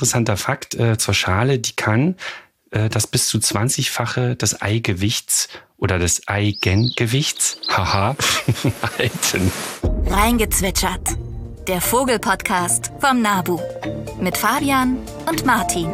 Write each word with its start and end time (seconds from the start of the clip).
interessanter 0.00 0.38
Fakt 0.38 0.74
äh, 0.76 0.96
zur 0.96 1.12
Schale, 1.12 1.58
die 1.58 1.76
kann 1.76 2.16
äh, 2.70 2.88
das 2.88 3.06
bis 3.06 3.28
zu 3.28 3.36
20-fache 3.36 4.34
des 4.34 4.62
Eigewichts 4.62 5.48
oder 5.76 5.98
des 5.98 6.26
Eigengewichts, 6.26 7.58
haha, 7.68 8.16
halten. 8.98 9.52
Reingezwitschert. 10.06 11.18
Der 11.68 11.82
Vogelpodcast 11.82 12.92
vom 12.98 13.20
Nabu. 13.20 13.60
Mit 14.18 14.38
Fabian 14.38 14.96
und 15.28 15.44
Martin. 15.44 15.90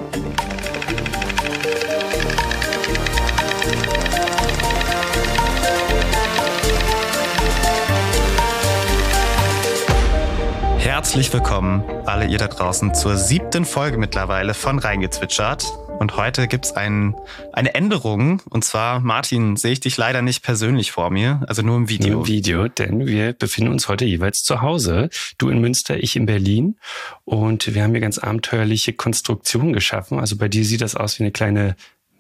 Herzlich 10.97 11.31
willkommen, 11.31 11.85
alle 12.07 12.27
ihr 12.27 12.39
da 12.39 12.49
draußen, 12.49 12.95
zur 12.95 13.19
siebten 13.19 13.67
Folge 13.67 13.99
mittlerweile 13.99 14.55
von 14.55 14.79
Reingezwitschert. 14.79 15.67
Und 15.99 16.17
heute 16.17 16.49
gibt's 16.49 16.73
ein, 16.73 17.15
eine 17.53 17.75
Änderung. 17.75 18.41
Und 18.49 18.65
zwar, 18.65 19.01
Martin, 19.01 19.57
sehe 19.57 19.73
ich 19.73 19.81
dich 19.81 19.99
leider 19.99 20.23
nicht 20.23 20.43
persönlich 20.43 20.93
vor 20.93 21.11
mir, 21.11 21.43
also 21.49 21.61
nur 21.61 21.77
im 21.77 21.91
Video. 21.91 22.13
Nur 22.15 22.21
im 22.23 22.27
Video, 22.27 22.69
denn 22.69 23.07
wir 23.07 23.35
befinden 23.35 23.73
uns 23.73 23.89
heute 23.89 24.07
jeweils 24.07 24.43
zu 24.43 24.63
Hause. 24.63 25.11
Du 25.37 25.51
in 25.51 25.61
Münster, 25.61 25.99
ich 25.99 26.17
in 26.17 26.25
Berlin. 26.25 26.79
Und 27.27 27.75
wir 27.75 27.83
haben 27.83 27.91
hier 27.91 28.01
ganz 28.01 28.17
abenteuerliche 28.17 28.95
Konstruktionen 28.95 29.75
geschaffen. 29.75 30.19
Also 30.19 30.37
bei 30.39 30.49
dir 30.49 30.65
sieht 30.65 30.81
das 30.81 30.95
aus 30.95 31.19
wie 31.19 31.25
eine 31.25 31.31
kleine 31.31 31.77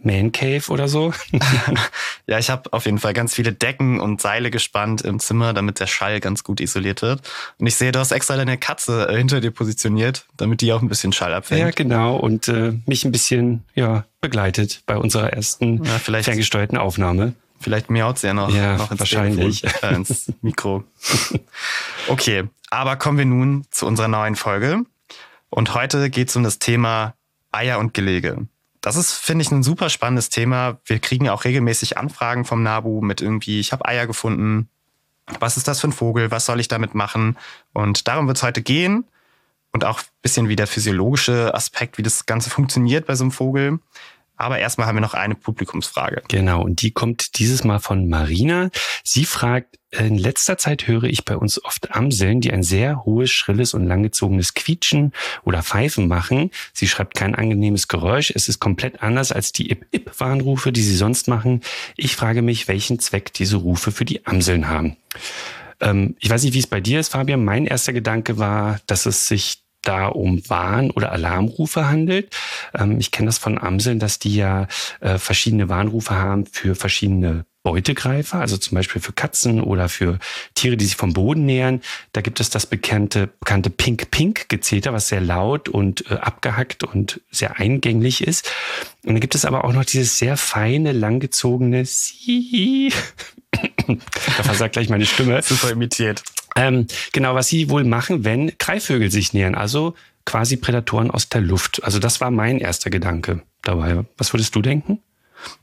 man 0.06 0.33
Cave 0.33 0.62
oder 0.69 0.88
so? 0.88 1.12
ja, 2.27 2.38
ich 2.38 2.51
habe 2.51 2.73
auf 2.73 2.87
jeden 2.87 2.98
Fall 2.98 3.12
ganz 3.12 3.34
viele 3.34 3.52
Decken 3.52 4.01
und 4.01 4.20
Seile 4.20 4.51
gespannt 4.51 5.02
im 5.02 5.19
Zimmer, 5.19 5.52
damit 5.52 5.80
der 5.80 5.87
Schall 5.87 6.20
ganz 6.20 6.45
gut 6.45 6.60
isoliert 6.60 7.02
wird. 7.02 7.20
Und 7.59 7.66
ich 7.66 7.74
sehe, 7.74 7.92
du 7.92 7.98
hast 7.98 8.12
extra 8.12 8.37
deine 8.37 8.56
Katze 8.59 9.09
äh, 9.09 9.16
hinter 9.16 9.41
dir 9.41 9.51
positioniert, 9.51 10.27
damit 10.37 10.60
die 10.60 10.73
auch 10.73 10.82
ein 10.82 10.88
bisschen 10.88 11.12
Schall 11.12 11.34
abfängt. 11.34 11.60
Ja, 11.60 11.70
genau. 11.70 12.16
Und 12.16 12.48
äh, 12.48 12.73
mich 12.87 13.05
ein 13.05 13.12
bisschen 13.12 13.65
ja, 13.74 14.05
begleitet 14.20 14.82
bei 14.87 14.96
unserer 14.96 15.32
ersten 15.32 15.84
ja, 15.84 15.98
vielleicht, 15.98 16.24
ferngesteuerten 16.26 16.79
Aufnahme. 16.79 17.35
Vielleicht 17.59 17.91
miaut 17.91 18.18
sie 18.18 18.29
ja 18.29 18.35
noch, 18.35 18.54
ja, 18.54 18.76
noch 18.76 18.91
ins, 18.91 19.01
wahrscheinlich. 19.01 19.63
Telefon, 19.63 19.91
äh, 19.91 19.95
ins 19.95 20.32
Mikro. 20.43 20.85
okay, 22.09 22.45
aber 22.70 22.96
kommen 22.96 23.18
wir 23.18 23.24
nun 23.24 23.65
zu 23.70 23.87
unserer 23.87 24.09
neuen 24.09 24.37
Folge. 24.37 24.82
Und 25.48 25.74
heute 25.74 26.10
geht 26.10 26.29
es 26.29 26.37
um 26.37 26.43
das 26.43 26.59
Thema 26.59 27.15
Eier 27.52 27.79
und 27.79 27.95
Gelege. 27.95 28.46
Das 28.87 28.95
ist, 28.95 29.15
finde 29.15 29.42
ich, 29.42 29.51
ein 29.51 29.65
super 29.65 29.90
spannendes 29.90 30.29
Thema. 30.29 30.79
Wir 30.84 31.01
kriegen 31.01 31.29
auch 31.29 31.42
regelmäßig 31.42 31.98
Anfragen 31.98 32.45
vom 32.45 32.62
NABU 32.62 33.01
mit 33.01 33.20
irgendwie, 33.20 33.59
ich 33.59 33.73
habe 33.73 33.84
Eier 33.84 34.06
gefunden. 34.06 34.68
Was 35.40 35.56
ist 35.56 35.66
das 35.66 35.80
für 35.80 35.88
ein 35.88 35.92
Vogel? 35.92 36.30
Was 36.30 36.46
soll 36.46 36.60
ich 36.60 36.68
damit 36.68 36.95
machen? 36.95 37.37
Und 37.73 38.07
darum 38.07 38.29
wird 38.29 38.37
es 38.37 38.45
heute 38.45 38.62
gehen. 38.62 39.04
Und 39.73 39.84
auch 39.84 39.98
ein 39.98 40.07
bisschen 40.23 40.48
wie 40.48 40.54
der 40.54 40.68
physiologische 40.68 41.52
Aspekt, 41.52 41.98
wie 41.98 42.04
das 42.04 42.26
Ganze 42.26 42.48
funktioniert 42.48 43.07
bei 43.07 43.16
so 43.16 43.24
einem 43.24 43.32
Vogel. 43.32 43.80
Aber 44.37 44.59
erstmal 44.59 44.87
haben 44.87 44.96
wir 44.96 45.01
noch 45.01 45.15
eine 45.15 45.34
Publikumsfrage. 45.34 46.23
Genau, 46.29 46.62
und 46.62 46.82
die 46.82 46.90
kommt 46.90 47.38
dieses 47.38 47.65
Mal 47.65 47.79
von 47.79 48.09
Marina. 48.09 48.70
Sie 49.02 49.24
fragt, 49.24 49.79
in 49.90 50.18
letzter 50.18 50.59
Zeit 50.59 50.87
höre 50.87 51.04
ich 51.04 51.24
bei 51.24 51.37
uns 51.37 51.62
oft 51.65 51.95
Amseln, 51.95 52.40
die 52.40 52.52
ein 52.52 52.62
sehr 52.62 53.04
hohes, 53.04 53.30
schrilles 53.30 53.73
und 53.73 53.87
langgezogenes 53.87 54.54
Quietschen 54.54 55.12
oder 55.45 55.62
Pfeifen 55.62 56.07
machen. 56.09 56.51
Sie 56.73 56.88
schreibt 56.88 57.14
kein 57.14 57.34
angenehmes 57.34 57.88
Geräusch. 57.88 58.32
Es 58.34 58.48
ist 58.48 58.59
komplett 58.59 59.02
anders 59.02 59.32
als 59.32 59.52
die 59.52 59.70
Ip-Ip-Warnrufe, 59.70 60.73
die 60.73 60.82
sie 60.82 60.96
sonst 60.96 61.29
machen. 61.29 61.62
Ich 61.96 62.16
frage 62.16 62.42
mich, 62.42 62.68
welchen 62.68 62.98
Zweck 62.98 63.32
diese 63.32 63.57
Rufe 63.57 63.90
für 63.90 64.04
die 64.04 64.26
Amseln 64.26 64.69
haben. 64.69 64.97
Ähm, 65.81 66.16
ich 66.19 66.28
weiß 66.28 66.42
nicht, 66.42 66.54
wie 66.54 66.59
es 66.59 66.66
bei 66.66 66.81
dir 66.81 67.00
ist, 67.00 67.12
Fabian. 67.12 67.44
Mein 67.44 67.66
erster 67.66 67.92
Gedanke 67.92 68.38
war, 68.38 68.81
dass 68.87 69.06
es 69.06 69.26
sich 69.26 69.62
da 69.87 70.06
um 70.06 70.48
Warn- 70.48 70.91
oder 70.91 71.12
Alarmrufe 71.12 71.88
handelt. 71.88 72.34
Ähm, 72.75 72.98
ich 72.98 73.10
kenne 73.10 73.26
das 73.26 73.38
von 73.38 73.59
Amseln, 73.59 73.98
dass 73.98 74.19
die 74.19 74.37
ja 74.37 74.66
äh, 75.00 75.19
verschiedene 75.19 75.69
Warnrufe 75.69 76.15
haben 76.15 76.47
für 76.47 76.75
verschiedene 76.75 77.44
Beutegreifer, 77.66 78.38
also 78.38 78.56
zum 78.59 78.76
Beispiel 78.76 79.03
für 79.03 79.12
Katzen 79.12 79.60
oder 79.60 79.88
für 79.88 80.20
Tiere, 80.54 80.76
die 80.76 80.84
sich 80.84 80.94
vom 80.94 81.12
Boden 81.12 81.47
nähern. 81.47 81.80
Da 82.12 82.20
gibt 82.20 82.38
es 82.38 82.48
das 82.48 82.64
bekannte, 82.64 83.26
bekannte 83.26 83.70
Pink-Pink-Gezeter, 83.70 84.92
was 84.92 85.08
sehr 85.08 85.20
laut 85.20 85.69
und 85.69 86.08
äh, 86.08 86.14
abgehackt 86.14 86.84
und 86.84 87.20
sehr 87.32 87.58
eingänglich 87.58 88.24
ist. 88.24 88.48
Und 89.03 89.14
dann 89.14 89.20
gibt 89.20 89.34
es 89.34 89.44
aber 89.44 89.64
auch 89.64 89.72
noch 89.72 89.84
dieses 89.84 90.16
sehr 90.16 90.36
feine, 90.36 90.92
langgezogene 90.92 91.84
Sie. 91.86 92.92
da 93.50 94.42
versagt 94.44 94.74
gleich 94.74 94.88
meine 94.88 95.04
Stimme. 95.04 95.42
Super 95.42 95.70
imitiert. 95.70 96.22
Ähm, 96.56 96.86
genau, 97.12 97.34
was 97.34 97.48
sie 97.48 97.68
wohl 97.70 97.84
machen, 97.84 98.24
wenn 98.24 98.52
Greifvögel 98.58 99.10
sich 99.10 99.32
nähern, 99.32 99.54
also 99.54 99.94
quasi 100.24 100.56
Prädatoren 100.56 101.10
aus 101.10 101.28
der 101.28 101.42
Luft. 101.42 101.84
Also 101.84 101.98
das 101.98 102.20
war 102.20 102.30
mein 102.30 102.58
erster 102.58 102.90
Gedanke 102.90 103.42
dabei. 103.62 104.04
Was 104.16 104.32
würdest 104.32 104.54
du 104.56 104.62
denken? 104.62 105.00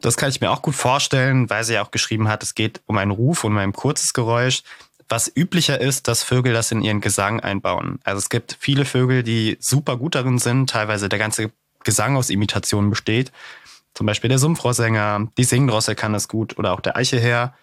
Das 0.01 0.17
kann 0.17 0.29
ich 0.29 0.39
mir 0.39 0.51
auch 0.51 0.61
gut 0.61 0.75
vorstellen, 0.75 1.49
weil 1.49 1.63
sie 1.63 1.73
ja 1.73 1.83
auch 1.83 1.91
geschrieben 1.91 2.27
hat, 2.27 2.43
es 2.43 2.55
geht 2.55 2.81
um 2.85 2.97
einen 2.97 3.11
Ruf 3.11 3.43
und 3.43 3.53
um 3.53 3.57
ein 3.57 3.73
kurzes 3.73 4.13
Geräusch. 4.13 4.63
Was 5.09 5.31
üblicher 5.35 5.81
ist, 5.81 6.07
dass 6.07 6.23
Vögel 6.23 6.53
das 6.53 6.71
in 6.71 6.81
ihren 6.81 7.01
Gesang 7.01 7.39
einbauen. 7.39 7.99
Also 8.03 8.19
es 8.19 8.29
gibt 8.29 8.55
viele 8.59 8.85
Vögel, 8.85 9.23
die 9.23 9.57
super 9.59 9.97
gut 9.97 10.15
darin 10.15 10.39
sind, 10.39 10.69
teilweise 10.69 11.09
der 11.09 11.19
ganze 11.19 11.51
Gesang 11.83 12.15
aus 12.15 12.29
Imitationen 12.29 12.89
besteht. 12.89 13.31
Zum 13.93 14.07
Beispiel 14.07 14.29
der 14.29 14.39
Sumpfrohrsänger, 14.39 15.27
die 15.37 15.43
Singdrossel 15.43 15.95
kann 15.95 16.13
das 16.13 16.27
gut 16.27 16.57
oder 16.57 16.71
auch 16.71 16.79
der 16.79 16.95
Eicheherr. 16.95 17.53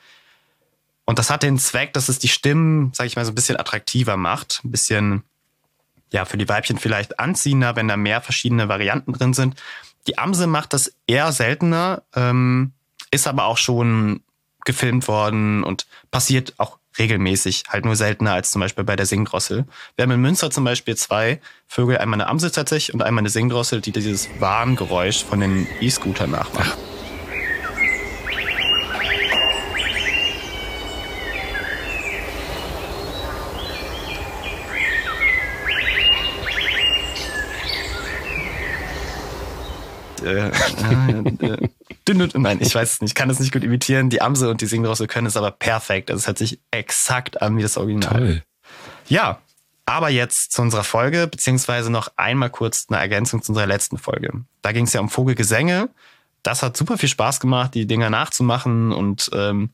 Und 1.05 1.19
das 1.19 1.31
hat 1.31 1.43
den 1.43 1.59
Zweck, 1.59 1.93
dass 1.93 2.09
es 2.09 2.19
die 2.19 2.29
Stimmen, 2.29 2.93
sag 2.95 3.07
ich 3.07 3.17
mal, 3.17 3.25
so 3.25 3.33
ein 3.33 3.35
bisschen 3.35 3.59
attraktiver 3.59 4.17
macht, 4.17 4.61
ein 4.65 4.71
bisschen, 4.71 5.25
ja, 6.13 6.25
für 6.25 6.39
die 6.39 6.49
Weibchen 6.49 6.79
vielleicht 6.79 7.19
anziehender, 7.19 7.77
wenn 7.77 7.89
da 7.89 7.97
mehr 7.97 8.21
verschiedene 8.21 8.69
Varianten 8.69 9.13
drin 9.13 9.35
sind. 9.35 9.61
Die 10.07 10.19
Amse 10.19 10.47
macht 10.47 10.73
das 10.73 10.93
eher 11.07 11.33
seltener, 11.33 12.03
ähm, 12.15 12.73
ist 13.11 13.27
aber 13.27 13.47
auch 13.47 13.59
schon 13.59 14.23
gefilmt 14.65 15.09
worden 15.09 15.65
und 15.65 15.87
passiert 16.11 16.55
auch 16.59 16.79
regelmäßig, 16.99 17.65
halt 17.69 17.85
nur 17.85 17.97
seltener 17.97 18.33
als 18.33 18.51
zum 18.51 18.61
Beispiel 18.61 18.85
bei 18.85 18.97
der 18.97 19.07
Singdrossel. 19.07 19.67
Wir 19.97 20.03
haben 20.03 20.11
in 20.11 20.21
Münster 20.21 20.51
zum 20.51 20.65
Beispiel 20.65 20.97
zwei 20.97 21.41
Vögel, 21.67 21.99
einmal 21.99 22.21
eine 22.21 22.29
Amse 22.29 22.51
tatsächlich 22.51 22.95
und 22.95 23.03
einmal 23.03 23.23
eine 23.23 23.31
Singdrossel, 23.31 23.81
die 23.81 23.93
dieses 23.93 24.29
Warngeräusch 24.41 25.25
von 25.25 25.41
den 25.41 25.67
E-Scootern 25.81 26.31
nachmacht. 26.31 26.77
Äh, 40.25 40.49
äh, 40.49 41.63
äh, 42.11 42.29
nein, 42.35 42.59
ich 42.61 42.75
weiß 42.75 42.95
es 42.95 43.01
nicht, 43.01 43.11
ich 43.11 43.15
kann 43.15 43.31
es 43.31 43.41
nicht 43.41 43.53
gut 43.53 43.65
imitieren. 43.65 44.11
Die 44.11 44.23
Amse 44.23 44.51
und 44.51 44.61
die 44.61 44.67
Singdrossel 44.67 45.07
können 45.07 45.27
es 45.27 45.37
aber 45.37 45.51
perfekt. 45.51 46.11
Also 46.11 46.21
es 46.21 46.27
hört 46.27 46.39
sich 46.39 46.61
exakt 46.71 47.41
an 47.43 47.57
wie 47.57 47.63
das 47.63 47.77
Original. 47.77 48.11
Toll. 48.11 48.43
Ja, 49.09 49.41
aber 49.87 50.09
jetzt 50.09 50.53
zu 50.53 50.63
unserer 50.63 50.85
Folge, 50.85 51.27
beziehungsweise 51.27 51.91
noch 51.91 52.13
einmal 52.17 52.51
kurz 52.51 52.87
eine 52.89 53.01
Ergänzung 53.01 53.43
zu 53.43 53.53
unserer 53.53 53.67
letzten 53.67 53.99
Folge. 53.99 54.33
Da 54.63 54.73
ging 54.73 54.85
es 54.85 54.93
ja 54.93 55.01
um 55.01 55.09
Vogelgesänge. 55.09 55.89
Das 56.43 56.63
hat 56.63 56.77
super 56.77 56.97
viel 56.97 57.09
Spaß 57.09 57.41
gemacht, 57.41 57.75
die 57.75 57.87
Dinger 57.87 58.09
nachzumachen 58.09 58.93
und 58.93 59.31
ähm, 59.35 59.71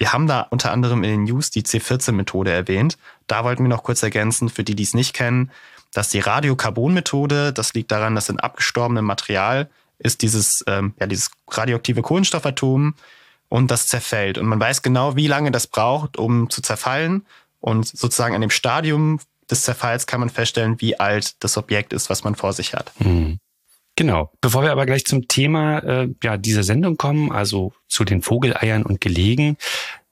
wir 0.00 0.14
haben 0.14 0.26
da 0.26 0.40
unter 0.40 0.72
anderem 0.72 1.04
in 1.04 1.10
den 1.10 1.24
News 1.24 1.50
die 1.50 1.62
C14-Methode 1.62 2.50
erwähnt. 2.50 2.96
Da 3.26 3.44
wollten 3.44 3.64
wir 3.64 3.68
noch 3.68 3.82
kurz 3.82 4.02
ergänzen, 4.02 4.48
für 4.48 4.64
die, 4.64 4.74
die 4.74 4.82
es 4.82 4.94
nicht 4.94 5.14
kennen. 5.14 5.50
Das 5.92 6.06
ist 6.06 6.14
die 6.14 6.20
Radiokarbonmethode. 6.20 7.52
Das 7.52 7.74
liegt 7.74 7.90
daran, 7.90 8.14
dass 8.14 8.28
in 8.28 8.40
abgestorbenem 8.40 9.04
Material 9.04 9.68
ist 9.98 10.22
dieses, 10.22 10.64
ähm, 10.66 10.94
ja, 10.98 11.06
dieses 11.06 11.30
radioaktive 11.50 12.02
Kohlenstoffatom 12.02 12.94
und 13.48 13.70
das 13.70 13.86
zerfällt. 13.86 14.38
Und 14.38 14.46
man 14.46 14.60
weiß 14.60 14.82
genau, 14.82 15.16
wie 15.16 15.26
lange 15.26 15.50
das 15.50 15.66
braucht, 15.66 16.16
um 16.16 16.48
zu 16.48 16.62
zerfallen. 16.62 17.26
Und 17.60 17.86
sozusagen 17.86 18.34
an 18.34 18.40
dem 18.40 18.50
Stadium 18.50 19.20
des 19.50 19.62
Zerfalls 19.62 20.06
kann 20.06 20.20
man 20.20 20.30
feststellen, 20.30 20.80
wie 20.80 20.98
alt 20.98 21.42
das 21.42 21.58
Objekt 21.58 21.92
ist, 21.92 22.08
was 22.08 22.24
man 22.24 22.34
vor 22.34 22.52
sich 22.52 22.72
hat. 22.74 22.92
Mhm. 23.00 23.38
Genau. 23.96 24.32
Bevor 24.40 24.62
wir 24.62 24.72
aber 24.72 24.86
gleich 24.86 25.04
zum 25.04 25.28
Thema 25.28 25.78
äh, 25.80 26.08
ja, 26.22 26.36
dieser 26.36 26.62
Sendung 26.62 26.96
kommen, 26.96 27.32
also 27.32 27.72
zu 27.86 28.04
den 28.04 28.22
Vogeleiern 28.22 28.84
und 28.84 29.00
Gelegen, 29.00 29.58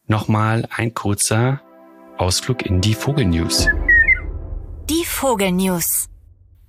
nochmal 0.06 0.68
ein 0.70 0.92
kurzer 0.92 1.62
Ausflug 2.18 2.66
in 2.66 2.80
die 2.80 2.94
Vogelnews. 2.94 3.68
Die 4.90 5.04
Vogelnews. 5.04 6.08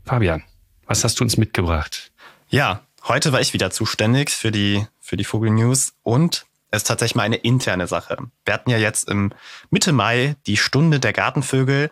Fabian, 0.04 0.44
was 0.86 1.06
hast 1.06 1.20
du 1.20 1.24
uns 1.24 1.38
mitgebracht? 1.38 2.12
Ja, 2.50 2.82
heute 3.08 3.32
war 3.32 3.40
ich 3.40 3.54
wieder 3.54 3.72
zuständig 3.72 4.30
für 4.30 4.52
die, 4.52 4.86
für 5.00 5.16
die 5.16 5.24
Vogelnews 5.24 5.94
und 6.04 6.46
es 6.70 6.82
ist 6.82 6.88
tatsächlich 6.88 7.16
mal 7.16 7.24
eine 7.24 7.38
interne 7.38 7.88
Sache. 7.88 8.18
Wir 8.44 8.54
hatten 8.54 8.72
ja 8.72 8.78
jetzt 8.78 9.08
im 9.08 9.32
Mitte 9.70 9.94
Mai 9.94 10.36
die 10.48 10.58
Stunde 10.58 11.00
der 11.00 11.14
Gartenvögel 11.14 11.92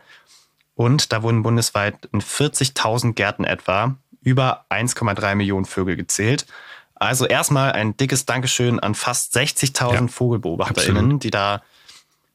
und 0.75 1.13
da 1.13 1.23
wurden 1.23 1.43
bundesweit 1.43 2.09
in 2.11 2.21
40.000 2.21 3.13
Gärten 3.13 3.45
etwa 3.45 3.95
über 4.21 4.65
1,3 4.69 5.35
Millionen 5.35 5.65
Vögel 5.65 5.95
gezählt. 5.95 6.45
Also 6.95 7.25
erstmal 7.25 7.71
ein 7.71 7.95
dickes 7.95 8.25
Dankeschön 8.25 8.81
an 8.81 8.95
fast 8.95 9.33
60.000 9.33 9.93
ja, 9.93 10.07
VogelbeobachterInnen, 10.07 10.97
absolut. 11.05 11.23
die 11.23 11.31
da 11.31 11.63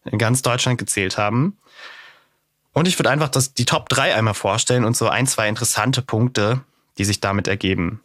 in 0.07 0.17
ganz 0.17 0.41
Deutschland 0.41 0.79
gezählt 0.79 1.19
haben. 1.19 1.59
Und 2.73 2.89
ich 2.89 2.99
würde 2.99 3.11
einfach 3.11 3.29
das, 3.29 3.55
die 3.55 3.65
Top 3.65 3.89
3 3.89 4.15
einmal 4.15 4.35
vorstellen 4.35 4.85
und 4.85 4.97
so 4.97 5.09
ein, 5.09 5.27
zwei 5.27 5.49
interessante 5.49 6.03
Punkte 6.03 6.63
die 6.99 7.05
sich 7.05 7.21
damit 7.21 7.49
ergeben. 7.49 8.01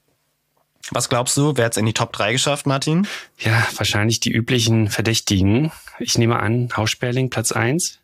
Was 0.92 1.10
glaubst 1.10 1.36
du, 1.36 1.58
wer 1.58 1.66
hat 1.66 1.74
es 1.74 1.78
in 1.78 1.86
die 1.86 1.94
Top 1.94 2.14
3 2.14 2.32
geschafft, 2.32 2.66
Martin? 2.66 3.08
Ja, 3.40 3.68
wahrscheinlich 3.76 4.20
die 4.22 4.32
üblichen 4.32 4.90
Verdächtigen. 4.90 5.72
Ich 6.00 6.18
nehme 6.18 6.40
an, 6.40 6.70
Haussperling 6.76 7.30
Platz 7.30 7.52
1. 7.52 8.00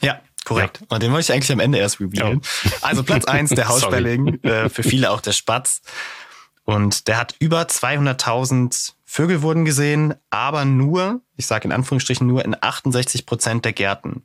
Ja, 0.00 0.20
korrekt. 0.44 0.78
Ja. 0.80 0.86
Und 0.88 1.02
den 1.02 1.10
wollte 1.10 1.24
ich 1.24 1.32
eigentlich 1.32 1.50
am 1.50 1.58
Ende 1.58 1.78
erst 1.78 2.00
revealen. 2.00 2.40
Oh. 2.40 2.68
Also 2.82 3.02
Platz 3.02 3.24
1 3.24 3.50
der 3.50 3.68
Haussperling, 3.68 4.42
äh, 4.44 4.68
für 4.68 4.84
viele 4.84 5.10
auch 5.10 5.20
der 5.20 5.32
Spatz. 5.32 5.82
Und 6.62 7.08
der 7.08 7.16
hat 7.16 7.34
über 7.40 7.62
200.000 7.62 8.92
Vögel 9.04 9.42
wurden 9.42 9.64
gesehen, 9.64 10.14
aber 10.30 10.64
nur, 10.64 11.22
ich 11.36 11.46
sage 11.46 11.64
in 11.64 11.72
Anführungsstrichen 11.72 12.26
nur 12.26 12.44
in 12.44 12.54
68 12.60 13.26
Prozent 13.26 13.64
der 13.64 13.72
Gärten. 13.72 14.22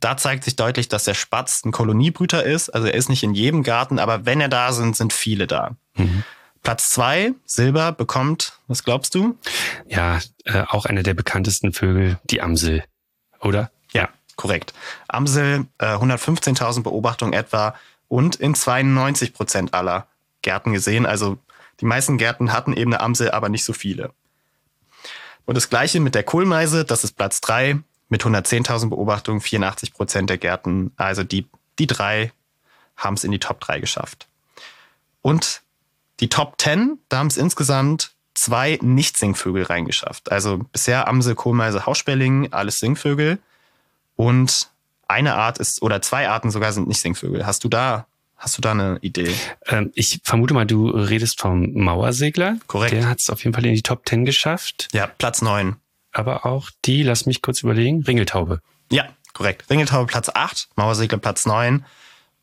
Da 0.00 0.16
zeigt 0.16 0.44
sich 0.44 0.56
deutlich, 0.56 0.88
dass 0.88 1.04
der 1.04 1.14
Spatz 1.14 1.64
ein 1.64 1.72
Koloniebrüter 1.72 2.44
ist. 2.44 2.70
Also 2.70 2.86
er 2.86 2.94
ist 2.94 3.08
nicht 3.08 3.22
in 3.22 3.34
jedem 3.34 3.62
Garten, 3.62 3.98
aber 3.98 4.26
wenn 4.26 4.40
er 4.40 4.48
da 4.48 4.72
sind, 4.72 4.96
sind 4.96 5.12
viele 5.12 5.46
da. 5.46 5.76
Mhm. 5.94 6.22
Platz 6.62 6.90
zwei, 6.90 7.32
Silber, 7.44 7.92
bekommt, 7.92 8.58
was 8.66 8.82
glaubst 8.82 9.14
du? 9.14 9.38
Ja, 9.86 10.18
äh, 10.44 10.62
auch 10.68 10.84
einer 10.84 11.02
der 11.02 11.14
bekanntesten 11.14 11.72
Vögel, 11.72 12.18
die 12.24 12.42
Amsel, 12.42 12.82
oder? 13.40 13.70
Ja, 13.92 14.08
korrekt. 14.34 14.74
Amsel, 15.06 15.66
äh, 15.78 15.94
115.000 15.94 16.82
Beobachtungen 16.82 17.32
etwa 17.32 17.76
und 18.08 18.36
in 18.36 18.54
92 18.54 19.32
Prozent 19.32 19.74
aller 19.74 20.08
Gärten 20.42 20.72
gesehen. 20.72 21.06
Also 21.06 21.38
die 21.80 21.84
meisten 21.84 22.18
Gärten 22.18 22.52
hatten 22.52 22.72
eben 22.72 22.92
eine 22.92 23.00
Amsel, 23.00 23.30
aber 23.30 23.48
nicht 23.48 23.64
so 23.64 23.72
viele. 23.72 24.10
Und 25.44 25.54
das 25.54 25.70
gleiche 25.70 26.00
mit 26.00 26.14
der 26.14 26.24
Kohlmeise, 26.24 26.84
das 26.84 27.04
ist 27.04 27.12
Platz 27.12 27.40
drei 27.40 27.78
mit 28.08 28.22
110.000 28.22 28.90
Beobachtungen, 28.90 29.40
84 29.40 29.92
Prozent 29.92 30.30
der 30.30 30.38
Gärten. 30.38 30.92
Also 30.96 31.24
die, 31.24 31.46
die 31.78 31.86
drei 31.86 32.32
haben 32.96 33.14
es 33.14 33.24
in 33.24 33.30
die 33.30 33.38
Top 33.38 33.60
drei 33.60 33.80
geschafft. 33.80 34.26
Und 35.22 35.62
die 36.20 36.28
Top 36.28 36.54
10, 36.58 36.98
da 37.08 37.18
haben 37.18 37.26
es 37.26 37.36
insgesamt 37.36 38.12
zwei 38.34 38.78
Nicht-Singvögel 38.80 39.64
reingeschafft. 39.64 40.30
Also 40.30 40.58
bisher 40.72 41.08
Amsel, 41.08 41.34
Kohlmeise, 41.34 41.86
Haussperling, 41.86 42.52
alles 42.52 42.78
Singvögel. 42.78 43.38
Und 44.14 44.70
eine 45.08 45.34
Art 45.34 45.58
ist, 45.58 45.82
oder 45.82 46.02
zwei 46.02 46.28
Arten 46.28 46.50
sogar 46.50 46.72
sind 46.72 46.88
nicht 46.88 47.00
Singvögel. 47.00 47.46
Hast 47.46 47.64
du 47.64 47.68
da, 47.68 48.06
hast 48.36 48.56
du 48.56 48.62
da 48.62 48.72
eine 48.72 48.98
Idee? 49.00 49.34
Ähm, 49.66 49.90
ich 49.94 50.20
vermute 50.22 50.54
mal, 50.54 50.66
du 50.66 50.88
redest 50.88 51.40
vom 51.40 51.72
Mauersegler. 51.74 52.56
Korrekt. 52.66 52.92
Der 52.92 53.08
hat 53.08 53.20
es 53.20 53.30
auf 53.30 53.44
jeden 53.44 53.54
Fall 53.54 53.66
in 53.66 53.74
die 53.74 53.82
Top 53.82 54.08
10 54.08 54.24
geschafft. 54.24 54.88
Ja, 54.92 55.06
Platz 55.06 55.42
9. 55.42 55.76
Aber 56.16 56.46
auch 56.46 56.70
die, 56.86 57.02
lass 57.02 57.26
mich 57.26 57.42
kurz 57.42 57.62
überlegen, 57.62 58.02
Ringeltaube. 58.02 58.62
Ja, 58.90 59.06
korrekt. 59.34 59.68
Ringeltaube 59.68 60.06
Platz 60.06 60.30
8, 60.32 60.70
Mauersegler 60.74 61.18
Platz 61.18 61.44
9. 61.44 61.84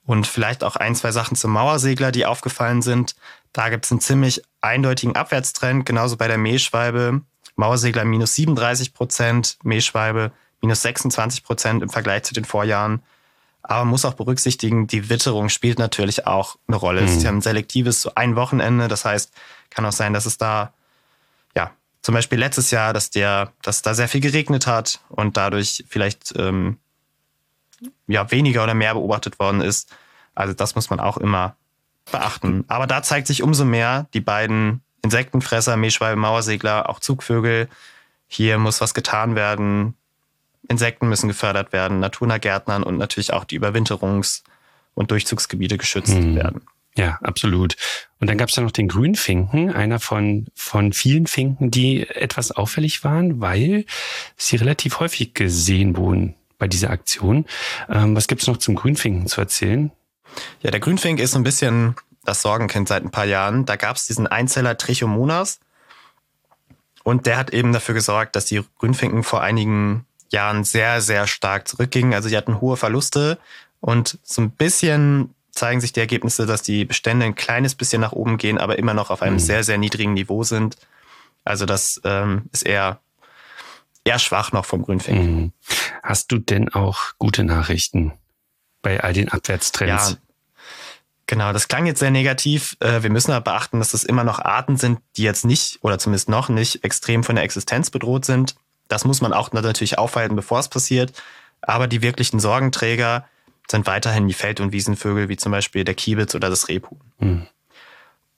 Und 0.06 0.28
vielleicht 0.28 0.64
auch 0.64 0.76
ein, 0.76 0.96
zwei 0.96 1.12
Sachen 1.12 1.36
zum 1.36 1.54
Mauersegler, 1.54 2.12
die 2.12 2.28
aufgefallen 2.28 2.84
sind. 2.84 3.16
Da 3.52 3.70
gibt 3.70 3.86
es 3.86 3.92
einen 3.92 4.00
ziemlich 4.00 4.44
eindeutigen 4.62 5.16
Abwärtstrend, 5.16 5.88
genauso 5.88 6.18
bei 6.18 6.28
der 6.28 6.38
Mehlschwalbe. 6.38 7.22
Mauersegler 7.56 8.06
minus 8.06 8.36
37 8.36 8.94
Prozent, 8.94 9.58
Mehlschwalbe 9.64 10.32
minus 10.62 10.84
26 10.84 11.44
Prozent 11.44 11.82
im 11.82 11.90
Vergleich 11.90 12.24
zu 12.24 12.36
den 12.36 12.46
Vorjahren. 12.46 13.02
Aber 13.64 13.80
man 13.80 13.90
muss 13.90 14.06
auch 14.06 14.14
berücksichtigen, 14.14 14.86
die 14.86 15.10
Witterung 15.10 15.50
spielt 15.50 15.80
natürlich 15.80 16.28
auch 16.28 16.58
eine 16.68 16.78
Rolle. 16.78 17.02
Mhm. 17.02 17.08
Es 17.08 17.16
ist 17.16 17.24
ja 17.24 17.32
ein 17.32 17.42
selektives 17.42 18.04
so 18.04 18.12
ein 18.14 18.36
Wochenende. 18.36 18.88
Das 18.88 19.04
heißt, 19.04 19.34
kann 19.72 19.86
auch 19.86 19.92
sein, 19.92 20.14
dass 20.14 20.28
es 20.28 20.38
da, 20.38 20.74
zum 22.04 22.14
Beispiel 22.14 22.38
letztes 22.38 22.70
Jahr, 22.70 22.94
dass 22.94 23.10
der, 23.10 23.54
dass 23.62 23.82
da 23.82 23.94
sehr 23.94 24.10
viel 24.10 24.22
geregnet 24.22 24.68
hat 24.68 25.00
und 25.08 25.38
dadurch 25.38 25.86
vielleicht 25.88 26.34
ähm, 26.38 26.78
ja 28.08 28.30
weniger 28.30 28.64
oder 28.64 28.74
mehr 28.74 28.94
beobachtet 28.94 29.40
worden 29.40 29.62
ist. 29.62 29.96
Also 30.36 30.54
das 30.54 30.76
muss 30.76 30.90
man 30.90 31.00
auch 31.00 31.18
immer 31.18 31.56
beachten. 32.12 32.66
Aber 32.68 32.88
da 32.88 33.02
zeigt 33.02 33.28
sich 33.28 33.42
umso 33.42 33.64
mehr 33.64 34.08
die 34.14 34.20
beiden 34.20 34.82
Insektenfresser, 35.02 35.78
Mehlschwalbe, 35.78 36.20
Mauersegler, 36.20 36.90
auch 36.90 37.00
Zugvögel. 37.00 37.70
Hier 38.28 38.58
muss 38.58 38.82
was 38.82 38.94
getan 38.94 39.36
werden. 39.36 39.96
Insekten 40.68 41.08
müssen 41.08 41.30
gefördert 41.30 41.72
werden, 41.72 42.00
naturnah 42.00 42.38
Gärtnern 42.38 42.84
und 42.84 42.98
natürlich 42.98 43.34
auch 43.34 43.44
die 43.44 43.60
Überwinterungs- 43.60 44.44
und 44.94 45.12
Durchzugsgebiete 45.12 45.78
geschützt 45.78 46.14
mhm. 46.14 46.36
werden. 46.36 46.62
Ja, 46.96 47.18
absolut. 47.24 47.76
Und 48.20 48.30
dann 48.30 48.38
gab 48.38 48.50
es 48.50 48.56
ja 48.56 48.64
noch 48.64 48.72
den 48.72 48.88
Grünfinken, 48.88 49.74
einer 49.74 50.00
von, 50.00 50.46
von 50.54 50.94
vielen 50.94 51.26
Finken, 51.26 51.72
die 51.72 52.08
etwas 52.08 52.52
auffällig 52.52 53.04
waren, 53.04 53.42
weil 53.42 53.86
sie 54.38 54.58
relativ 54.58 55.00
häufig 55.00 55.34
gesehen 55.34 55.98
wurden 55.98 56.36
bei 56.60 56.68
dieser 56.68 56.92
Aktion. 56.92 57.46
Ähm, 57.90 58.16
was 58.16 58.28
gibt's 58.28 58.48
noch 58.48 58.58
zum 58.58 58.76
Grünfinken 58.76 59.28
zu 59.28 59.42
erzählen? 59.42 59.92
Ja, 60.62 60.72
der 60.72 60.80
Grünfink 60.80 61.20
ist 61.20 61.32
so 61.32 61.40
ein 61.40 61.44
bisschen 61.44 61.96
das 62.24 62.42
Sorgenkind 62.42 62.88
seit 62.88 63.04
ein 63.04 63.12
paar 63.12 63.26
Jahren. 63.26 63.66
Da 63.66 63.76
gab 63.76 63.96
es 63.96 64.06
diesen 64.06 64.28
Einzeller 64.28 64.78
Trichomonas 64.78 65.60
und 67.04 67.26
der 67.26 67.38
hat 67.38 67.52
eben 67.52 67.74
dafür 67.74 67.96
gesorgt, 67.96 68.36
dass 68.36 68.46
die 68.46 68.62
Grünfinken 68.80 69.24
vor 69.24 69.42
einigen 69.42 70.06
Jahren 70.32 70.64
sehr, 70.64 71.02
sehr 71.02 71.28
stark 71.28 71.68
zurückgingen. 71.68 72.14
Also 72.14 72.30
sie 72.30 72.38
hatten 72.38 72.62
hohe 72.62 72.78
Verluste 72.78 73.38
und 73.82 74.20
so 74.24 74.42
ein 74.42 74.52
bisschen 74.52 75.36
zeigen 75.54 75.80
sich 75.80 75.94
die 75.94 76.02
Ergebnisse, 76.02 76.46
dass 76.46 76.62
die 76.62 76.84
Bestände 76.84 77.26
ein 77.26 77.36
kleines 77.36 77.76
bisschen 77.76 78.02
nach 78.02 78.12
oben 78.12 78.38
gehen, 78.38 78.58
aber 78.58 78.78
immer 78.78 78.94
noch 78.94 79.10
auf 79.10 79.22
einem 79.22 79.36
mhm. 79.36 79.40
sehr, 79.40 79.64
sehr 79.64 79.78
niedrigen 79.78 80.14
Niveau 80.14 80.44
sind. 80.44 80.76
Also 81.46 81.66
das 81.66 82.02
ähm, 82.04 82.50
ist 82.52 82.66
eher, 82.66 83.00
eher 84.04 84.20
schwach 84.20 84.52
noch 84.52 84.66
vom 84.66 84.84
Grünfinken. 84.84 85.36
Mhm. 85.36 85.52
Hast 86.02 86.32
du 86.32 86.40
denn 86.40 86.74
auch 86.74 87.14
gute 87.18 87.44
Nachrichten? 87.44 88.14
bei 88.84 89.02
all 89.02 89.14
den 89.14 89.30
Abwärtstrends. 89.30 90.12
Ja, 90.12 90.18
genau. 91.26 91.52
Das 91.52 91.68
klang 91.68 91.88
jetzt 91.88 92.00
sehr 92.00 92.12
negativ. 92.12 92.78
Äh, 92.80 93.02
wir 93.02 93.10
müssen 93.10 93.32
aber 93.32 93.52
beachten, 93.52 93.80
dass 93.80 93.92
das 93.92 94.04
immer 94.04 94.24
noch 94.24 94.38
Arten 94.38 94.78
sind, 94.78 95.00
die 95.18 95.24
jetzt 95.24 95.46
nicht 95.46 95.80
oder 95.82 95.98
zumindest 95.98 96.30
noch 96.30 96.50
nicht 96.50 96.84
extrem 96.84 97.24
von 97.24 97.36
der 97.36 97.44
Existenz 97.46 97.90
bedroht 97.90 98.26
sind. 98.26 98.56
Das 98.88 99.06
muss 99.06 99.22
man 99.22 99.34
auch 99.34 99.52
natürlich 99.54 99.98
aufhalten, 99.98 100.36
bevor 100.36 100.60
es 100.60 100.68
passiert. 100.68 101.14
Aber 101.62 101.88
die 101.88 102.04
wirklichen 102.04 102.40
Sorgenträger 102.40 103.26
sind 103.70 103.88
weiterhin 103.88 104.28
die 104.28 104.34
Feld- 104.34 104.60
und 104.60 104.72
Wiesenvögel, 104.72 105.30
wie 105.30 105.38
zum 105.38 105.52
Beispiel 105.52 105.84
der 105.84 105.96
Kiebitz 105.96 106.36
oder 106.36 106.50
das 106.50 106.68
Rebhuhn. 106.68 107.00
Mhm. 107.20 107.48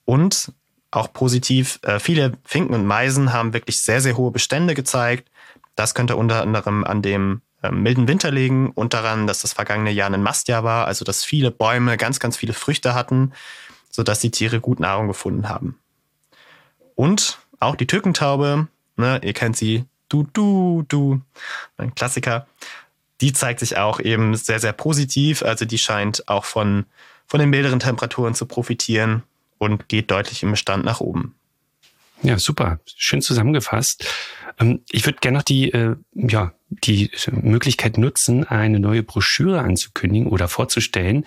Und 0.05 0.51
auch 0.91 1.11
positiv, 1.11 1.79
äh, 1.83 1.99
viele 1.99 2.33
Finken 2.43 2.73
und 2.73 2.85
Meisen 2.85 3.33
haben 3.33 3.53
wirklich 3.53 3.81
sehr, 3.81 4.01
sehr 4.01 4.17
hohe 4.17 4.31
Bestände 4.31 4.75
gezeigt. 4.75 5.29
Das 5.75 5.93
könnte 5.93 6.15
unter 6.15 6.41
anderem 6.41 6.83
an 6.83 7.01
dem 7.01 7.41
ähm, 7.63 7.83
milden 7.83 8.07
Winter 8.07 8.31
legen 8.31 8.71
und 8.71 8.93
daran, 8.93 9.27
dass 9.27 9.39
das 9.39 9.53
vergangene 9.53 9.91
Jahr 9.91 10.11
ein 10.11 10.23
Mastjahr 10.23 10.63
war, 10.63 10.87
also 10.87 11.03
dass 11.03 11.25
viele 11.25 11.51
Bäume 11.51 11.97
ganz, 11.97 12.19
ganz 12.19 12.37
viele 12.37 12.53
Früchte 12.53 12.93
hatten, 12.93 13.33
sodass 13.89 14.19
die 14.19 14.31
Tiere 14.31 14.59
gut 14.59 14.79
Nahrung 14.79 15.07
gefunden 15.07 15.49
haben. 15.49 15.77
Und 16.95 17.39
auch 17.59 17.75
die 17.75 17.87
Türkentaube, 17.87 18.67
ne, 18.95 19.19
ihr 19.23 19.33
kennt 19.33 19.57
sie, 19.57 19.85
du, 20.09 20.27
du, 20.31 20.85
du, 20.87 21.21
ein 21.77 21.95
Klassiker, 21.95 22.47
die 23.21 23.33
zeigt 23.33 23.59
sich 23.59 23.77
auch 23.77 23.99
eben 23.99 24.35
sehr, 24.35 24.59
sehr 24.59 24.73
positiv. 24.73 25.43
Also 25.43 25.65
die 25.65 25.77
scheint 25.77 26.27
auch 26.27 26.45
von, 26.45 26.85
von 27.25 27.39
den 27.39 27.49
milderen 27.49 27.79
Temperaturen 27.79 28.33
zu 28.33 28.45
profitieren 28.45 29.23
und 29.57 29.87
geht 29.87 30.11
deutlich 30.11 30.43
im 30.43 30.51
Bestand 30.51 30.85
nach 30.85 30.99
oben. 30.99 31.35
Ja, 32.21 32.39
super. 32.39 32.79
Schön 32.95 33.21
zusammengefasst. 33.21 34.05
Ähm, 34.59 34.81
ich 34.89 35.05
würde 35.05 35.19
gerne 35.19 35.39
noch 35.39 35.43
die, 35.43 35.71
äh, 35.71 35.95
ja, 36.13 36.53
die 36.69 37.11
Möglichkeit 37.31 37.97
nutzen, 37.97 38.45
eine 38.45 38.79
neue 38.79 39.03
Broschüre 39.03 39.59
anzukündigen 39.59 40.27
oder 40.27 40.47
vorzustellen. 40.47 41.25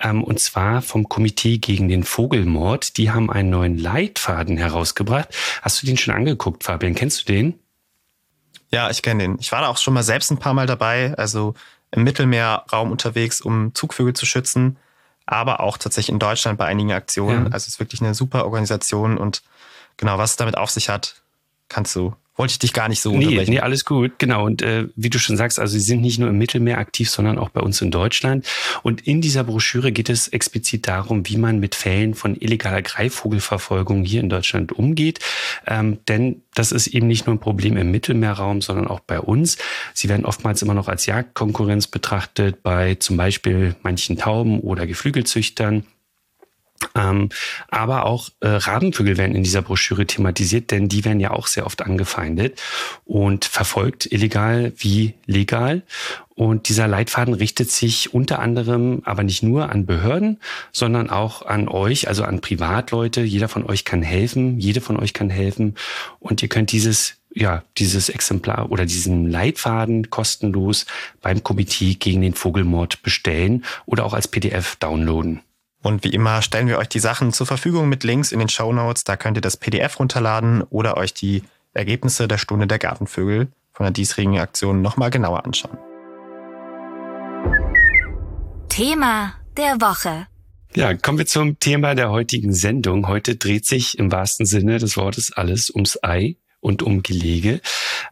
Ähm, 0.00 0.24
und 0.24 0.40
zwar 0.40 0.82
vom 0.82 1.08
Komitee 1.08 1.58
gegen 1.58 1.88
den 1.88 2.04
Vogelmord. 2.04 2.96
Die 2.96 3.10
haben 3.10 3.30
einen 3.30 3.50
neuen 3.50 3.78
Leitfaden 3.78 4.56
herausgebracht. 4.56 5.28
Hast 5.62 5.82
du 5.82 5.86
den 5.86 5.96
schon 5.96 6.14
angeguckt, 6.14 6.64
Fabian? 6.64 6.94
Kennst 6.94 7.20
du 7.20 7.32
den? 7.32 7.54
Ja, 8.72 8.90
ich 8.90 9.02
kenne 9.02 9.24
den. 9.24 9.38
Ich 9.40 9.52
war 9.52 9.60
da 9.60 9.68
auch 9.68 9.78
schon 9.78 9.94
mal 9.94 10.02
selbst 10.02 10.30
ein 10.30 10.38
paar 10.38 10.54
Mal 10.54 10.66
dabei, 10.66 11.14
also 11.16 11.54
im 11.90 12.04
Mittelmeerraum 12.04 12.90
unterwegs, 12.90 13.40
um 13.40 13.74
Zugvögel 13.74 14.14
zu 14.14 14.26
schützen, 14.26 14.76
aber 15.26 15.60
auch 15.60 15.76
tatsächlich 15.76 16.12
in 16.12 16.18
Deutschland 16.18 16.58
bei 16.58 16.66
einigen 16.66 16.92
Aktionen. 16.92 17.46
Ja. 17.46 17.52
Also 17.52 17.64
es 17.64 17.68
ist 17.68 17.80
wirklich 17.80 18.00
eine 18.00 18.14
super 18.14 18.44
Organisation 18.44 19.18
und 19.18 19.42
genau, 19.96 20.18
was 20.18 20.30
es 20.30 20.36
damit 20.36 20.56
auf 20.56 20.70
sich 20.70 20.88
hat, 20.88 21.22
kannst 21.68 21.94
du 21.96 22.14
wollte 22.40 22.52
ich 22.52 22.58
dich 22.58 22.72
gar 22.72 22.88
nicht 22.88 23.02
so 23.02 23.14
nee, 23.14 23.44
Nee, 23.44 23.60
alles 23.60 23.84
gut, 23.84 24.18
genau. 24.18 24.46
Und 24.46 24.62
äh, 24.62 24.86
wie 24.96 25.10
du 25.10 25.18
schon 25.18 25.36
sagst, 25.36 25.58
also 25.58 25.74
sie 25.74 25.80
sind 25.80 26.00
nicht 26.00 26.18
nur 26.18 26.30
im 26.30 26.38
Mittelmeer 26.38 26.78
aktiv, 26.78 27.10
sondern 27.10 27.38
auch 27.38 27.50
bei 27.50 27.60
uns 27.60 27.82
in 27.82 27.90
Deutschland. 27.90 28.46
Und 28.82 29.06
in 29.06 29.20
dieser 29.20 29.44
Broschüre 29.44 29.92
geht 29.92 30.08
es 30.08 30.26
explizit 30.28 30.88
darum, 30.88 31.28
wie 31.28 31.36
man 31.36 31.60
mit 31.60 31.74
Fällen 31.74 32.14
von 32.14 32.34
illegaler 32.34 32.80
Greifvogelverfolgung 32.80 34.04
hier 34.04 34.20
in 34.22 34.30
Deutschland 34.30 34.72
umgeht. 34.72 35.18
Ähm, 35.66 35.98
denn 36.08 36.40
das 36.54 36.72
ist 36.72 36.86
eben 36.86 37.08
nicht 37.08 37.26
nur 37.26 37.36
ein 37.36 37.40
Problem 37.40 37.76
im 37.76 37.90
Mittelmeerraum, 37.90 38.62
sondern 38.62 38.88
auch 38.88 39.00
bei 39.00 39.20
uns. 39.20 39.58
Sie 39.92 40.08
werden 40.08 40.24
oftmals 40.24 40.62
immer 40.62 40.72
noch 40.72 40.88
als 40.88 41.04
Jagdkonkurrenz 41.04 41.88
betrachtet 41.88 42.62
bei 42.62 42.94
zum 42.94 43.18
Beispiel 43.18 43.76
manchen 43.82 44.16
Tauben 44.16 44.60
oder 44.60 44.86
Geflügelzüchtern. 44.86 45.84
Ähm, 46.94 47.28
aber 47.68 48.06
auch 48.06 48.30
äh, 48.40 48.48
Rabenvögel 48.48 49.16
werden 49.16 49.36
in 49.36 49.44
dieser 49.44 49.62
Broschüre 49.62 50.06
thematisiert, 50.06 50.70
denn 50.70 50.88
die 50.88 51.04
werden 51.04 51.20
ja 51.20 51.30
auch 51.30 51.46
sehr 51.46 51.66
oft 51.66 51.82
angefeindet 51.82 52.60
und 53.04 53.44
verfolgt, 53.44 54.10
illegal 54.10 54.72
wie 54.76 55.14
legal. 55.26 55.82
Und 56.34 56.70
dieser 56.70 56.88
Leitfaden 56.88 57.34
richtet 57.34 57.70
sich 57.70 58.14
unter 58.14 58.38
anderem 58.38 59.02
aber 59.04 59.22
nicht 59.22 59.42
nur 59.42 59.70
an 59.70 59.84
Behörden, 59.84 60.40
sondern 60.72 61.10
auch 61.10 61.42
an 61.44 61.68
euch, 61.68 62.08
also 62.08 62.24
an 62.24 62.40
Privatleute. 62.40 63.20
Jeder 63.20 63.48
von 63.48 63.66
euch 63.66 63.84
kann 63.84 64.02
helfen, 64.02 64.58
jede 64.58 64.80
von 64.80 64.96
euch 64.96 65.12
kann 65.12 65.28
helfen. 65.28 65.74
Und 66.18 66.42
ihr 66.42 66.48
könnt 66.48 66.72
dieses 66.72 67.16
ja, 67.32 67.62
dieses 67.78 68.08
Exemplar 68.08 68.72
oder 68.72 68.86
diesen 68.86 69.30
Leitfaden 69.30 70.10
kostenlos 70.10 70.86
beim 71.20 71.44
Komitee 71.44 71.94
gegen 71.94 72.22
den 72.22 72.34
Vogelmord 72.34 73.02
bestellen 73.02 73.64
oder 73.86 74.04
auch 74.04 74.14
als 74.14 74.26
PDF 74.26 74.74
downloaden. 74.76 75.40
Und 75.82 76.04
wie 76.04 76.10
immer 76.10 76.42
stellen 76.42 76.68
wir 76.68 76.78
euch 76.78 76.88
die 76.88 76.98
Sachen 76.98 77.32
zur 77.32 77.46
Verfügung 77.46 77.88
mit 77.88 78.04
Links 78.04 78.32
in 78.32 78.38
den 78.38 78.48
Show 78.48 78.72
Notes. 78.72 79.04
Da 79.04 79.16
könnt 79.16 79.38
ihr 79.38 79.40
das 79.40 79.56
PDF 79.56 79.98
runterladen 79.98 80.62
oder 80.62 80.96
euch 80.96 81.14
die 81.14 81.42
Ergebnisse 81.72 82.28
der 82.28 82.38
Stunde 82.38 82.66
der 82.66 82.78
Gartenvögel 82.78 83.48
von 83.72 83.84
der 83.84 83.92
diesjährigen 83.92 84.38
Aktion 84.38 84.82
nochmal 84.82 85.10
genauer 85.10 85.44
anschauen. 85.44 85.78
Thema 88.68 89.34
der 89.56 89.80
Woche. 89.80 90.26
Ja, 90.74 90.94
kommen 90.94 91.18
wir 91.18 91.26
zum 91.26 91.58
Thema 91.58 91.94
der 91.94 92.10
heutigen 92.10 92.52
Sendung. 92.52 93.08
Heute 93.08 93.36
dreht 93.36 93.66
sich 93.66 93.98
im 93.98 94.12
wahrsten 94.12 94.46
Sinne 94.46 94.78
des 94.78 94.96
Wortes 94.96 95.32
alles 95.32 95.70
ums 95.70 95.98
Ei 96.02 96.36
und 96.60 96.82
um 96.82 97.02
Gelege. 97.02 97.60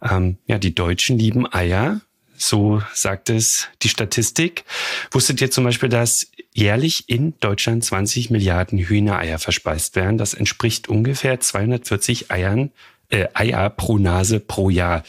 Ähm, 0.02 0.38
ja, 0.46 0.58
die 0.58 0.74
Deutschen 0.74 1.18
lieben 1.18 1.46
Eier. 1.52 2.00
So 2.38 2.82
sagt 2.94 3.30
es 3.30 3.68
die 3.82 3.88
Statistik. 3.88 4.64
Wusstet 5.10 5.40
ihr 5.40 5.50
zum 5.50 5.64
Beispiel, 5.64 5.88
dass 5.88 6.28
jährlich 6.54 7.08
in 7.08 7.34
Deutschland 7.40 7.84
20 7.84 8.30
Milliarden 8.30 8.78
Hühnereier 8.78 9.38
verspeist 9.38 9.96
werden? 9.96 10.18
Das 10.18 10.34
entspricht 10.34 10.88
ungefähr 10.88 11.40
240 11.40 12.30
Eiern, 12.30 12.70
äh, 13.10 13.26
Eier 13.34 13.68
pro 13.70 13.98
Nase 13.98 14.40
pro 14.40 14.70
Jahr. 14.70 15.02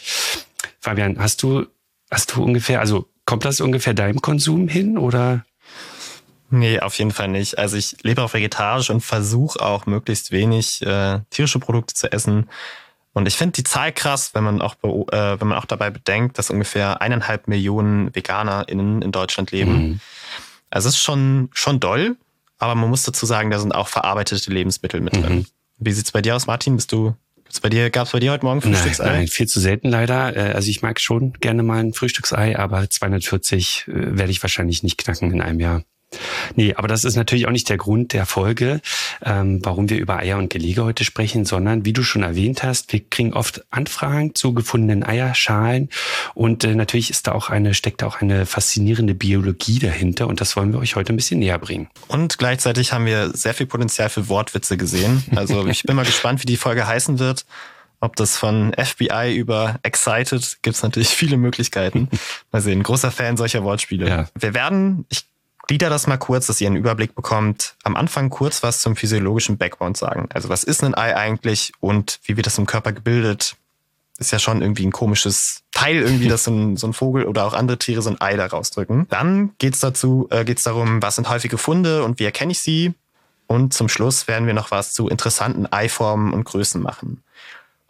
Fabian, 0.80 1.20
hast 1.20 1.44
du, 1.44 1.68
hast 2.10 2.36
du 2.36 2.44
ungefähr, 2.44 2.80
also 2.80 3.08
kommt 3.26 3.46
das 3.46 3.62
ungefähr 3.62 3.94
deinem 3.94 4.22
Konsum 4.22 4.68
hin 4.68 4.98
oder? 4.98 5.46
Nee, 6.50 6.80
auf 6.80 6.98
jeden 6.98 7.12
Fall 7.12 7.28
nicht. 7.28 7.60
Also 7.60 7.78
ich 7.78 7.98
lebe 8.02 8.24
auch 8.24 8.34
vegetarisch 8.34 8.90
und 8.90 9.02
versuche 9.02 9.62
auch 9.62 9.86
möglichst 9.86 10.32
wenig 10.32 10.82
äh, 10.82 11.20
tierische 11.30 11.60
Produkte 11.60 11.94
zu 11.94 12.12
essen. 12.12 12.50
Und 13.20 13.28
ich 13.28 13.36
finde 13.36 13.52
die 13.52 13.66
Zahl 13.66 13.92
krass, 13.92 14.34
wenn 14.34 14.46
man 14.46 14.62
auch, 14.62 14.76
äh, 14.82 15.42
wenn 15.42 15.48
man 15.50 15.58
auch 15.58 15.66
dabei 15.66 15.90
bedenkt, 15.90 16.38
dass 16.38 16.50
ungefähr 16.50 17.02
eineinhalb 17.02 17.50
Millionen 17.50 18.16
VeganerInnen 18.16 19.02
in 19.02 19.12
Deutschland 19.12 19.52
leben. 19.52 19.74
Mhm. 19.74 20.00
Also 20.70 20.88
es 20.88 20.96
ist 20.96 21.02
schon, 21.02 21.50
schon 21.52 21.82
doll, 21.82 22.16
aber 22.60 22.76
man 22.76 22.90
muss 22.90 23.04
dazu 23.04 23.26
sagen, 23.26 23.52
da 23.52 23.60
sind 23.60 23.76
auch 23.76 23.90
verarbeitete 23.90 24.50
Lebensmittel 24.52 25.02
mit 25.02 25.16
drin. 25.16 25.40
Mhm. 25.40 25.46
Wie 25.80 25.92
sieht's 25.92 26.14
bei 26.14 26.22
dir 26.22 26.34
aus, 26.34 26.48
Martin? 26.48 26.78
Bist 26.78 26.94
du 26.94 27.14
Gibt's 27.44 27.60
bei 27.60 27.70
dir, 27.70 27.90
gab's 27.90 28.12
bei 28.12 28.22
dir 28.22 28.32
heute 28.32 28.46
Morgen 28.46 28.62
Frühstücksei? 28.62 29.04
Nein, 29.04 29.14
nein, 29.16 29.28
viel 29.28 29.48
zu 29.48 29.60
selten 29.60 29.90
leider. 29.90 30.38
Äh, 30.38 30.54
also 30.54 30.70
ich 30.70 30.82
mag 30.82 31.02
schon 31.02 31.34
gerne 31.34 31.62
mal 31.62 31.80
ein 31.80 31.94
Frühstücksei, 31.94 32.58
aber 32.58 32.90
240 32.90 33.86
äh, 33.88 34.18
werde 34.18 34.32
ich 34.32 34.42
wahrscheinlich 34.42 34.82
nicht 34.82 34.98
knacken 34.98 35.30
in 35.34 35.42
einem 35.42 35.60
Jahr. 35.60 35.84
Nee, 36.56 36.74
aber 36.76 36.88
das 36.88 37.04
ist 37.04 37.16
natürlich 37.16 37.48
auch 37.48 37.52
nicht 37.52 37.70
der 37.70 37.78
Grund 37.78 38.14
der 38.14 38.26
Folge, 38.26 38.82
ähm, 39.24 39.60
warum 39.64 39.90
wir 39.90 39.98
über 39.98 40.18
Eier 40.18 40.38
und 40.38 40.50
Gelege 40.50 40.84
heute 40.84 41.04
sprechen, 41.04 41.46
sondern 41.46 41.86
wie 41.86 41.94
du 41.94 42.04
schon 42.04 42.24
erwähnt 42.24 42.64
hast, 42.64 42.92
wir 42.92 43.02
kriegen 43.08 43.34
oft 43.34 43.64
Anfragen 43.70 44.36
zu 44.36 44.54
gefundenen 44.54 45.04
Eierschalen 45.04 45.90
und 46.34 46.64
äh, 46.64 46.76
natürlich 46.76 47.10
ist 47.10 47.28
da 47.28 47.34
auch 47.34 47.50
eine, 47.50 47.74
steckt 47.74 48.02
da 48.02 48.08
auch 48.08 48.22
eine 48.22 48.46
faszinierende 48.46 49.14
Biologie 49.14 49.80
dahinter 49.80 50.28
und 50.28 50.42
das 50.42 50.56
wollen 50.56 50.74
wir 50.74 50.80
euch 50.80 50.96
heute 50.96 51.14
ein 51.14 51.18
bisschen 51.18 51.40
näher 51.40 51.60
bringen. 51.60 51.90
Und 52.08 52.38
gleichzeitig 52.38 52.92
haben 52.92 53.06
wir 53.06 53.32
sehr 53.36 53.54
viel 53.54 53.68
Potenzial 53.68 54.10
für 54.10 54.28
Wortwitze 54.30 54.78
gesehen. 54.78 55.24
Also 55.36 55.68
ich 55.68 55.84
bin 55.84 55.96
mal 55.96 56.06
gespannt, 56.06 56.42
wie 56.42 56.48
die 56.48 56.58
Folge 56.58 56.88
heißen 56.88 57.20
wird. 57.20 57.46
Ob 58.02 58.16
das 58.16 58.38
von 58.38 58.74
FBI 58.74 59.36
über 59.36 59.78
Excited 59.84 60.60
gibt 60.62 60.78
es 60.78 60.84
natürlich 60.84 61.10
viele 61.10 61.36
Möglichkeiten. 61.36 62.08
Mal 62.52 62.62
sehen, 62.62 62.82
großer 62.82 63.12
Fan 63.12 63.36
solcher 63.36 63.64
Wortspiele. 63.64 64.08
Ja. 64.08 64.30
Wir 64.40 64.54
werden, 64.54 65.06
ich 65.10 65.29
glieder 65.70 65.92
das 65.92 66.08
mal 66.08 66.18
kurz, 66.18 66.48
dass 66.48 66.60
ihr 66.62 66.66
einen 66.66 66.78
Überblick 66.78 67.14
bekommt. 67.14 67.76
Am 67.84 67.96
Anfang 67.96 68.32
kurz 68.32 68.64
was 68.64 68.82
zum 68.82 68.96
physiologischen 68.96 69.60
Background 69.60 69.98
sagen. 69.98 70.28
Also 70.34 70.50
was 70.50 70.64
ist 70.64 70.84
ein 70.84 70.96
Ei 70.96 71.16
eigentlich 71.16 71.74
und 71.80 72.20
wie 72.24 72.36
wird 72.38 72.48
das 72.48 72.58
im 72.58 72.66
Körper 72.66 72.92
gebildet? 72.92 73.56
Ist 74.18 74.32
ja 74.32 74.40
schon 74.40 74.64
irgendwie 74.64 74.88
ein 74.88 74.92
komisches 74.92 75.62
Teil 75.72 75.98
irgendwie, 75.98 76.28
dass 76.28 76.46
so 76.46 76.52
ein, 76.52 76.76
so 76.76 76.88
ein 76.88 76.94
Vogel 76.94 77.26
oder 77.26 77.46
auch 77.46 77.54
andere 77.54 77.78
Tiere 77.78 78.02
so 78.02 78.10
ein 78.10 78.20
Ei 78.20 78.36
da 78.36 78.48
rausdrücken. 78.48 79.06
Dann 79.12 79.52
geht's 79.60 79.80
dazu, 79.80 80.28
äh, 80.32 80.44
geht's 80.44 80.64
darum, 80.64 81.04
was 81.04 81.18
sind 81.18 81.30
häufige 81.30 81.60
Funde 81.60 82.04
und 82.04 82.18
wie 82.18 82.26
erkenne 82.26 82.52
ich 82.52 82.62
sie? 82.62 82.96
Und 83.46 83.72
zum 83.72 83.90
Schluss 83.90 84.28
werden 84.28 84.48
wir 84.48 84.56
noch 84.56 84.72
was 84.72 84.94
zu 84.94 85.08
interessanten 85.08 85.72
Eiformen 85.72 86.34
und 86.34 86.46
Größen 86.46 86.82
machen 86.82 87.22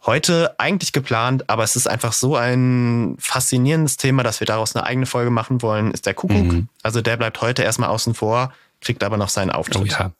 heute 0.06 0.54
eigentlich 0.58 0.92
geplant, 0.92 1.48
aber 1.48 1.62
es 1.62 1.76
ist 1.76 1.86
einfach 1.86 2.12
so 2.12 2.36
ein 2.36 3.16
faszinierendes 3.18 3.96
Thema, 3.96 4.22
dass 4.22 4.40
wir 4.40 4.46
daraus 4.46 4.74
eine 4.74 4.84
eigene 4.84 5.06
Folge 5.06 5.30
machen 5.30 5.62
wollen, 5.62 5.90
ist 5.90 6.06
der 6.06 6.14
Kuckuck. 6.14 6.52
Mhm. 6.52 6.68
Also 6.82 7.02
der 7.02 7.16
bleibt 7.16 7.40
heute 7.40 7.62
erstmal 7.62 7.90
außen 7.90 8.14
vor, 8.14 8.52
kriegt 8.80 9.04
aber 9.04 9.16
noch 9.16 9.28
seinen 9.28 9.50
Auftritt. 9.50 9.82
Oh 9.82 9.84
ja. 9.84 10.12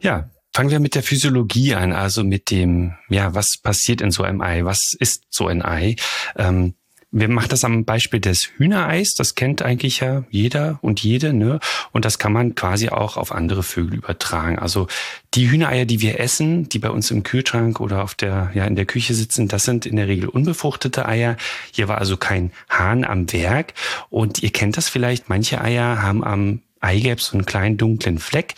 ja, 0.00 0.30
fangen 0.54 0.70
wir 0.70 0.80
mit 0.80 0.94
der 0.94 1.02
Physiologie 1.02 1.74
an, 1.74 1.92
also 1.92 2.24
mit 2.24 2.50
dem, 2.50 2.94
ja, 3.08 3.34
was 3.34 3.58
passiert 3.58 4.00
in 4.00 4.10
so 4.10 4.22
einem 4.22 4.40
Ei? 4.40 4.64
Was 4.64 4.94
ist 4.98 5.24
so 5.30 5.46
ein 5.48 5.62
Ei? 5.64 5.96
Ähm, 6.36 6.74
wir 7.18 7.28
machen 7.28 7.48
das 7.48 7.64
am 7.64 7.84
Beispiel 7.84 8.20
des 8.20 8.50
Hühnereis. 8.56 9.14
Das 9.14 9.34
kennt 9.34 9.62
eigentlich 9.62 10.00
ja 10.00 10.24
jeder 10.30 10.78
und 10.82 11.02
jede, 11.02 11.32
ne? 11.32 11.60
Und 11.92 12.04
das 12.04 12.18
kann 12.18 12.32
man 12.32 12.54
quasi 12.54 12.90
auch 12.90 13.16
auf 13.16 13.32
andere 13.32 13.62
Vögel 13.62 13.94
übertragen. 13.94 14.58
Also 14.58 14.86
die 15.32 15.50
Hühnereier, 15.50 15.86
die 15.86 16.02
wir 16.02 16.20
essen, 16.20 16.68
die 16.68 16.78
bei 16.78 16.90
uns 16.90 17.10
im 17.10 17.22
Kühlschrank 17.22 17.80
oder 17.80 18.02
auf 18.02 18.14
der, 18.14 18.50
ja, 18.54 18.66
in 18.66 18.76
der 18.76 18.84
Küche 18.84 19.14
sitzen, 19.14 19.48
das 19.48 19.64
sind 19.64 19.86
in 19.86 19.96
der 19.96 20.08
Regel 20.08 20.28
unbefruchtete 20.28 21.06
Eier. 21.06 21.38
Hier 21.72 21.88
war 21.88 21.98
also 21.98 22.18
kein 22.18 22.52
Hahn 22.68 23.04
am 23.04 23.32
Werk. 23.32 23.72
Und 24.10 24.42
ihr 24.42 24.50
kennt 24.50 24.76
das 24.76 24.90
vielleicht. 24.90 25.30
Manche 25.30 25.60
Eier 25.62 26.02
haben 26.02 26.22
am 26.22 26.60
Eigelb 26.80 27.22
so 27.22 27.34
einen 27.34 27.46
kleinen 27.46 27.78
dunklen 27.78 28.18
Fleck. 28.18 28.54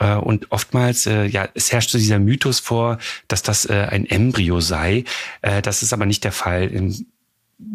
Äh, 0.00 0.14
und 0.14 0.50
oftmals, 0.50 1.06
äh, 1.06 1.26
ja, 1.26 1.48
es 1.54 1.70
herrscht 1.70 1.90
so 1.90 1.98
dieser 1.98 2.18
Mythos 2.18 2.58
vor, 2.58 2.98
dass 3.28 3.42
das 3.42 3.66
äh, 3.66 3.86
ein 3.90 4.06
Embryo 4.06 4.60
sei. 4.60 5.04
Das 5.42 5.82
ist 5.82 5.92
aber 5.92 6.06
nicht 6.06 6.24
der 6.24 6.32
Fall. 6.32 6.68
Im 6.68 7.06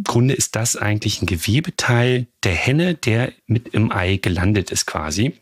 Grunde 0.03 0.33
ist 0.33 0.55
das 0.55 0.75
eigentlich 0.75 1.21
ein 1.21 1.27
Gewebeteil 1.27 2.27
der 2.43 2.53
Henne, 2.53 2.95
der 2.95 3.33
mit 3.45 3.69
im 3.69 3.91
Ei 3.91 4.17
gelandet 4.17 4.71
ist 4.71 4.85
quasi. 4.85 5.33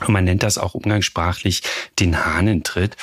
Und 0.00 0.10
man 0.12 0.24
nennt 0.24 0.42
das 0.42 0.58
auch 0.58 0.74
umgangssprachlich 0.74 1.62
den 1.98 2.24
Hahnentritt. 2.24 2.96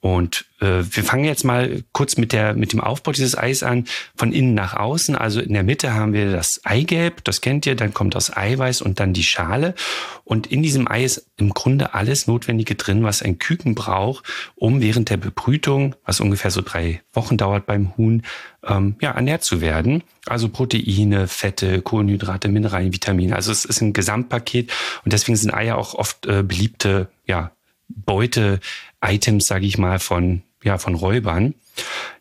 Und 0.00 0.44
äh, 0.60 0.82
wir 0.88 1.02
fangen 1.02 1.24
jetzt 1.24 1.44
mal 1.44 1.82
kurz 1.92 2.16
mit, 2.16 2.32
der, 2.32 2.54
mit 2.54 2.72
dem 2.72 2.80
Aufbau 2.80 3.12
dieses 3.12 3.36
Eis 3.36 3.62
an, 3.62 3.86
von 4.14 4.32
innen 4.32 4.54
nach 4.54 4.74
außen. 4.74 5.16
Also 5.16 5.40
in 5.40 5.52
der 5.52 5.64
Mitte 5.64 5.94
haben 5.94 6.12
wir 6.12 6.30
das 6.30 6.60
Eigelb, 6.64 7.24
das 7.24 7.40
kennt 7.40 7.66
ihr, 7.66 7.74
dann 7.74 7.92
kommt 7.92 8.14
das 8.14 8.36
Eiweiß 8.36 8.82
und 8.82 9.00
dann 9.00 9.14
die 9.14 9.24
Schale. 9.24 9.74
Und 10.22 10.46
in 10.46 10.62
diesem 10.62 10.88
Ei 10.88 11.04
ist 11.04 11.26
im 11.36 11.50
Grunde 11.50 11.94
alles 11.94 12.26
Notwendige 12.26 12.74
drin, 12.74 13.02
was 13.02 13.22
ein 13.22 13.38
Küken 13.38 13.74
braucht, 13.74 14.24
um 14.54 14.80
während 14.80 15.10
der 15.10 15.16
Bebrütung, 15.16 15.94
was 16.04 16.20
ungefähr 16.20 16.50
so 16.50 16.62
drei 16.62 17.02
Wochen 17.12 17.36
dauert 17.36 17.66
beim 17.66 17.96
Huhn, 17.96 18.22
ähm, 18.64 18.96
ja, 19.00 19.12
ernährt 19.12 19.44
zu 19.44 19.60
werden. 19.60 20.02
Also 20.26 20.48
Proteine, 20.48 21.26
Fette, 21.26 21.82
Kohlenhydrate, 21.82 22.48
Mineralien, 22.48 22.92
Vitamine. 22.92 23.34
Also 23.34 23.50
es 23.50 23.64
ist 23.64 23.80
ein 23.80 23.92
Gesamtpaket 23.92 24.72
und 25.04 25.12
deswegen 25.12 25.36
sind 25.36 25.54
Eier 25.54 25.78
auch 25.78 25.94
oft 25.94 26.26
äh, 26.26 26.42
beliebte 26.42 27.08
ja, 27.26 27.50
Beute-Items, 27.88 29.46
sage 29.46 29.66
ich 29.66 29.78
mal, 29.78 29.98
von, 29.98 30.42
ja, 30.62 30.78
von 30.78 30.94
Räubern. 30.94 31.54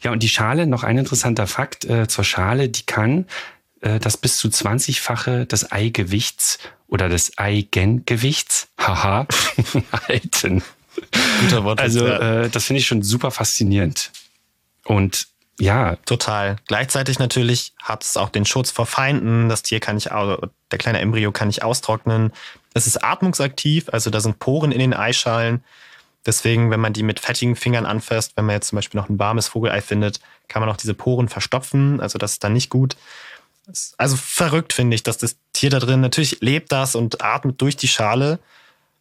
Ja, 0.01 0.11
und 0.11 0.21
die 0.23 0.29
Schale, 0.29 0.67
noch 0.67 0.83
ein 0.83 0.97
interessanter 0.97 1.47
Fakt 1.47 1.85
äh, 1.85 2.07
zur 2.07 2.23
Schale, 2.23 2.69
die 2.69 2.85
kann 2.85 3.25
äh, 3.81 3.99
das 3.99 4.17
bis 4.17 4.37
zu 4.37 4.49
20-fache 4.49 5.45
des 5.45 5.71
Eigewichts 5.71 6.59
oder 6.87 7.09
des 7.09 7.37
Eigengewichts, 7.37 8.67
haha, 8.79 9.27
halten. 10.07 10.63
Guter 11.41 11.63
Wort. 11.63 11.79
Also 11.79 12.05
äh, 12.05 12.49
das 12.49 12.65
finde 12.65 12.79
ich 12.79 12.87
schon 12.87 13.01
super 13.01 13.31
faszinierend. 13.31 14.11
Und 14.83 15.27
ja. 15.59 15.95
Total. 16.05 16.57
Gleichzeitig 16.67 17.19
natürlich 17.19 17.73
hat 17.81 18.03
es 18.03 18.17
auch 18.17 18.29
den 18.29 18.45
Schutz 18.45 18.71
vor 18.71 18.85
Feinden. 18.85 19.49
Das 19.49 19.63
Tier 19.63 19.79
kann 19.79 19.95
nicht, 19.95 20.09
der 20.09 20.77
kleine 20.77 20.99
Embryo 20.99 21.31
kann 21.31 21.47
nicht 21.47 21.63
austrocknen. 21.63 22.33
Es 22.75 22.87
ist 22.87 23.03
atmungsaktiv, 23.03 23.87
also 23.89 24.09
da 24.09 24.19
sind 24.19 24.37
Poren 24.37 24.73
in 24.73 24.79
den 24.79 24.93
Eischalen. 24.93 25.63
Deswegen, 26.25 26.71
wenn 26.71 26.81
man 26.81 26.91
die 26.91 27.03
mit 27.03 27.21
fettigen 27.21 27.55
Fingern 27.55 27.85
anfasst, 27.85 28.33
wenn 28.35 28.45
man 28.45 28.55
jetzt 28.55 28.67
zum 28.67 28.75
Beispiel 28.75 28.99
noch 28.99 29.07
ein 29.07 29.17
warmes 29.17 29.47
Vogelei 29.47 29.79
findet, 29.81 30.19
kann 30.49 30.59
man 30.59 30.69
auch 30.69 30.75
diese 30.75 30.93
Poren 30.93 31.29
verstopfen. 31.29 32.01
Also 32.01 32.19
das 32.19 32.33
ist 32.33 32.43
dann 32.43 32.51
nicht 32.51 32.69
gut. 32.69 32.97
Also 33.97 34.17
verrückt 34.17 34.73
finde 34.73 34.95
ich, 34.95 35.03
dass 35.03 35.17
das 35.17 35.37
Tier 35.53 35.69
da 35.69 35.79
drin 35.79 36.01
natürlich 36.01 36.41
lebt 36.41 36.71
das 36.73 36.95
und 36.95 37.23
atmet 37.23 37.61
durch 37.61 37.77
die 37.77 37.87
Schale. 37.87 38.39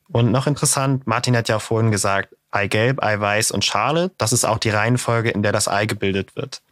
Und 0.09 0.31
noch 0.31 0.47
interessant, 0.47 1.07
Martin 1.09 1.37
hat 1.37 1.49
ja 1.49 1.59
vorhin 1.59 1.91
gesagt, 1.91 2.35
Eigelb, 2.53 3.03
Eiweiß 3.03 3.51
und 3.51 3.65
Schale. 3.65 4.13
Das 4.19 4.33
ist 4.33 4.45
auch 4.45 4.59
die 4.59 4.71
Reihenfolge, 4.71 5.31
in 5.31 5.43
der 5.43 5.51
das 5.51 5.67
Ei 5.67 5.87
gebildet 5.87 6.37
wird. 6.37 6.63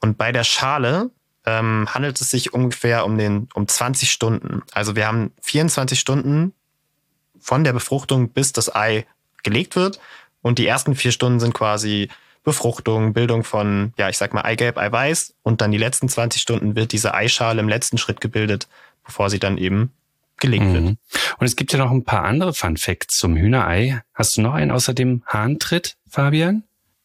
Und 0.00 0.16
bei 0.16 0.32
der 0.32 0.44
Schale 0.44 1.10
ähm, 1.46 1.88
handelt 1.88 2.20
es 2.20 2.30
sich 2.30 2.52
ungefähr 2.52 3.04
um, 3.04 3.16
den, 3.16 3.48
um 3.54 3.66
20 3.66 4.10
Stunden. 4.10 4.62
Also 4.72 4.96
wir 4.96 5.06
haben 5.06 5.32
24 5.42 5.98
Stunden 5.98 6.52
von 7.40 7.64
der 7.64 7.72
Befruchtung 7.72 8.30
bis 8.30 8.52
das 8.52 8.74
Ei 8.74 9.06
gelegt 9.42 9.76
wird. 9.76 10.00
Und 10.42 10.58
die 10.58 10.66
ersten 10.66 10.94
vier 10.94 11.12
Stunden 11.12 11.40
sind 11.40 11.54
quasi 11.54 12.08
Befruchtung, 12.42 13.12
Bildung 13.12 13.44
von, 13.44 13.92
ja, 13.98 14.08
ich 14.08 14.16
sag 14.16 14.32
mal 14.32 14.42
Eigelb, 14.42 14.78
Eiweiß. 14.78 15.34
Und 15.42 15.60
dann 15.60 15.70
die 15.70 15.78
letzten 15.78 16.08
20 16.08 16.40
Stunden 16.40 16.74
wird 16.74 16.92
diese 16.92 17.14
Eischale 17.14 17.60
im 17.60 17.68
letzten 17.68 17.98
Schritt 17.98 18.20
gebildet, 18.20 18.68
bevor 19.04 19.28
sie 19.30 19.38
dann 19.38 19.58
eben 19.58 19.92
gelegt 20.38 20.64
mhm. 20.64 20.72
wird. 20.72 20.84
Und 21.38 21.46
es 21.46 21.56
gibt 21.56 21.72
ja 21.72 21.78
noch 21.78 21.90
ein 21.90 22.04
paar 22.04 22.24
andere 22.24 22.54
Fun 22.54 22.76
Facts 22.76 23.18
zum 23.18 23.36
Hühnerei. 23.36 24.02
Hast 24.14 24.36
du 24.36 24.42
noch 24.42 24.54
einen 24.54 24.70
außer 24.70 24.94
dem 24.94 25.22
Hahntritt, 25.26 25.96
Fabian? 26.08 26.64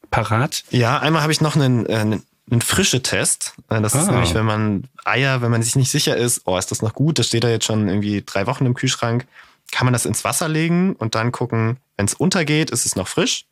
Parat? 0.09 0.63
Ja, 0.69 0.99
einmal 0.99 1.21
habe 1.21 1.33
ich 1.33 1.41
noch 1.41 1.55
einen, 1.55 1.85
äh, 1.87 1.95
einen, 1.95 2.23
einen 2.49 2.61
frische 2.61 3.01
Test. 3.01 3.53
Äh, 3.69 3.81
das 3.81 3.95
ah. 3.95 4.01
ist 4.01 4.11
nämlich, 4.11 4.33
wenn 4.33 4.45
man 4.45 4.83
Eier, 5.03 5.41
wenn 5.41 5.51
man 5.51 5.63
sich 5.63 5.75
nicht 5.75 5.91
sicher 5.91 6.15
ist, 6.15 6.41
oh, 6.45 6.57
ist 6.57 6.71
das 6.71 6.81
noch 6.81 6.93
gut? 6.93 7.19
Das 7.19 7.27
steht 7.27 7.43
da 7.43 7.49
jetzt 7.49 7.65
schon 7.65 7.87
irgendwie 7.87 8.23
drei 8.25 8.47
Wochen 8.47 8.65
im 8.65 8.73
Kühlschrank. 8.73 9.25
Kann 9.71 9.85
man 9.85 9.93
das 9.93 10.05
ins 10.05 10.23
Wasser 10.23 10.47
legen 10.47 10.95
und 10.95 11.15
dann 11.15 11.31
gucken, 11.31 11.77
wenn 11.97 12.05
es 12.05 12.13
untergeht, 12.13 12.69
ist 12.69 12.85
es 12.85 12.95
noch 12.95 13.07
frisch. 13.07 13.45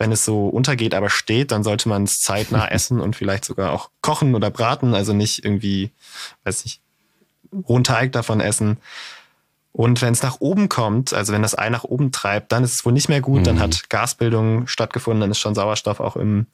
Wenn 0.00 0.12
es 0.12 0.24
so 0.24 0.46
untergeht, 0.48 0.94
aber 0.94 1.10
steht, 1.10 1.50
dann 1.50 1.64
sollte 1.64 1.88
man 1.88 2.04
es 2.04 2.20
zeitnah 2.20 2.68
essen 2.70 3.00
und 3.00 3.16
vielleicht 3.16 3.44
sogar 3.44 3.72
auch 3.72 3.90
kochen 4.00 4.34
oder 4.34 4.50
braten. 4.50 4.94
Also 4.94 5.12
nicht 5.12 5.44
irgendwie, 5.44 5.90
weiß 6.44 6.64
ich, 6.64 6.80
rohen 7.66 7.84
Teig 7.84 8.12
davon 8.12 8.40
essen. 8.40 8.78
Und 9.72 10.00
wenn 10.02 10.12
es 10.12 10.22
nach 10.22 10.40
oben 10.40 10.68
kommt, 10.68 11.12
also 11.12 11.32
wenn 11.32 11.42
das 11.42 11.56
Ei 11.56 11.70
nach 11.70 11.84
oben 11.84 12.10
treibt, 12.10 12.52
dann 12.52 12.64
ist 12.64 12.74
es 12.74 12.84
wohl 12.84 12.92
nicht 12.92 13.08
mehr 13.08 13.20
gut. 13.20 13.40
Mhm. 13.40 13.44
Dann 13.44 13.60
hat 13.60 13.90
Gasbildung 13.90 14.66
stattgefunden, 14.66 15.20
dann 15.20 15.30
ist 15.30 15.38
schon 15.38 15.54
Sauerstoff 15.54 16.00
auch 16.00 16.16
im 16.16 16.46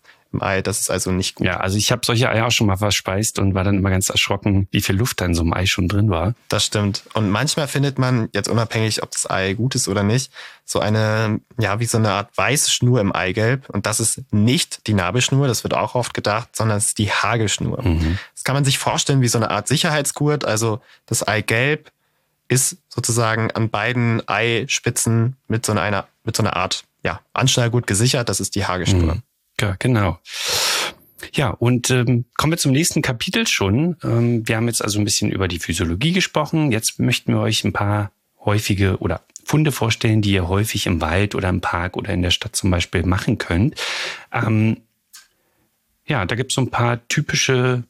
Ei. 0.42 0.62
Das 0.62 0.80
ist 0.80 0.90
also 0.90 1.10
nicht 1.10 1.36
gut. 1.36 1.46
Ja, 1.46 1.58
also 1.58 1.76
ich 1.76 1.92
habe 1.92 2.02
solche 2.04 2.28
Eier 2.28 2.46
auch 2.46 2.50
schon 2.50 2.66
mal 2.66 2.76
verspeist 2.76 3.38
und 3.38 3.54
war 3.54 3.64
dann 3.64 3.76
immer 3.76 3.90
ganz 3.90 4.08
erschrocken, 4.08 4.68
wie 4.70 4.80
viel 4.80 4.96
Luft 4.96 5.20
da 5.20 5.26
in 5.26 5.34
so 5.34 5.42
einem 5.42 5.52
Ei 5.52 5.66
schon 5.66 5.88
drin 5.88 6.10
war. 6.10 6.34
Das 6.48 6.64
stimmt. 6.64 7.04
Und 7.14 7.30
manchmal 7.30 7.68
findet 7.68 7.98
man, 7.98 8.28
jetzt 8.32 8.48
unabhängig, 8.48 9.02
ob 9.02 9.10
das 9.10 9.28
Ei 9.28 9.54
gut 9.54 9.74
ist 9.74 9.88
oder 9.88 10.02
nicht, 10.02 10.30
so 10.64 10.80
eine, 10.80 11.40
ja, 11.58 11.78
wie 11.80 11.84
so 11.84 11.98
eine 11.98 12.10
Art 12.10 12.36
weiße 12.36 12.70
Schnur 12.70 13.00
im 13.00 13.12
Eigelb. 13.14 13.68
Und 13.70 13.86
das 13.86 14.00
ist 14.00 14.22
nicht 14.32 14.86
die 14.86 14.94
Nabelschnur, 14.94 15.46
das 15.46 15.62
wird 15.62 15.74
auch 15.74 15.94
oft 15.94 16.14
gedacht, 16.14 16.56
sondern 16.56 16.78
es 16.78 16.86
ist 16.86 16.98
die 16.98 17.10
Hagelschnur. 17.10 17.82
Mhm. 17.82 18.18
Das 18.34 18.44
kann 18.44 18.54
man 18.54 18.64
sich 18.64 18.78
vorstellen 18.78 19.20
wie 19.20 19.28
so 19.28 19.38
eine 19.38 19.50
Art 19.50 19.68
Sicherheitsgurt. 19.68 20.44
Also 20.44 20.80
das 21.06 21.26
Eigelb 21.26 21.90
ist 22.48 22.78
sozusagen 22.88 23.50
an 23.50 23.70
beiden 23.70 24.26
Eispitzen 24.28 25.36
mit 25.48 25.66
so 25.66 25.72
einer, 25.72 26.06
mit 26.24 26.36
so 26.36 26.42
einer 26.42 26.56
Art 26.56 26.84
ja, 27.02 27.20
Anschnallgurt 27.32 27.86
gesichert. 27.86 28.28
Das 28.28 28.40
ist 28.40 28.54
die 28.54 28.64
Hagelschnur. 28.64 29.16
Mhm. 29.16 29.22
Ja, 29.60 29.76
genau. 29.78 30.18
Ja, 31.32 31.50
und 31.50 31.90
ähm, 31.90 32.26
kommen 32.36 32.52
wir 32.52 32.58
zum 32.58 32.72
nächsten 32.72 33.02
Kapitel 33.02 33.46
schon. 33.46 33.96
Ähm, 34.02 34.46
wir 34.46 34.56
haben 34.56 34.66
jetzt 34.66 34.82
also 34.82 34.98
ein 34.98 35.04
bisschen 35.04 35.30
über 35.30 35.48
die 35.48 35.58
Physiologie 35.58 36.12
gesprochen. 36.12 36.70
Jetzt 36.70 36.98
möchten 36.98 37.32
wir 37.32 37.40
euch 37.40 37.64
ein 37.64 37.72
paar 37.72 38.12
häufige 38.44 38.98
oder 38.98 39.22
Funde 39.44 39.72
vorstellen, 39.72 40.22
die 40.22 40.32
ihr 40.32 40.48
häufig 40.48 40.86
im 40.86 41.00
Wald 41.00 41.34
oder 41.34 41.48
im 41.48 41.60
Park 41.60 41.96
oder 41.96 42.12
in 42.12 42.22
der 42.22 42.30
Stadt 42.30 42.56
zum 42.56 42.70
Beispiel 42.70 43.04
machen 43.04 43.38
könnt. 43.38 43.74
Ähm, 44.32 44.78
ja, 46.06 46.24
da 46.26 46.34
gibt 46.34 46.52
es 46.52 46.56
so 46.56 46.60
ein 46.60 46.70
paar 46.70 47.06
typische 47.08 47.84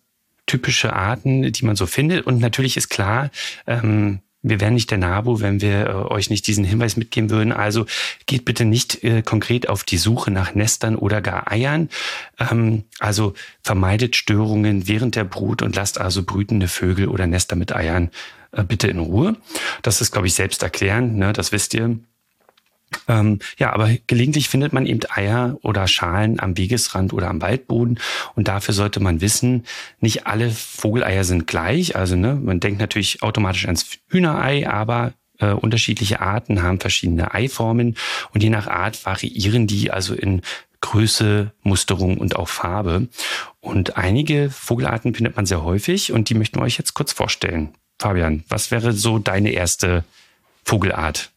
typische 0.46 0.92
Arten, 0.92 1.50
die 1.50 1.64
man 1.64 1.76
so 1.76 1.86
findet. 1.86 2.26
Und 2.26 2.38
natürlich 2.38 2.76
ist 2.76 2.88
klar, 2.88 3.30
ähm, 3.66 4.20
wir 4.44 4.60
wären 4.60 4.74
nicht 4.74 4.90
der 4.90 4.98
NABU, 4.98 5.40
wenn 5.40 5.60
wir 5.60 5.86
äh, 5.86 5.92
euch 6.12 6.30
nicht 6.30 6.46
diesen 6.46 6.64
Hinweis 6.64 6.96
mitgeben 6.96 7.30
würden. 7.30 7.50
Also 7.52 7.86
geht 8.26 8.44
bitte 8.44 8.64
nicht 8.64 9.02
äh, 9.02 9.22
konkret 9.22 9.68
auf 9.68 9.84
die 9.84 9.96
Suche 9.96 10.30
nach 10.30 10.54
Nestern 10.54 10.96
oder 10.96 11.20
gar 11.22 11.50
Eiern. 11.50 11.88
Ähm, 12.38 12.84
also 13.00 13.32
vermeidet 13.62 14.16
Störungen 14.16 14.86
während 14.86 15.16
der 15.16 15.24
Brut 15.24 15.62
und 15.62 15.74
lasst 15.74 15.98
also 15.98 16.22
brütende 16.22 16.68
Vögel 16.68 17.08
oder 17.08 17.26
Nester 17.26 17.56
mit 17.56 17.74
Eiern 17.74 18.10
äh, 18.52 18.62
bitte 18.62 18.86
in 18.88 18.98
Ruhe. 18.98 19.36
Das 19.82 20.02
ist, 20.02 20.12
glaube 20.12 20.26
ich, 20.26 20.34
selbst 20.34 20.62
erklären. 20.62 21.16
Ne? 21.16 21.32
Das 21.32 21.50
wisst 21.50 21.72
ihr. 21.74 21.98
Ähm, 23.08 23.38
ja, 23.58 23.72
aber 23.72 23.90
gelegentlich 24.06 24.48
findet 24.48 24.72
man 24.72 24.86
eben 24.86 25.00
Eier 25.08 25.58
oder 25.62 25.86
Schalen 25.86 26.40
am 26.40 26.56
Wegesrand 26.56 27.12
oder 27.12 27.28
am 27.28 27.42
Waldboden. 27.42 27.98
Und 28.34 28.48
dafür 28.48 28.74
sollte 28.74 29.00
man 29.00 29.20
wissen, 29.20 29.64
nicht 30.00 30.26
alle 30.26 30.50
Vogeleier 30.50 31.24
sind 31.24 31.46
gleich. 31.46 31.96
Also 31.96 32.16
ne, 32.16 32.34
man 32.34 32.60
denkt 32.60 32.80
natürlich 32.80 33.22
automatisch 33.22 33.66
ans 33.66 33.86
Hühnerei, 34.08 34.68
aber 34.68 35.12
äh, 35.38 35.50
unterschiedliche 35.50 36.20
Arten 36.20 36.62
haben 36.62 36.80
verschiedene 36.80 37.34
Eiformen 37.34 37.96
und 38.32 38.42
je 38.42 38.50
nach 38.50 38.66
Art 38.66 39.04
variieren 39.04 39.66
die 39.66 39.90
also 39.90 40.14
in 40.14 40.42
Größe, 40.80 41.50
Musterung 41.62 42.18
und 42.18 42.36
auch 42.36 42.48
Farbe. 42.48 43.08
Und 43.60 43.96
einige 43.96 44.50
Vogelarten 44.50 45.14
findet 45.14 45.34
man 45.34 45.46
sehr 45.46 45.64
häufig 45.64 46.12
und 46.12 46.28
die 46.28 46.34
möchten 46.34 46.58
wir 46.58 46.62
euch 46.62 46.76
jetzt 46.76 46.92
kurz 46.92 47.12
vorstellen. 47.12 47.74
Fabian, 47.98 48.44
was 48.48 48.70
wäre 48.70 48.92
so 48.92 49.18
deine 49.18 49.52
erste 49.52 50.04
Vogelart? 50.62 51.30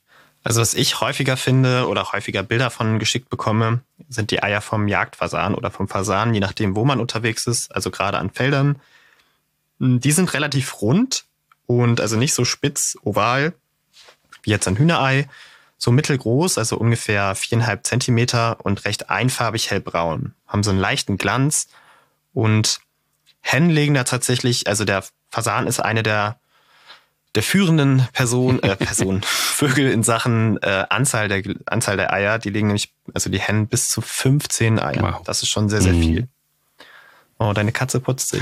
Also 0.47 0.61
was 0.61 0.75
ich 0.75 1.01
häufiger 1.01 1.35
finde 1.35 1.89
oder 1.89 2.13
häufiger 2.13 2.41
Bilder 2.41 2.69
von 2.69 2.99
geschickt 2.99 3.27
bekomme, 3.27 3.81
sind 4.07 4.31
die 4.31 4.41
Eier 4.41 4.61
vom 4.61 4.87
Jagdfasan 4.87 5.53
oder 5.53 5.71
vom 5.71 5.89
Fasan, 5.89 6.33
je 6.33 6.39
nachdem, 6.39 6.77
wo 6.77 6.85
man 6.85 7.01
unterwegs 7.01 7.47
ist, 7.47 7.75
also 7.75 7.91
gerade 7.91 8.17
an 8.17 8.29
Feldern. 8.29 8.79
Die 9.79 10.11
sind 10.13 10.33
relativ 10.33 10.81
rund 10.81 11.25
und 11.65 11.99
also 11.99 12.15
nicht 12.15 12.33
so 12.33 12.45
spitz, 12.45 12.97
oval, 13.03 13.55
wie 14.41 14.51
jetzt 14.51 14.69
ein 14.69 14.77
Hühnerei, 14.77 15.27
so 15.77 15.91
mittelgroß, 15.91 16.57
also 16.57 16.77
ungefähr 16.77 17.35
viereinhalb 17.35 17.85
Zentimeter 17.85 18.55
und 18.63 18.85
recht 18.85 19.09
einfarbig 19.09 19.69
hellbraun, 19.69 20.33
haben 20.47 20.63
so 20.63 20.69
einen 20.69 20.79
leichten 20.79 21.17
Glanz 21.17 21.67
und 22.33 22.79
Hennen 23.41 23.69
legen 23.69 23.95
da 23.95 24.05
tatsächlich, 24.05 24.65
also 24.67 24.85
der 24.85 25.03
Fasan 25.29 25.67
ist 25.67 25.81
eine 25.81 26.03
der 26.03 26.39
der 27.37 27.43
führenden 27.43 28.07
Person, 28.13 28.63
äh, 28.63 28.75
Person, 28.75 29.21
Vögel 29.23 29.91
in 29.91 30.01
Sachen 30.01 30.57
äh, 30.63 30.85
Anzahl 30.89 31.27
der 31.27 31.43
Anzahl 31.67 31.95
der 31.95 32.11
Eier. 32.11 32.39
Die 32.39 32.49
legen 32.49 32.65
nämlich, 32.65 32.91
also 33.13 33.29
die 33.29 33.39
Hennen 33.39 33.67
bis 33.67 33.89
zu 33.89 34.01
15 34.01 34.79
Eier. 34.79 35.03
Wow. 35.03 35.21
Das 35.23 35.43
ist 35.43 35.49
schon 35.49 35.69
sehr, 35.69 35.81
sehr 35.81 35.93
mhm. 35.93 36.01
viel. 36.01 36.27
Oh, 37.37 37.53
deine 37.53 37.71
Katze 37.71 37.99
putzt 37.99 38.29
sich. 38.29 38.41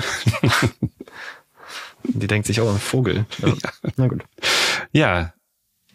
die 2.03 2.27
denkt 2.27 2.47
sich, 2.47 2.61
oh, 2.61 2.69
ein 2.69 2.79
Vogel. 2.79 3.25
Ja. 3.39 3.49
ja. 3.49 3.55
Na 3.97 4.07
gut. 4.07 4.23
Ja. 4.93 5.33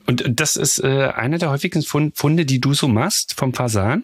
Und 0.05 0.23
das 0.29 0.57
ist 0.57 0.85
äh, 0.85 1.07
einer 1.07 1.39
der 1.39 1.49
häufigsten 1.49 2.13
Funde, 2.15 2.45
die 2.45 2.61
du 2.61 2.75
so 2.75 2.87
machst 2.87 3.33
vom 3.35 3.55
Fasan? 3.55 4.03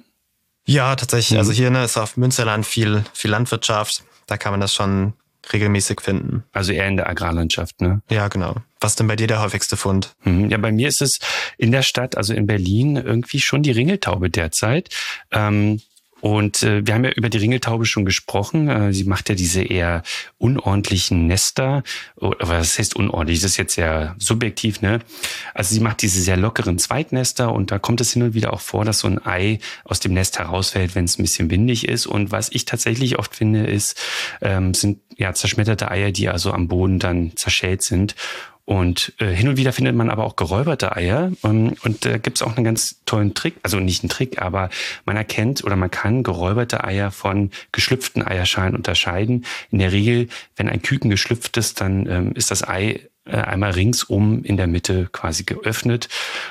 Ja, 0.64 0.96
tatsächlich. 0.96 1.32
Mhm. 1.32 1.38
Also 1.40 1.52
hier 1.52 1.70
ne, 1.70 1.84
ist 1.84 1.98
auf 1.98 2.16
Münsterland 2.16 2.64
viel, 2.64 3.04
viel 3.12 3.30
Landwirtschaft. 3.30 4.04
Da 4.26 4.38
kann 4.38 4.54
man 4.54 4.60
das 4.60 4.72
schon 4.72 5.12
regelmäßig 5.52 6.00
finden. 6.00 6.44
Also 6.54 6.72
eher 6.72 6.88
in 6.88 6.96
der 6.96 7.10
Agrarlandschaft, 7.10 7.82
ne? 7.82 8.00
Ja, 8.08 8.28
genau. 8.28 8.56
Was 8.80 8.96
denn 8.96 9.06
bei 9.06 9.16
dir 9.16 9.26
der 9.26 9.40
häufigste 9.40 9.76
Fund? 9.76 10.14
Mhm. 10.24 10.50
Ja, 10.50 10.58
bei 10.58 10.72
mir 10.72 10.88
ist 10.88 11.00
es 11.00 11.18
in 11.56 11.72
der 11.72 11.82
Stadt, 11.82 12.16
also 12.16 12.34
in 12.34 12.46
Berlin, 12.46 12.96
irgendwie 12.96 13.40
schon 13.40 13.62
die 13.62 13.70
Ringeltaube 13.70 14.30
derzeit. 14.30 14.90
Ähm, 15.30 15.80
und 16.20 16.62
äh, 16.62 16.86
wir 16.86 16.94
haben 16.94 17.04
ja 17.04 17.10
über 17.10 17.28
die 17.28 17.38
Ringeltaube 17.38 17.84
schon 17.84 18.06
gesprochen. 18.06 18.68
Äh, 18.68 18.92
sie 18.92 19.04
macht 19.04 19.28
ja 19.28 19.34
diese 19.34 19.62
eher 19.62 20.02
unordentlichen 20.38 21.26
Nester. 21.26 21.82
Aber 22.16 22.36
was 22.40 22.78
heißt 22.78 22.96
unordentlich? 22.96 23.40
Das 23.40 23.52
ist 23.52 23.56
jetzt 23.58 23.74
sehr 23.74 24.16
subjektiv, 24.18 24.80
ne? 24.80 25.00
Also 25.52 25.74
sie 25.74 25.80
macht 25.80 26.00
diese 26.00 26.20
sehr 26.20 26.38
lockeren 26.38 26.78
Zweitnester 26.78 27.52
und 27.52 27.70
da 27.70 27.78
kommt 27.78 28.00
es 28.00 28.12
hin 28.12 28.22
und 28.22 28.34
wieder 28.34 28.54
auch 28.54 28.60
vor, 28.60 28.84
dass 28.84 29.00
so 29.00 29.08
ein 29.08 29.24
Ei 29.24 29.58
aus 29.84 30.00
dem 30.00 30.14
Nest 30.14 30.38
herausfällt, 30.38 30.94
wenn 30.94 31.04
es 31.04 31.18
ein 31.18 31.22
bisschen 31.22 31.50
windig 31.50 31.86
ist. 31.86 32.06
Und 32.06 32.32
was 32.32 32.48
ich 32.50 32.64
tatsächlich 32.64 33.18
oft 33.18 33.34
finde, 33.36 33.66
ist, 33.66 34.00
ähm, 34.40 34.72
sind 34.72 35.00
ja 35.16 35.34
zerschmetterte 35.34 35.90
Eier, 35.90 36.12
die 36.12 36.28
also 36.28 36.50
am 36.52 36.66
Boden 36.66 36.98
dann 36.98 37.36
zerschellt 37.36 37.82
sind. 37.82 38.14
Und 38.66 39.12
äh, 39.18 39.26
hin 39.26 39.48
und 39.48 39.56
wieder 39.56 39.72
findet 39.72 39.94
man 39.94 40.10
aber 40.10 40.24
auch 40.24 40.34
geräuberte 40.34 40.96
Eier. 40.96 41.30
Ähm, 41.44 41.76
und 41.84 42.04
da 42.04 42.10
äh, 42.10 42.18
gibt 42.18 42.36
es 42.36 42.42
auch 42.42 42.56
einen 42.56 42.64
ganz 42.64 43.00
tollen 43.06 43.32
Trick, 43.32 43.54
also 43.62 43.78
nicht 43.78 44.02
einen 44.02 44.10
Trick, 44.10 44.42
aber 44.42 44.70
man 45.04 45.16
erkennt 45.16 45.62
oder 45.62 45.76
man 45.76 45.90
kann 45.90 46.24
geräuberte 46.24 46.82
Eier 46.82 47.12
von 47.12 47.52
geschlüpften 47.70 48.26
Eierschalen 48.26 48.74
unterscheiden. 48.74 49.46
In 49.70 49.78
der 49.78 49.92
Regel, 49.92 50.28
wenn 50.56 50.68
ein 50.68 50.82
Küken 50.82 51.10
geschlüpft 51.10 51.56
ist, 51.56 51.80
dann 51.80 52.06
ähm, 52.06 52.32
ist 52.34 52.50
das 52.50 52.66
Ei 52.66 53.08
äh, 53.24 53.36
einmal 53.36 53.70
ringsum 53.70 54.42
in 54.42 54.56
der 54.56 54.66
Mitte 54.66 55.08
quasi 55.12 55.44
geöffnet. 55.44 56.08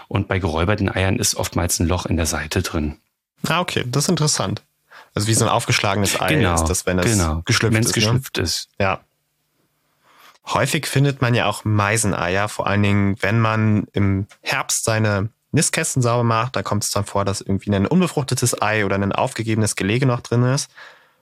Und 0.08 0.30
bei 0.30 0.40
geräuberten 0.40 0.90
Eiern 0.90 1.18
ist 1.18 1.36
oftmals 1.36 1.80
ein 1.80 1.88
Loch 1.88 2.06
in 2.06 2.16
der 2.16 2.28
Seite 2.28 2.62
drin. 2.62 2.96
Ah, 3.46 3.60
okay, 3.60 3.84
das 3.88 4.06
ist 4.06 4.10
interessant. 4.10 4.62
Also 5.14 5.28
wie 5.28 5.34
so 5.34 5.46
ein 5.46 5.52
aufgeschlagenes 5.52 6.20
Ei 6.20 6.36
genau, 6.36 6.56
ist 6.56 6.66
das, 6.66 6.86
wenn 6.86 7.00
es 7.00 7.12
genau. 7.12 7.42
geschlüpft, 7.46 7.80
ist, 7.80 7.94
geschlüpft 7.94 8.38
ne? 8.38 8.44
ist. 8.44 8.70
Ja, 8.80 9.02
Häufig 10.48 10.88
findet 10.88 11.22
man 11.22 11.34
ja 11.34 11.48
auch 11.48 11.66
Meiseneier, 11.66 12.48
vor 12.50 12.68
allen 12.68 12.84
Dingen, 12.84 13.16
wenn 13.22 13.40
man 13.40 13.88
im 13.94 14.28
Herbst 14.42 14.84
seine 14.84 15.30
Nistkästen 15.52 16.02
sauber 16.02 16.24
macht. 16.24 16.56
Da 16.56 16.64
kommt 16.64 16.84
es 16.84 16.92
dann 16.92 17.06
vor, 17.06 17.26
dass 17.26 17.42
irgendwie 17.42 17.74
ein 17.74 17.88
unbefruchtetes 17.88 18.62
Ei 18.62 18.86
oder 18.86 18.96
ein 18.96 19.12
aufgegebenes 19.12 19.76
Gelege 19.76 20.06
noch 20.06 20.22
drin 20.22 20.44
ist. 20.44 20.70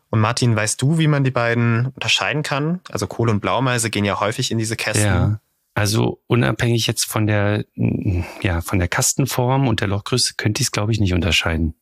Und 0.09 0.19
Martin, 0.19 0.55
weißt 0.55 0.81
du, 0.81 0.97
wie 0.97 1.07
man 1.07 1.23
die 1.23 1.31
beiden 1.31 1.87
unterscheiden 1.87 2.43
kann? 2.43 2.81
Also 2.91 3.07
Kohl- 3.07 3.29
und 3.29 3.39
Blaumeise 3.39 3.89
gehen 3.89 4.05
ja 4.05 4.19
häufig 4.19 4.51
in 4.51 4.57
diese 4.57 4.75
Kästen. 4.75 5.05
Ja. 5.05 5.39
Also 5.75 6.21
unabhängig 6.27 6.85
jetzt 6.85 7.05
von 7.05 7.25
der, 7.25 7.65
ja, 8.41 8.61
von 8.61 8.77
der 8.77 8.87
Kastenform 8.87 9.67
und 9.67 9.79
der 9.79 9.87
Lochgröße 9.87 10.35
könnte 10.37 10.61
ich 10.61 10.67
es, 10.67 10.71
glaube 10.71 10.91
ich, 10.91 10.99
nicht 10.99 11.13
unterscheiden. 11.13 11.73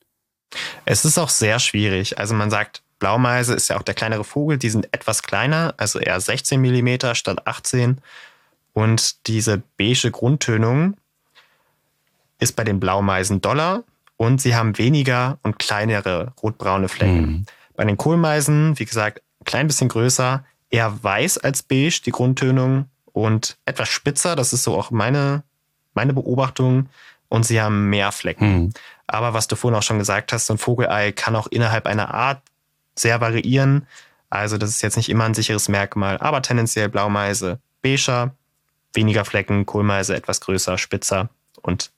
Es 0.86 1.04
ist 1.04 1.17
auch 1.17 1.30
sehr 1.30 1.60
schwierig. 1.60 2.17
Also 2.17 2.34
man 2.34 2.49
sagt, 2.49 2.84
Blaumeise 3.01 3.55
ist 3.55 3.67
ja 3.67 3.77
auch 3.77 3.81
der 3.81 3.95
kleinere 3.95 4.23
Vogel, 4.23 4.59
die 4.59 4.69
sind 4.69 4.87
etwas 4.93 5.23
kleiner, 5.23 5.73
also 5.77 5.99
eher 5.99 6.21
16 6.21 6.61
Millimeter 6.61 7.15
statt 7.15 7.47
18. 7.47 7.97
Und 8.73 9.27
diese 9.27 9.63
beige 9.75 10.11
Grundtönung 10.11 10.95
ist 12.39 12.55
bei 12.55 12.63
den 12.63 12.79
Blaumeisen 12.79 13.41
doller 13.41 13.83
und 14.17 14.39
sie 14.39 14.55
haben 14.55 14.77
weniger 14.77 15.39
und 15.41 15.57
kleinere 15.57 16.33
rotbraune 16.41 16.87
Flecken. 16.87 17.21
Mhm. 17.21 17.45
Bei 17.75 17.83
den 17.85 17.97
Kohlmeisen, 17.97 18.77
wie 18.77 18.85
gesagt, 18.85 19.21
ein 19.39 19.45
klein 19.45 19.67
bisschen 19.67 19.89
größer, 19.89 20.45
eher 20.69 21.03
weiß 21.03 21.39
als 21.39 21.63
beige, 21.63 22.01
die 22.05 22.11
Grundtönung 22.11 22.85
und 23.13 23.57
etwas 23.65 23.89
spitzer. 23.89 24.35
Das 24.35 24.53
ist 24.53 24.63
so 24.63 24.77
auch 24.77 24.91
meine, 24.91 25.43
meine 25.95 26.13
Beobachtung. 26.13 26.87
Und 27.29 27.45
sie 27.45 27.61
haben 27.61 27.89
mehr 27.89 28.11
Flecken. 28.11 28.53
Mhm. 28.53 28.73
Aber 29.07 29.33
was 29.33 29.47
du 29.47 29.55
vorhin 29.55 29.77
auch 29.77 29.83
schon 29.83 29.99
gesagt 29.99 30.33
hast, 30.33 30.45
so 30.45 30.53
ein 30.53 30.57
Vogelei 30.57 31.11
kann 31.11 31.35
auch 31.35 31.47
innerhalb 31.47 31.87
einer 31.87 32.13
Art 32.13 32.41
sehr 32.95 33.21
variieren. 33.21 33.88
Also 34.30 34.58
das 34.58 34.69
ist 34.69 34.82
jetzt 34.82 34.97
nicht 34.97 35.10
immer 35.10 35.25
ein 35.25 35.34
sicheres 35.34 35.69
Merkmal, 35.69 36.17
aber 36.17 36.41
tendenziell 36.41 36.89
Blaumeise 36.89 37.60
beiger, 37.82 38.36
weniger 38.93 39.25
Flecken, 39.25 39.65
Kohlmeise 39.65 40.15
etwas 40.15 40.41
größer, 40.41 40.77
spitzer 40.77 41.30
und 41.62 41.91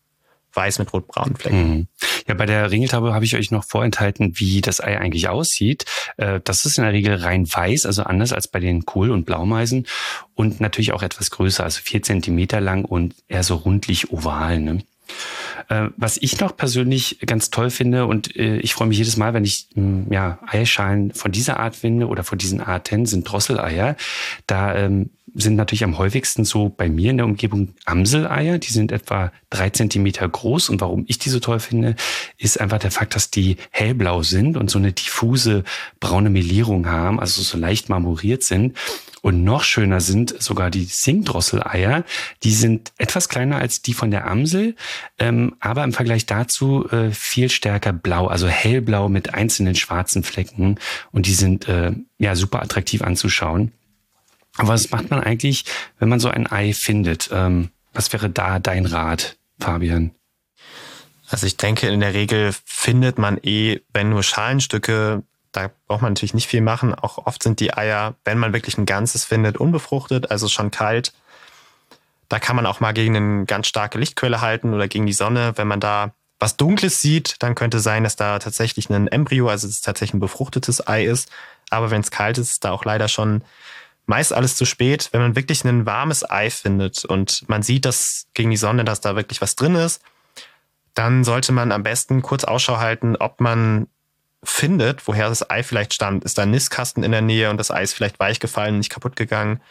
weiß 0.53 0.79
mit 0.79 0.93
rotbraunen 0.93 1.35
Flecken. 1.35 1.69
Mhm. 1.69 1.87
Ja, 2.27 2.35
bei 2.35 2.45
der 2.45 2.69
Ringeltaube 2.71 3.13
habe 3.13 3.25
ich 3.25 3.35
euch 3.35 3.51
noch 3.51 3.63
vorenthalten, 3.63 4.33
wie 4.39 4.61
das 4.61 4.81
Ei 4.81 4.97
eigentlich 4.99 5.27
aussieht. 5.27 5.85
Äh, 6.17 6.39
das 6.43 6.65
ist 6.65 6.77
in 6.77 6.83
der 6.83 6.93
Regel 6.93 7.15
rein 7.15 7.47
weiß, 7.51 7.85
also 7.85 8.03
anders 8.03 8.33
als 8.33 8.47
bei 8.47 8.59
den 8.59 8.85
Kohl- 8.85 9.11
und 9.11 9.25
Blaumeisen 9.25 9.87
und 10.35 10.61
natürlich 10.61 10.93
auch 10.93 11.03
etwas 11.03 11.31
größer, 11.31 11.63
also 11.63 11.81
vier 11.83 12.03
Zentimeter 12.03 12.61
lang 12.61 12.85
und 12.85 13.15
eher 13.27 13.43
so 13.43 13.55
rundlich 13.55 14.11
oval. 14.11 14.59
Ne? 14.59 14.83
Äh, 15.69 15.89
was 15.97 16.17
ich 16.17 16.39
noch 16.39 16.55
persönlich 16.55 17.19
ganz 17.25 17.49
toll 17.49 17.69
finde 17.69 18.05
und 18.05 18.35
äh, 18.35 18.57
ich 18.57 18.73
freue 18.73 18.87
mich 18.87 18.97
jedes 18.97 19.17
Mal, 19.17 19.33
wenn 19.33 19.43
ich 19.43 19.67
hm, 19.75 20.07
ja, 20.11 20.39
Eierschalen 20.47 21.13
von 21.13 21.31
dieser 21.31 21.59
Art 21.59 21.75
finde 21.75 22.07
oder 22.07 22.23
von 22.23 22.37
diesen 22.37 22.61
Arten, 22.61 23.05
sind 23.05 23.23
Drosseleier. 23.23 23.95
Da 24.47 24.75
ähm, 24.75 25.09
sind 25.35 25.55
natürlich 25.55 25.83
am 25.83 25.97
häufigsten 25.97 26.45
so 26.45 26.69
bei 26.69 26.89
mir 26.89 27.09
in 27.09 27.17
der 27.17 27.25
Umgebung 27.25 27.73
Amseleier. 27.85 28.59
Die 28.59 28.71
sind 28.71 28.91
etwa 28.91 29.31
drei 29.49 29.69
Zentimeter 29.71 30.27
groß. 30.27 30.69
Und 30.69 30.81
warum 30.81 31.05
ich 31.07 31.17
die 31.17 31.29
so 31.29 31.39
toll 31.39 31.59
finde, 31.59 31.95
ist 32.37 32.61
einfach 32.61 32.77
der 32.77 32.91
Fakt, 32.91 33.15
dass 33.15 33.31
die 33.31 33.57
hellblau 33.71 34.21
sind 34.21 34.57
und 34.57 34.69
so 34.69 34.77
eine 34.77 34.91
diffuse 34.91 35.63
braune 35.99 36.29
Melierung 36.29 36.87
haben, 36.87 37.19
also 37.19 37.41
so 37.41 37.57
leicht 37.57 37.89
marmoriert 37.89 38.43
sind. 38.43 38.77
Und 39.23 39.45
noch 39.45 39.63
schöner 39.63 40.01
sind 40.01 40.35
sogar 40.43 40.69
die 40.69 40.83
Singdrosseleier. 40.83 42.03
Die 42.43 42.51
sind 42.51 42.91
etwas 42.97 43.29
kleiner 43.29 43.55
als 43.55 43.81
die 43.81 43.93
von 43.93 44.11
der 44.11 44.27
Amsel, 44.27 44.75
ähm, 45.17 45.55
aber 45.61 45.85
im 45.85 45.93
Vergleich 45.93 46.25
dazu 46.25 46.89
äh, 46.89 47.11
viel 47.11 47.49
stärker 47.49 47.93
blau, 47.93 48.27
also 48.27 48.49
hellblau 48.49 49.07
mit 49.07 49.33
einzelnen 49.33 49.75
schwarzen 49.75 50.23
Flecken. 50.23 50.77
Und 51.13 51.25
die 51.25 51.35
sind 51.35 51.69
äh, 51.69 51.93
ja 52.17 52.35
super 52.35 52.61
attraktiv 52.61 53.01
anzuschauen. 53.01 53.71
Aber 54.57 54.73
was 54.73 54.91
macht 54.91 55.09
man 55.09 55.21
eigentlich, 55.21 55.63
wenn 55.99 56.09
man 56.09 56.19
so 56.19 56.27
ein 56.27 56.45
Ei 56.51 56.73
findet? 56.73 57.29
Ähm, 57.31 57.69
was 57.93 58.11
wäre 58.11 58.29
da 58.29 58.59
dein 58.59 58.85
Rat, 58.85 59.37
Fabian? 59.57 60.11
Also 61.29 61.47
ich 61.47 61.55
denke, 61.55 61.87
in 61.87 62.01
der 62.01 62.13
Regel 62.13 62.53
findet 62.65 63.17
man 63.17 63.37
eh, 63.41 63.79
wenn 63.93 64.09
nur 64.09 64.21
Schalenstücke 64.21 65.23
da 65.53 65.71
braucht 65.87 66.01
man 66.01 66.11
natürlich 66.11 66.33
nicht 66.33 66.47
viel 66.47 66.61
machen. 66.61 66.93
Auch 66.93 67.25
oft 67.25 67.41
sind 67.41 67.59
die 67.59 67.73
Eier, 67.73 68.15
wenn 68.25 68.39
man 68.39 68.51
wirklich 68.53 68.77
ein 68.77 68.85
ganzes 68.85 69.23
findet, 69.23 69.57
unbefruchtet, 69.57 70.29
also 70.29 70.49
schon 70.49 70.71
kalt. 70.71 71.13
Da 72.27 72.39
kann 72.39 72.55
man 72.55 72.65
auch 72.65 72.79
mal 72.79 72.93
gegen 72.93 73.15
eine 73.15 73.45
ganz 73.45 73.67
starke 73.67 73.99
Lichtquelle 73.99 74.41
halten 74.41 74.73
oder 74.73 74.87
gegen 74.87 75.05
die 75.05 75.13
Sonne. 75.13 75.53
Wenn 75.55 75.67
man 75.67 75.79
da 75.79 76.11
was 76.39 76.57
Dunkles 76.57 76.99
sieht, 76.99 77.35
dann 77.39 77.55
könnte 77.55 77.79
sein, 77.79 78.03
dass 78.03 78.15
da 78.15 78.39
tatsächlich 78.39 78.89
ein 78.89 79.07
Embryo, 79.07 79.47
also 79.47 79.67
es 79.67 79.81
tatsächlich 79.81 80.15
ein 80.15 80.19
befruchtetes 80.19 80.85
Ei 80.87 81.05
ist. 81.05 81.29
Aber 81.69 81.91
wenn 81.91 82.01
es 82.01 82.11
kalt 82.11 82.37
ist, 82.37 82.51
ist 82.51 82.65
da 82.65 82.71
auch 82.71 82.83
leider 82.83 83.07
schon 83.07 83.43
meist 84.07 84.33
alles 84.33 84.55
zu 84.55 84.65
spät. 84.65 85.09
Wenn 85.11 85.21
man 85.21 85.35
wirklich 85.35 85.63
ein 85.63 85.85
warmes 85.85 86.29
Ei 86.29 86.49
findet 86.49 87.05
und 87.05 87.47
man 87.47 87.63
sieht, 87.63 87.85
dass 87.85 88.27
gegen 88.33 88.49
die 88.49 88.57
Sonne, 88.57 88.83
dass 88.83 88.99
da 88.99 89.15
wirklich 89.15 89.39
was 89.39 89.55
drin 89.55 89.75
ist, 89.75 90.01
dann 90.95 91.23
sollte 91.23 91.51
man 91.51 91.71
am 91.71 91.83
besten 91.83 92.21
kurz 92.21 92.43
Ausschau 92.43 92.77
halten, 92.77 93.15
ob 93.15 93.39
man 93.39 93.87
findet, 94.43 95.07
woher 95.07 95.29
das 95.29 95.49
Ei 95.49 95.63
vielleicht 95.63 95.93
stammt. 95.93 96.23
Ist 96.23 96.37
da 96.37 96.43
ein 96.43 96.51
Nistkasten 96.51 97.03
in 97.03 97.11
der 97.11 97.21
Nähe 97.21 97.49
und 97.49 97.57
das 97.57 97.71
Ei 97.71 97.83
ist 97.83 97.93
vielleicht 97.93 98.19
weich 98.19 98.39
gefallen, 98.39 98.77
nicht 98.77 98.89
kaputt 98.89 99.15
gegangen? 99.15 99.61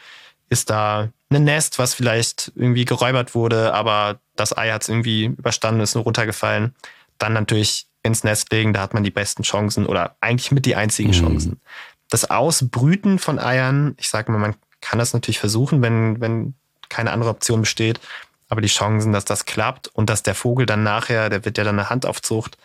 Ist 0.49 0.71
da 0.71 1.11
ein 1.31 1.45
Nest, 1.45 1.79
was 1.79 1.95
vielleicht 1.95 2.53
irgendwie 2.55 2.85
geräubert 2.85 3.35
wurde, 3.35 3.73
aber 3.75 4.21
das 4.37 4.57
Ei 4.57 4.71
hat 4.71 4.83
es 4.83 4.89
irgendwie 4.89 5.27
überstanden, 5.27 5.81
ist 5.81 5.95
nur 5.95 6.05
runtergefallen? 6.05 6.75
Dann 7.19 7.33
natürlich 7.33 7.87
ins 8.03 8.25
Nest 8.25 8.51
legen, 8.53 8.73
da 8.73 8.81
hat 8.81 8.95
man 8.95 9.05
die 9.05 9.11
besten 9.11 9.43
Chancen 9.43 9.87
oder 9.87 10.17
eigentlich 10.21 10.51
mit 10.51 10.67
die 10.67 10.75
einzigen 10.75 11.11
mhm. 11.11 11.15
Chancen. 11.15 11.61
Das 12.09 12.31
Ausbrüten 12.31 13.19
von 13.19 13.39
Eiern, 13.39 13.95
ich 13.99 14.09
sage 14.09 14.33
mal, 14.33 14.39
man 14.39 14.55
kann 14.81 14.99
das 14.99 15.13
natürlich 15.13 15.39
versuchen, 15.39 15.81
wenn, 15.83 16.21
wenn 16.21 16.55
keine 16.89 17.13
andere 17.13 17.31
Option 17.31 17.61
besteht, 17.61 18.01
aber 18.49 18.61
die 18.61 18.69
Chancen, 18.69 19.13
dass 19.13 19.25
das 19.25 19.47
klappt 19.47 19.89
und 19.89 20.11
dass 20.11 20.23
der 20.23 20.35
Vogel 20.35 20.67
dann 20.67 20.83
nachher, 20.83 21.31
der 21.31 21.45
wird 21.45 21.57
ja 21.57 21.65
dann 21.65 21.79
eine 21.79 21.89
Handaufzucht, 21.89 22.59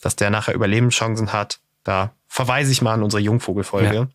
dass 0.00 0.16
der 0.16 0.30
nachher 0.30 0.54
Überlebenschancen 0.54 1.32
hat. 1.32 1.60
Da 1.84 2.12
verweise 2.28 2.72
ich 2.72 2.82
mal 2.82 2.94
an 2.94 3.02
unsere 3.02 3.22
Jungvogelfolge. 3.22 3.94
Ja. 3.94 4.08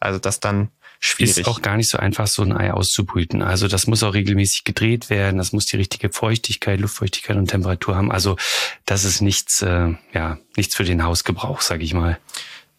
Also 0.00 0.18
das 0.18 0.40
dann 0.40 0.70
schwierig. 1.00 1.38
Ist 1.38 1.48
auch 1.48 1.62
gar 1.62 1.76
nicht 1.76 1.88
so 1.88 1.98
einfach, 1.98 2.26
so 2.26 2.42
ein 2.42 2.56
Ei 2.56 2.72
auszubrüten. 2.72 3.42
Also 3.42 3.68
das 3.68 3.86
muss 3.86 4.02
auch 4.02 4.14
regelmäßig 4.14 4.64
gedreht 4.64 5.10
werden. 5.10 5.38
Das 5.38 5.52
muss 5.52 5.66
die 5.66 5.76
richtige 5.76 6.10
Feuchtigkeit, 6.10 6.80
Luftfeuchtigkeit 6.80 7.36
und 7.36 7.48
Temperatur 7.48 7.96
haben. 7.96 8.10
Also 8.10 8.36
das 8.84 9.04
ist 9.04 9.20
nichts, 9.20 9.62
äh, 9.62 9.94
ja, 10.12 10.38
nichts 10.56 10.74
für 10.74 10.84
den 10.84 11.02
Hausgebrauch, 11.02 11.60
sage 11.60 11.84
ich 11.84 11.94
mal. 11.94 12.18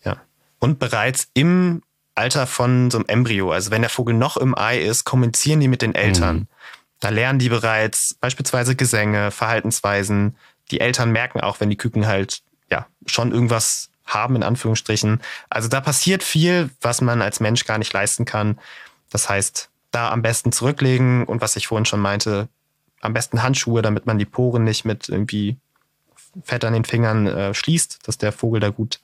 Ja. 0.04 0.18
Und 0.60 0.80
bereits 0.80 1.30
im 1.34 1.82
Alter 2.16 2.48
von 2.48 2.92
so 2.92 2.98
einem 2.98 3.08
Embryo, 3.08 3.52
also 3.52 3.72
wenn 3.72 3.82
der 3.82 3.90
Vogel 3.90 4.14
noch 4.14 4.36
im 4.36 4.58
Ei 4.58 4.80
ist, 4.80 5.06
kommunizieren 5.06 5.62
die 5.62 5.70
mit 5.70 5.82
den 5.82 5.96
Eltern. 5.96 6.36
Mhm. 6.36 6.48
Da 7.00 7.10
lernen 7.10 7.40
die 7.40 7.48
bereits 7.48 8.16
beispielsweise 8.20 8.76
Gesänge, 8.76 9.32
Verhaltensweisen, 9.32 10.36
die 10.72 10.82
Eltern 10.82 11.12
merken 11.12 11.42
auch, 11.42 11.60
wenn 11.60 11.70
die 11.70 11.78
Küken 11.78 12.08
halt 12.08 12.42
ja 12.70 12.88
schon 13.06 13.32
irgendwas 13.32 13.90
haben, 14.06 14.36
in 14.36 14.44
Anführungsstrichen. 14.44 15.22
Also 15.50 15.68
da 15.68 15.82
passiert 15.82 16.24
viel, 16.24 16.70
was 16.82 17.02
man 17.02 17.22
als 17.22 17.40
Mensch 17.40 17.66
gar 17.66 17.78
nicht 17.78 17.94
leisten 17.94 18.26
kann. 18.26 18.60
Das 19.10 19.30
heißt, 19.30 19.70
da 19.92 20.12
am 20.12 20.22
besten 20.22 20.52
zurücklegen 20.52 21.26
und 21.26 21.42
was 21.42 21.56
ich 21.56 21.68
vorhin 21.68 21.86
schon 21.86 22.00
meinte, 22.00 22.48
am 23.02 23.14
besten 23.14 23.42
Handschuhe, 23.42 23.82
damit 23.82 24.06
man 24.06 24.18
die 24.18 24.26
Poren 24.26 24.64
nicht 24.64 24.86
mit 24.86 25.10
irgendwie 25.10 25.58
Fett 26.44 26.64
an 26.64 26.74
den 26.74 26.86
Fingern 26.86 27.28
äh, 27.28 27.54
schließt, 27.54 28.08
dass 28.08 28.18
der 28.18 28.32
Vogel 28.32 28.60
da 28.60 28.70
gut, 28.70 29.00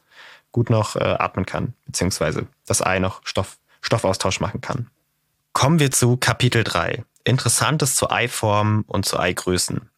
gut 0.52 0.70
noch 0.70 0.96
äh, 0.96 1.00
atmen 1.00 1.46
kann, 1.46 1.74
beziehungsweise 1.86 2.48
das 2.66 2.82
Ei 2.82 3.00
noch 3.00 3.22
Stoff, 3.26 3.58
Stoffaustausch 3.82 4.40
machen 4.40 4.62
kann. 4.62 4.90
Kommen 5.54 5.80
wir 5.80 5.92
zu 5.92 6.18
Kapitel 6.18 6.64
3. 6.64 7.04
Interessantes 7.24 7.96
zur 7.96 8.12
Eiform 8.12 8.84
und 8.88 9.06
zu 9.06 9.20
Eigrößen. 9.20 9.90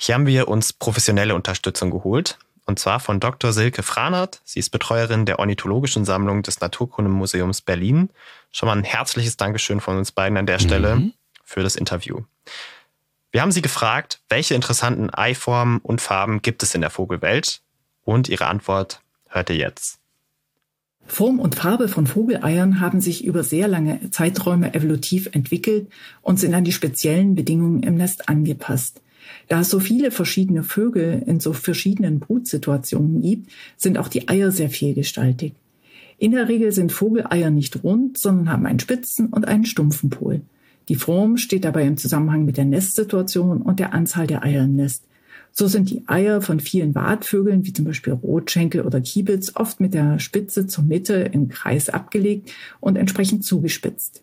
Hier 0.00 0.14
haben 0.14 0.26
wir 0.26 0.46
uns 0.46 0.72
professionelle 0.72 1.34
Unterstützung 1.34 1.90
geholt. 1.90 2.38
Und 2.64 2.78
zwar 2.78 3.00
von 3.00 3.18
Dr. 3.18 3.52
Silke 3.52 3.82
Franert. 3.82 4.40
Sie 4.44 4.60
ist 4.60 4.70
Betreuerin 4.70 5.26
der 5.26 5.38
Ornithologischen 5.38 6.04
Sammlung 6.04 6.42
des 6.42 6.60
Naturkundemuseums 6.60 7.62
Berlin. 7.62 8.10
Schon 8.52 8.68
mal 8.68 8.76
ein 8.76 8.84
herzliches 8.84 9.36
Dankeschön 9.36 9.80
von 9.80 9.98
uns 9.98 10.12
beiden 10.12 10.38
an 10.38 10.46
der 10.46 10.60
Stelle 10.60 10.96
mhm. 10.96 11.12
für 11.44 11.62
das 11.62 11.76
Interview. 11.76 12.20
Wir 13.32 13.42
haben 13.42 13.52
sie 13.52 13.62
gefragt, 13.62 14.20
welche 14.28 14.54
interessanten 14.54 15.10
Eiformen 15.10 15.78
und 15.78 16.00
Farben 16.00 16.42
gibt 16.42 16.62
es 16.62 16.74
in 16.74 16.80
der 16.80 16.90
Vogelwelt? 16.90 17.60
Und 18.04 18.28
ihre 18.28 18.46
Antwort 18.46 19.00
hört 19.28 19.50
ihr 19.50 19.56
jetzt. 19.56 19.98
Form 21.06 21.40
und 21.40 21.54
Farbe 21.54 21.88
von 21.88 22.06
Vogeleiern 22.06 22.80
haben 22.80 23.00
sich 23.00 23.24
über 23.24 23.42
sehr 23.42 23.66
lange 23.66 24.10
Zeiträume 24.10 24.74
evolutiv 24.74 25.28
entwickelt 25.32 25.88
und 26.20 26.38
sind 26.38 26.54
an 26.54 26.64
die 26.64 26.72
speziellen 26.72 27.34
Bedingungen 27.34 27.82
im 27.82 27.96
Nest 27.96 28.28
angepasst. 28.28 29.00
Da 29.48 29.60
es 29.60 29.70
so 29.70 29.80
viele 29.80 30.10
verschiedene 30.10 30.62
Vögel 30.62 31.22
in 31.26 31.40
so 31.40 31.52
verschiedenen 31.52 32.20
Brutsituationen 32.20 33.22
gibt, 33.22 33.50
sind 33.76 33.98
auch 33.98 34.08
die 34.08 34.28
Eier 34.28 34.50
sehr 34.50 34.70
vielgestaltig. 34.70 35.54
In 36.18 36.32
der 36.32 36.48
Regel 36.48 36.72
sind 36.72 36.92
Vogeleier 36.92 37.50
nicht 37.50 37.84
rund, 37.84 38.18
sondern 38.18 38.50
haben 38.50 38.66
einen 38.66 38.80
spitzen 38.80 39.28
und 39.28 39.46
einen 39.46 39.64
stumpfen 39.64 40.10
Pol. 40.10 40.42
Die 40.88 40.96
Form 40.96 41.36
steht 41.36 41.64
dabei 41.64 41.86
im 41.86 41.96
Zusammenhang 41.96 42.44
mit 42.44 42.56
der 42.56 42.64
Nestsituation 42.64 43.62
und 43.62 43.78
der 43.78 43.94
Anzahl 43.94 44.26
der 44.26 44.42
Eier 44.42 44.64
im 44.64 44.74
Nest. 44.74 45.04
So 45.52 45.66
sind 45.66 45.90
die 45.90 46.02
Eier 46.06 46.40
von 46.40 46.60
vielen 46.60 46.94
Wartvögeln, 46.94 47.64
wie 47.64 47.72
zum 47.72 47.84
Beispiel 47.84 48.12
Rotschenkel 48.12 48.82
oder 48.82 49.00
Kiebitz, 49.00 49.52
oft 49.54 49.80
mit 49.80 49.94
der 49.94 50.18
Spitze 50.18 50.66
zur 50.66 50.84
Mitte 50.84 51.14
im 51.14 51.48
Kreis 51.48 51.88
abgelegt 51.88 52.52
und 52.80 52.96
entsprechend 52.96 53.44
zugespitzt. 53.44 54.22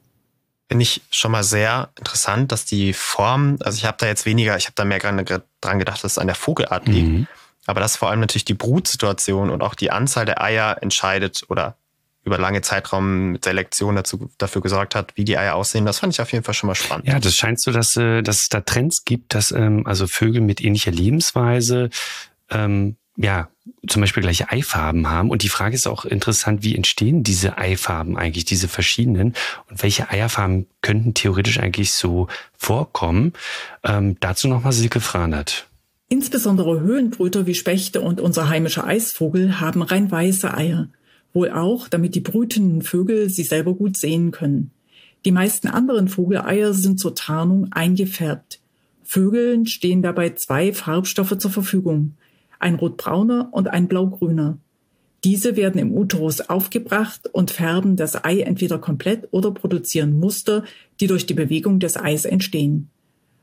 Finde 0.67 0.83
ich 0.83 1.01
schon 1.11 1.31
mal 1.31 1.43
sehr 1.43 1.89
interessant, 1.97 2.51
dass 2.51 2.65
die 2.65 2.93
Form, 2.93 3.57
also 3.61 3.77
ich 3.77 3.85
habe 3.85 3.97
da 3.99 4.07
jetzt 4.07 4.25
weniger, 4.25 4.57
ich 4.57 4.65
habe 4.65 4.73
da 4.75 4.83
mehr 4.83 4.99
dran 4.99 5.79
gedacht, 5.79 6.03
dass 6.03 6.13
es 6.13 6.17
an 6.17 6.27
der 6.27 6.35
Vogelart 6.35 6.87
liegt. 6.87 7.07
Mhm. 7.07 7.27
Aber 7.67 7.81
dass 7.81 7.97
vor 7.97 8.09
allem 8.09 8.19
natürlich 8.19 8.45
die 8.45 8.53
Brutsituation 8.53 9.49
und 9.49 9.61
auch 9.61 9.75
die 9.75 9.91
Anzahl 9.91 10.25
der 10.25 10.41
Eier 10.41 10.77
entscheidet 10.81 11.43
oder 11.49 11.75
über 12.23 12.39
lange 12.39 12.61
Zeitraum 12.61 13.33
mit 13.33 13.45
Selektion 13.45 13.95
dazu, 13.95 14.31
dafür 14.39 14.61
gesorgt 14.61 14.95
hat, 14.95 15.15
wie 15.15 15.23
die 15.23 15.37
Eier 15.37 15.55
aussehen. 15.55 15.85
Das 15.85 15.99
fand 15.99 16.13
ich 16.13 16.21
auf 16.21 16.31
jeden 16.31 16.43
Fall 16.43 16.55
schon 16.55 16.67
mal 16.67 16.75
spannend. 16.75 17.07
Ja, 17.07 17.19
das 17.19 17.35
scheint 17.35 17.61
so, 17.61 17.71
dass, 17.71 17.95
äh, 17.95 18.23
dass 18.23 18.41
es 18.41 18.49
da 18.49 18.61
Trends 18.61 19.03
gibt, 19.05 19.35
dass 19.35 19.51
ähm, 19.51 19.85
also 19.85 20.07
Vögel 20.07 20.41
mit 20.41 20.59
ähnlicher 20.59 20.91
Lebensweise 20.91 21.91
ähm, 22.49 22.97
ja, 23.17 23.49
zum 23.87 24.01
Beispiel 24.01 24.23
gleiche 24.23 24.51
Eifarben 24.51 25.09
haben. 25.09 25.29
Und 25.29 25.43
die 25.43 25.49
Frage 25.49 25.75
ist 25.75 25.87
auch 25.87 26.05
interessant, 26.05 26.63
wie 26.63 26.75
entstehen 26.75 27.23
diese 27.23 27.57
Eifarben 27.57 28.17
eigentlich, 28.17 28.45
diese 28.45 28.67
verschiedenen? 28.67 29.33
Und 29.69 29.83
welche 29.83 30.09
Eierfarben 30.09 30.67
könnten 30.81 31.13
theoretisch 31.13 31.59
eigentlich 31.59 31.91
so 31.91 32.27
vorkommen? 32.57 33.33
Ähm, 33.83 34.17
dazu 34.19 34.47
nochmal 34.47 34.73
Silke 34.73 34.99
Franert. 34.99 35.67
Insbesondere 36.09 36.81
Höhlenbrüter 36.81 37.47
wie 37.47 37.55
Spechte 37.55 38.01
und 38.01 38.21
unser 38.21 38.49
heimischer 38.49 38.85
Eisvogel 38.85 39.59
haben 39.59 39.81
rein 39.81 40.11
weiße 40.11 40.53
Eier. 40.53 40.89
Wohl 41.33 41.51
auch, 41.51 41.87
damit 41.87 42.15
die 42.15 42.21
brütenden 42.21 42.81
Vögel 42.81 43.29
sie 43.29 43.43
selber 43.43 43.73
gut 43.73 43.97
sehen 43.97 44.31
können. 44.31 44.71
Die 45.25 45.31
meisten 45.31 45.67
anderen 45.67 46.07
Vogeleier 46.07 46.73
sind 46.73 46.99
zur 46.99 47.15
Tarnung 47.15 47.71
eingefärbt. 47.71 48.59
Vögeln 49.03 49.65
stehen 49.65 50.01
dabei 50.01 50.31
zwei 50.31 50.71
Farbstoffe 50.73 51.37
zur 51.37 51.51
Verfügung, 51.51 52.13
ein 52.59 52.75
rotbrauner 52.75 53.49
und 53.51 53.67
ein 53.67 53.87
blaugrüner. 53.87 54.57
Diese 55.23 55.55
werden 55.55 55.79
im 55.79 55.91
Uterus 55.91 56.41
aufgebracht 56.41 57.27
und 57.31 57.49
färben 57.49 57.95
das 57.95 58.23
Ei 58.23 58.41
entweder 58.41 58.77
komplett 58.77 59.27
oder 59.31 59.51
produzieren 59.51 60.19
Muster, 60.19 60.63
die 60.99 61.07
durch 61.07 61.25
die 61.25 61.33
Bewegung 61.33 61.79
des 61.79 61.97
Eis 61.97 62.25
entstehen. 62.25 62.91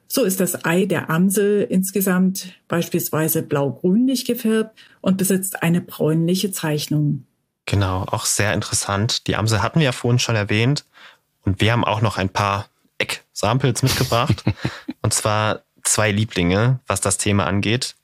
So 0.06 0.24
ist 0.24 0.40
das 0.40 0.64
Ei 0.64 0.84
der 0.84 1.10
Amsel 1.10 1.66
insgesamt 1.68 2.52
beispielsweise 2.68 3.42
blau-grünlich 3.42 4.26
gefärbt 4.26 4.78
und 5.00 5.16
besitzt 5.16 5.62
eine 5.62 5.80
bräunliche 5.80 6.52
Zeichnung. 6.52 7.26
Genau, 7.66 8.02
auch 8.02 8.26
sehr 8.26 8.52
interessant. 8.52 9.26
Die 9.26 9.36
Amsel 9.36 9.62
hatten 9.62 9.80
wir 9.80 9.86
ja 9.86 9.92
vorhin 9.92 10.18
schon 10.18 10.36
erwähnt 10.36 10.84
und 11.44 11.60
wir 11.60 11.72
haben 11.72 11.84
auch 11.84 12.00
noch 12.00 12.18
ein 12.18 12.28
paar 12.28 12.68
Ecksamples 12.98 13.82
mitgebracht. 13.82 14.44
und 15.02 15.14
zwar 15.14 15.62
zwei 15.82 16.12
Lieblinge, 16.12 16.80
was 16.86 17.00
das 17.00 17.18
Thema 17.18 17.46
angeht. 17.46 17.96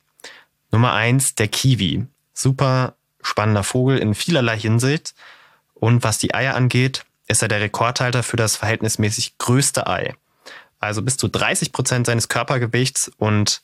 Nummer 0.71 0.93
eins, 0.93 1.35
der 1.35 1.49
Kiwi. 1.49 2.07
Super 2.35 2.95
spannender 3.23 3.65
Vogel 3.65 3.99
in 3.99 4.15
vielerlei 4.15 4.59
Hinsicht. 4.59 5.15
Und 5.75 6.05
was 6.05 6.19
die 6.19 6.35
Eier 6.35 6.55
angeht, 6.55 7.05
ist 7.27 7.43
er 7.43 7.49
der 7.49 7.61
Rekordhalter 7.61 8.23
für 8.23 8.37
das 8.37 8.57
verhältnismäßig 8.57 9.39
größte 9.39 9.87
Ei. 9.87 10.15
Also 10.81 11.03
bis 11.03 11.17
zu 11.17 11.29
30 11.29 11.73
Prozent 11.73 12.07
seines 12.07 12.29
Körpergewichts 12.29 13.11
und 13.17 13.63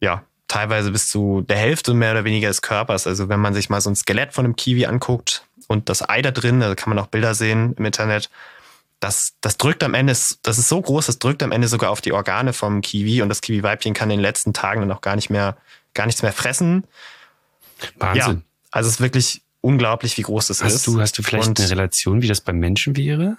ja, 0.00 0.24
teilweise 0.48 0.90
bis 0.90 1.08
zu 1.08 1.42
der 1.42 1.56
Hälfte 1.56 1.94
mehr 1.94 2.12
oder 2.12 2.24
weniger 2.24 2.48
des 2.48 2.62
Körpers. 2.62 3.06
Also 3.06 3.28
wenn 3.28 3.40
man 3.40 3.54
sich 3.54 3.70
mal 3.70 3.80
so 3.80 3.90
ein 3.90 3.96
Skelett 3.96 4.34
von 4.34 4.44
einem 4.44 4.56
Kiwi 4.56 4.86
anguckt 4.86 5.46
und 5.68 5.88
das 5.88 6.08
Ei 6.08 6.20
da 6.20 6.30
drin, 6.30 6.60
da 6.60 6.74
kann 6.74 6.90
man 6.90 6.98
auch 6.98 7.06
Bilder 7.06 7.34
sehen 7.34 7.74
im 7.78 7.84
Internet, 7.84 8.28
das, 9.00 9.32
das 9.40 9.56
drückt 9.56 9.82
am 9.82 9.94
Ende, 9.94 10.12
das 10.12 10.58
ist 10.58 10.68
so 10.68 10.80
groß, 10.80 11.06
das 11.06 11.18
drückt 11.18 11.42
am 11.42 11.50
Ende 11.50 11.66
sogar 11.66 11.90
auf 11.90 12.00
die 12.00 12.12
Organe 12.12 12.52
vom 12.52 12.82
Kiwi 12.82 13.22
und 13.22 13.28
das 13.28 13.40
Kiwi-Weibchen 13.40 13.94
kann 13.94 14.10
in 14.10 14.18
den 14.18 14.22
letzten 14.22 14.52
Tagen 14.52 14.80
dann 14.80 14.92
auch 14.92 15.00
gar 15.00 15.16
nicht 15.16 15.28
mehr, 15.28 15.56
gar 15.94 16.06
nichts 16.06 16.22
mehr 16.22 16.32
fressen. 16.32 16.84
Wahnsinn. 17.98 18.36
Ja, 18.38 18.42
also 18.70 18.88
es 18.88 18.94
ist 18.96 19.00
wirklich 19.00 19.42
unglaublich, 19.60 20.16
wie 20.18 20.22
groß 20.22 20.48
das 20.48 20.62
hast 20.62 20.74
ist. 20.74 20.86
Du, 20.86 21.00
hast 21.00 21.16
du 21.18 21.22
vielleicht 21.22 21.48
Und- 21.48 21.60
eine 21.60 21.70
Relation, 21.70 22.22
wie 22.22 22.28
das 22.28 22.40
beim 22.40 22.58
Menschen 22.58 22.96
wäre? 22.96 23.36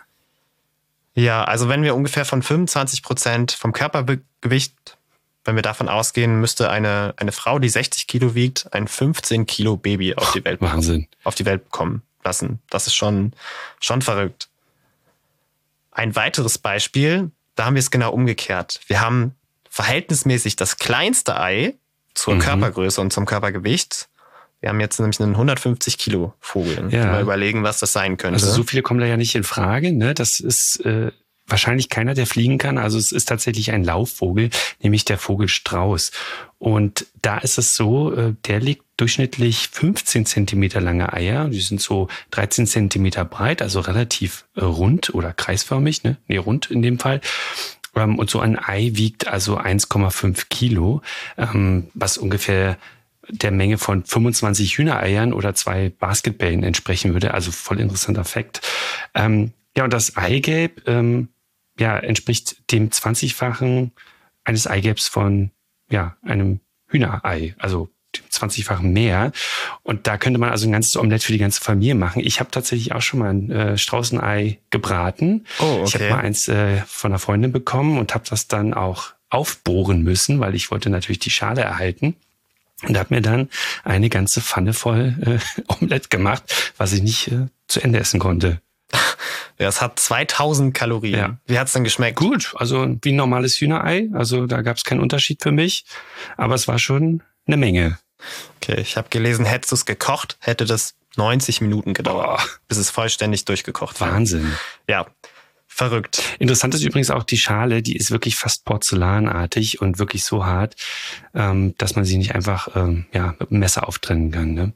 Ja, 1.15 1.43
also 1.43 1.69
wenn 1.69 1.83
wir 1.83 1.95
ungefähr 1.95 2.25
von 2.25 2.41
25 2.41 3.03
Prozent 3.03 3.51
vom 3.51 3.71
Körpergewicht, 3.71 4.97
wenn 5.45 5.55
wir 5.55 5.61
davon 5.61 5.87
ausgehen, 5.89 6.39
müsste 6.39 6.69
eine, 6.71 7.13
eine 7.17 7.31
Frau, 7.31 7.59
die 7.59 7.69
60 7.69 8.07
Kilo 8.07 8.33
wiegt, 8.33 8.73
ein 8.73 8.87
15 8.87 9.45
Kilo 9.45 9.77
Baby 9.77 10.15
auf 10.15 10.31
die 10.31 10.43
Welt, 10.43 10.61
Wahnsinn. 10.61 11.07
auf 11.23 11.35
die 11.35 11.45
Welt 11.45 11.65
bekommen 11.65 12.01
lassen. 12.23 12.59
Das 12.69 12.87
ist 12.87 12.95
schon, 12.95 13.33
schon 13.79 14.01
verrückt. 14.01 14.47
Ein 15.91 16.15
weiteres 16.15 16.57
Beispiel, 16.57 17.29
da 17.55 17.65
haben 17.65 17.75
wir 17.75 17.81
es 17.81 17.91
genau 17.91 18.11
umgekehrt. 18.11 18.79
Wir 18.87 18.99
haben 19.01 19.35
verhältnismäßig 19.69 20.55
das 20.55 20.77
kleinste 20.77 21.39
Ei 21.39 21.75
zur 22.13 22.35
Mhm. 22.35 22.39
Körpergröße 22.39 23.01
und 23.01 23.11
zum 23.13 23.25
Körpergewicht. 23.25 24.09
Wir 24.61 24.69
haben 24.69 24.79
jetzt 24.79 24.99
nämlich 24.99 25.19
einen 25.19 25.33
150 25.33 25.97
Kilo 25.97 26.33
Vogel. 26.39 26.87
Ja. 26.89 27.07
Mal 27.07 27.21
überlegen, 27.21 27.63
was 27.63 27.79
das 27.79 27.91
sein 27.91 28.15
könnte. 28.17 28.35
Also 28.35 28.51
so 28.51 28.63
viele 28.63 28.81
kommen 28.81 28.99
da 29.01 29.05
ja 29.05 29.17
nicht 29.17 29.35
in 29.35 29.43
Frage. 29.43 29.91
Ne? 29.91 30.13
Das 30.13 30.39
ist 30.39 30.85
äh, 30.85 31.11
wahrscheinlich 31.47 31.89
keiner, 31.89 32.13
der 32.13 32.25
fliegen 32.25 32.57
kann. 32.57 32.77
Also 32.77 32.97
es 32.97 33.11
ist 33.11 33.25
tatsächlich 33.27 33.73
ein 33.73 33.83
Laufvogel, 33.83 34.51
nämlich 34.81 35.03
der 35.03 35.17
Vogelstrauß. 35.17 36.11
Und 36.59 37.07
da 37.21 37.39
ist 37.39 37.57
es 37.57 37.75
so, 37.75 38.13
äh, 38.15 38.35
der 38.45 38.61
legt 38.61 38.83
durchschnittlich 38.95 39.67
15 39.73 40.25
Zentimeter 40.25 40.79
lange 40.79 41.11
Eier. 41.11 41.49
Die 41.49 41.59
sind 41.59 41.81
so 41.81 42.07
13 42.31 42.65
Zentimeter 42.65 43.25
breit, 43.25 43.61
also 43.61 43.81
relativ 43.81 44.45
äh, 44.55 44.61
rund 44.61 45.13
oder 45.13 45.33
kreisförmig. 45.33 46.03
Ne? 46.05 46.15
Nee, 46.27 46.37
rund 46.37 46.71
in 46.71 46.81
dem 46.81 46.99
Fall. 46.99 47.19
Ähm, 47.95 48.17
Und 48.19 48.29
so 48.29 48.39
ein 48.39 48.57
Ei 48.57 48.91
wiegt 48.93 49.27
also 49.27 49.57
1,5 49.57 50.47
Kilo, 50.49 51.01
ähm, 51.37 51.87
was 51.93 52.17
ungefähr 52.17 52.77
der 53.29 53.51
Menge 53.51 53.77
von 53.77 54.03
25 54.03 54.77
Hühnereiern 54.77 55.33
oder 55.33 55.55
zwei 55.55 55.89
Basketballen 55.89 56.63
entsprechen 56.63 57.13
würde. 57.13 57.33
Also 57.33 57.51
voll 57.51 57.79
interessanter 57.79 58.25
Fakt. 58.25 58.61
Ähm, 59.13 59.53
ja, 59.77 59.85
und 59.85 59.93
das 59.93 60.17
Eigelb 60.17 60.87
ähm, 60.87 61.29
ja, 61.79 61.97
entspricht 61.97 62.71
dem 62.71 62.89
20-fachen 62.89 63.91
eines 64.43 64.67
Eigelbs 64.67 65.07
von 65.07 65.51
ja, 65.89 66.17
einem 66.21 66.59
Hühnerei. 66.87 67.55
Also 67.57 67.89
dem 68.39 68.49
20-fachen 68.49 68.91
mehr. 68.91 69.31
Und 69.83 70.07
da 70.07 70.17
könnte 70.17 70.39
man 70.39 70.49
also 70.49 70.67
ein 70.67 70.71
ganzes 70.71 70.97
Omelett 70.97 71.23
für 71.23 71.31
die 71.31 71.37
ganze 71.39 71.61
Familie 71.61 71.95
machen. 71.95 72.21
Ich 72.25 72.39
habe 72.39 72.51
tatsächlich 72.51 72.93
auch 72.93 73.01
schon 73.01 73.19
mal 73.19 73.29
ein 73.29 73.51
äh, 73.51 73.77
Straußenei 73.77 74.59
gebraten. 74.69 75.45
Oh, 75.59 75.83
Ich 75.85 75.93
habe 75.93 76.05
okay. 76.05 76.13
mal 76.13 76.19
eins 76.19 76.47
äh, 76.47 76.77
von 76.87 77.11
einer 77.11 77.19
Freundin 77.19 77.51
bekommen 77.51 77.97
und 77.97 78.13
habe 78.13 78.25
das 78.29 78.47
dann 78.47 78.73
auch 78.73 79.13
aufbohren 79.29 80.03
müssen, 80.03 80.39
weil 80.39 80.55
ich 80.55 80.71
wollte 80.71 80.89
natürlich 80.89 81.19
die 81.19 81.31
Schale 81.31 81.61
erhalten. 81.61 82.15
Und 82.87 82.97
habe 82.97 83.15
mir 83.15 83.21
dann 83.21 83.49
eine 83.85 84.09
ganze 84.09 84.41
Pfanne 84.41 84.73
voll 84.73 85.15
äh, 85.25 85.63
Omelett 85.67 86.09
gemacht, 86.09 86.73
was 86.77 86.91
ich 86.91 87.01
nicht 87.01 87.29
äh, 87.29 87.47
zu 87.67 87.81
Ende 87.81 87.99
essen 87.99 88.19
konnte. 88.19 88.61
Ja, 89.59 89.67
es 89.67 89.81
hat 89.81 89.99
2000 89.99 90.73
Kalorien. 90.73 91.15
Ja. 91.15 91.37
Wie 91.45 91.59
hat's 91.59 91.73
denn 91.73 91.83
geschmeckt? 91.83 92.17
Gut, 92.17 92.53
also 92.57 92.87
wie 93.03 93.11
ein 93.11 93.15
normales 93.15 93.55
Hühnerei. 93.61 94.09
Also 94.11 94.47
da 94.47 94.63
gab 94.63 94.77
es 94.77 94.83
keinen 94.83 94.99
Unterschied 94.99 95.43
für 95.43 95.51
mich. 95.51 95.85
Aber 96.37 96.55
es 96.55 96.67
war 96.67 96.79
schon 96.79 97.21
eine 97.45 97.57
Menge. 97.57 97.99
Okay, 98.57 98.79
ich 98.79 98.97
habe 98.97 99.09
gelesen, 99.09 99.45
hättest 99.45 99.71
du 99.71 99.75
es 99.75 99.85
gekocht, 99.85 100.37
hätte 100.39 100.65
das 100.65 100.95
90 101.15 101.61
Minuten 101.61 101.93
gedauert, 101.93 102.25
Boah. 102.25 102.43
bis 102.67 102.77
es 102.77 102.89
vollständig 102.89 103.45
durchgekocht 103.45 103.99
war. 104.01 104.11
Wahnsinn. 104.11 104.53
Ja, 104.87 105.05
verrückt. 105.67 106.21
Interessant 106.39 106.73
ist 106.75 106.83
übrigens 106.83 107.09
auch 107.11 107.23
die 107.23 107.37
Schale, 107.37 107.81
die 107.81 107.95
ist 107.95 108.11
wirklich 108.11 108.35
fast 108.35 108.65
porzellanartig 108.65 109.81
und 109.81 109.99
wirklich 109.99 110.23
so 110.23 110.45
hart, 110.45 110.75
ähm, 111.33 111.75
dass 111.77 111.95
man 111.95 112.05
sie 112.05 112.17
nicht 112.17 112.35
einfach 112.35 112.75
ähm, 112.75 113.05
ja, 113.13 113.35
mit 113.39 113.51
dem 113.51 113.59
Messer 113.59 113.87
auftrennen 113.87 114.31
kann. 114.31 114.53
Ne? 114.53 114.73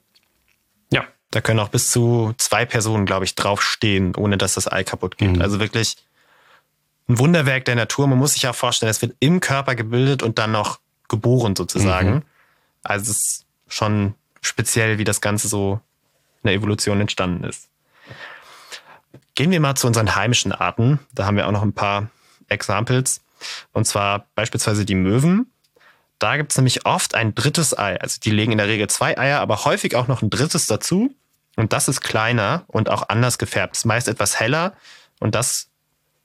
Ja, 0.92 1.06
Da 1.32 1.42
können 1.42 1.60
auch 1.60 1.70
bis 1.70 1.90
zu 1.90 2.34
zwei 2.38 2.66
Personen, 2.66 3.06
glaube 3.06 3.26
ich, 3.26 3.36
draufstehen, 3.36 4.16
ohne 4.16 4.38
dass 4.38 4.54
das 4.56 4.72
Ei 4.72 4.84
kaputt 4.84 5.18
geht. 5.18 5.36
Mhm. 5.36 5.42
Also 5.42 5.60
wirklich 5.60 5.98
ein 7.10 7.20
Wunderwerk 7.20 7.66
der 7.66 7.76
Natur. 7.76 8.08
Man 8.08 8.18
muss 8.18 8.34
sich 8.34 8.48
auch 8.48 8.56
vorstellen, 8.56 8.90
es 8.90 9.02
wird 9.02 9.16
im 9.20 9.40
Körper 9.40 9.76
gebildet 9.76 10.24
und 10.24 10.38
dann 10.40 10.52
noch 10.52 10.80
geboren 11.08 11.56
sozusagen. 11.56 12.10
Mhm. 12.16 12.22
Also 12.88 13.12
es 13.12 13.18
ist 13.18 13.46
schon 13.68 14.16
speziell, 14.42 14.98
wie 14.98 15.04
das 15.04 15.22
Ganze 15.22 15.48
so 15.48 15.82
in 16.44 16.48
der 16.48 16.54
Evolution 16.54 17.02
entstanden 17.02 17.44
ist. 17.44 17.70
Gehen 19.36 19.52
wir 19.52 19.60
mal 19.60 19.76
zu 19.76 19.88
unseren 19.88 20.16
heimischen 20.16 20.52
Arten. 20.52 21.00
Da 21.14 21.26
haben 21.26 21.38
wir 21.38 21.48
auch 21.48 21.52
noch 21.52 21.64
ein 21.64 21.74
paar 21.74 22.10
Examples. 22.48 23.22
Und 23.74 23.86
zwar 23.86 24.26
beispielsweise 24.36 24.86
die 24.86 24.96
Möwen. 24.96 25.52
Da 26.18 26.38
gibt 26.38 26.52
es 26.52 26.58
nämlich 26.58 26.86
oft 26.86 27.14
ein 27.14 27.36
drittes 27.36 27.78
Ei. 27.78 28.00
Also 28.00 28.20
die 28.20 28.32
legen 28.32 28.54
in 28.54 28.58
der 28.58 28.68
Regel 28.68 28.88
zwei 28.90 29.18
Eier, 29.18 29.40
aber 29.42 29.66
häufig 29.66 29.96
auch 29.96 30.08
noch 30.08 30.22
ein 30.22 30.30
drittes 30.30 30.66
dazu. 30.66 31.14
Und 31.56 31.74
das 31.74 31.88
ist 31.88 32.02
kleiner 32.02 32.64
und 32.68 32.90
auch 32.90 33.10
anders 33.10 33.38
gefärbt. 33.38 33.76
Ist 33.76 33.86
meist 33.86 34.08
etwas 34.08 34.40
heller. 34.40 34.74
Und 35.20 35.36
das, 35.36 35.68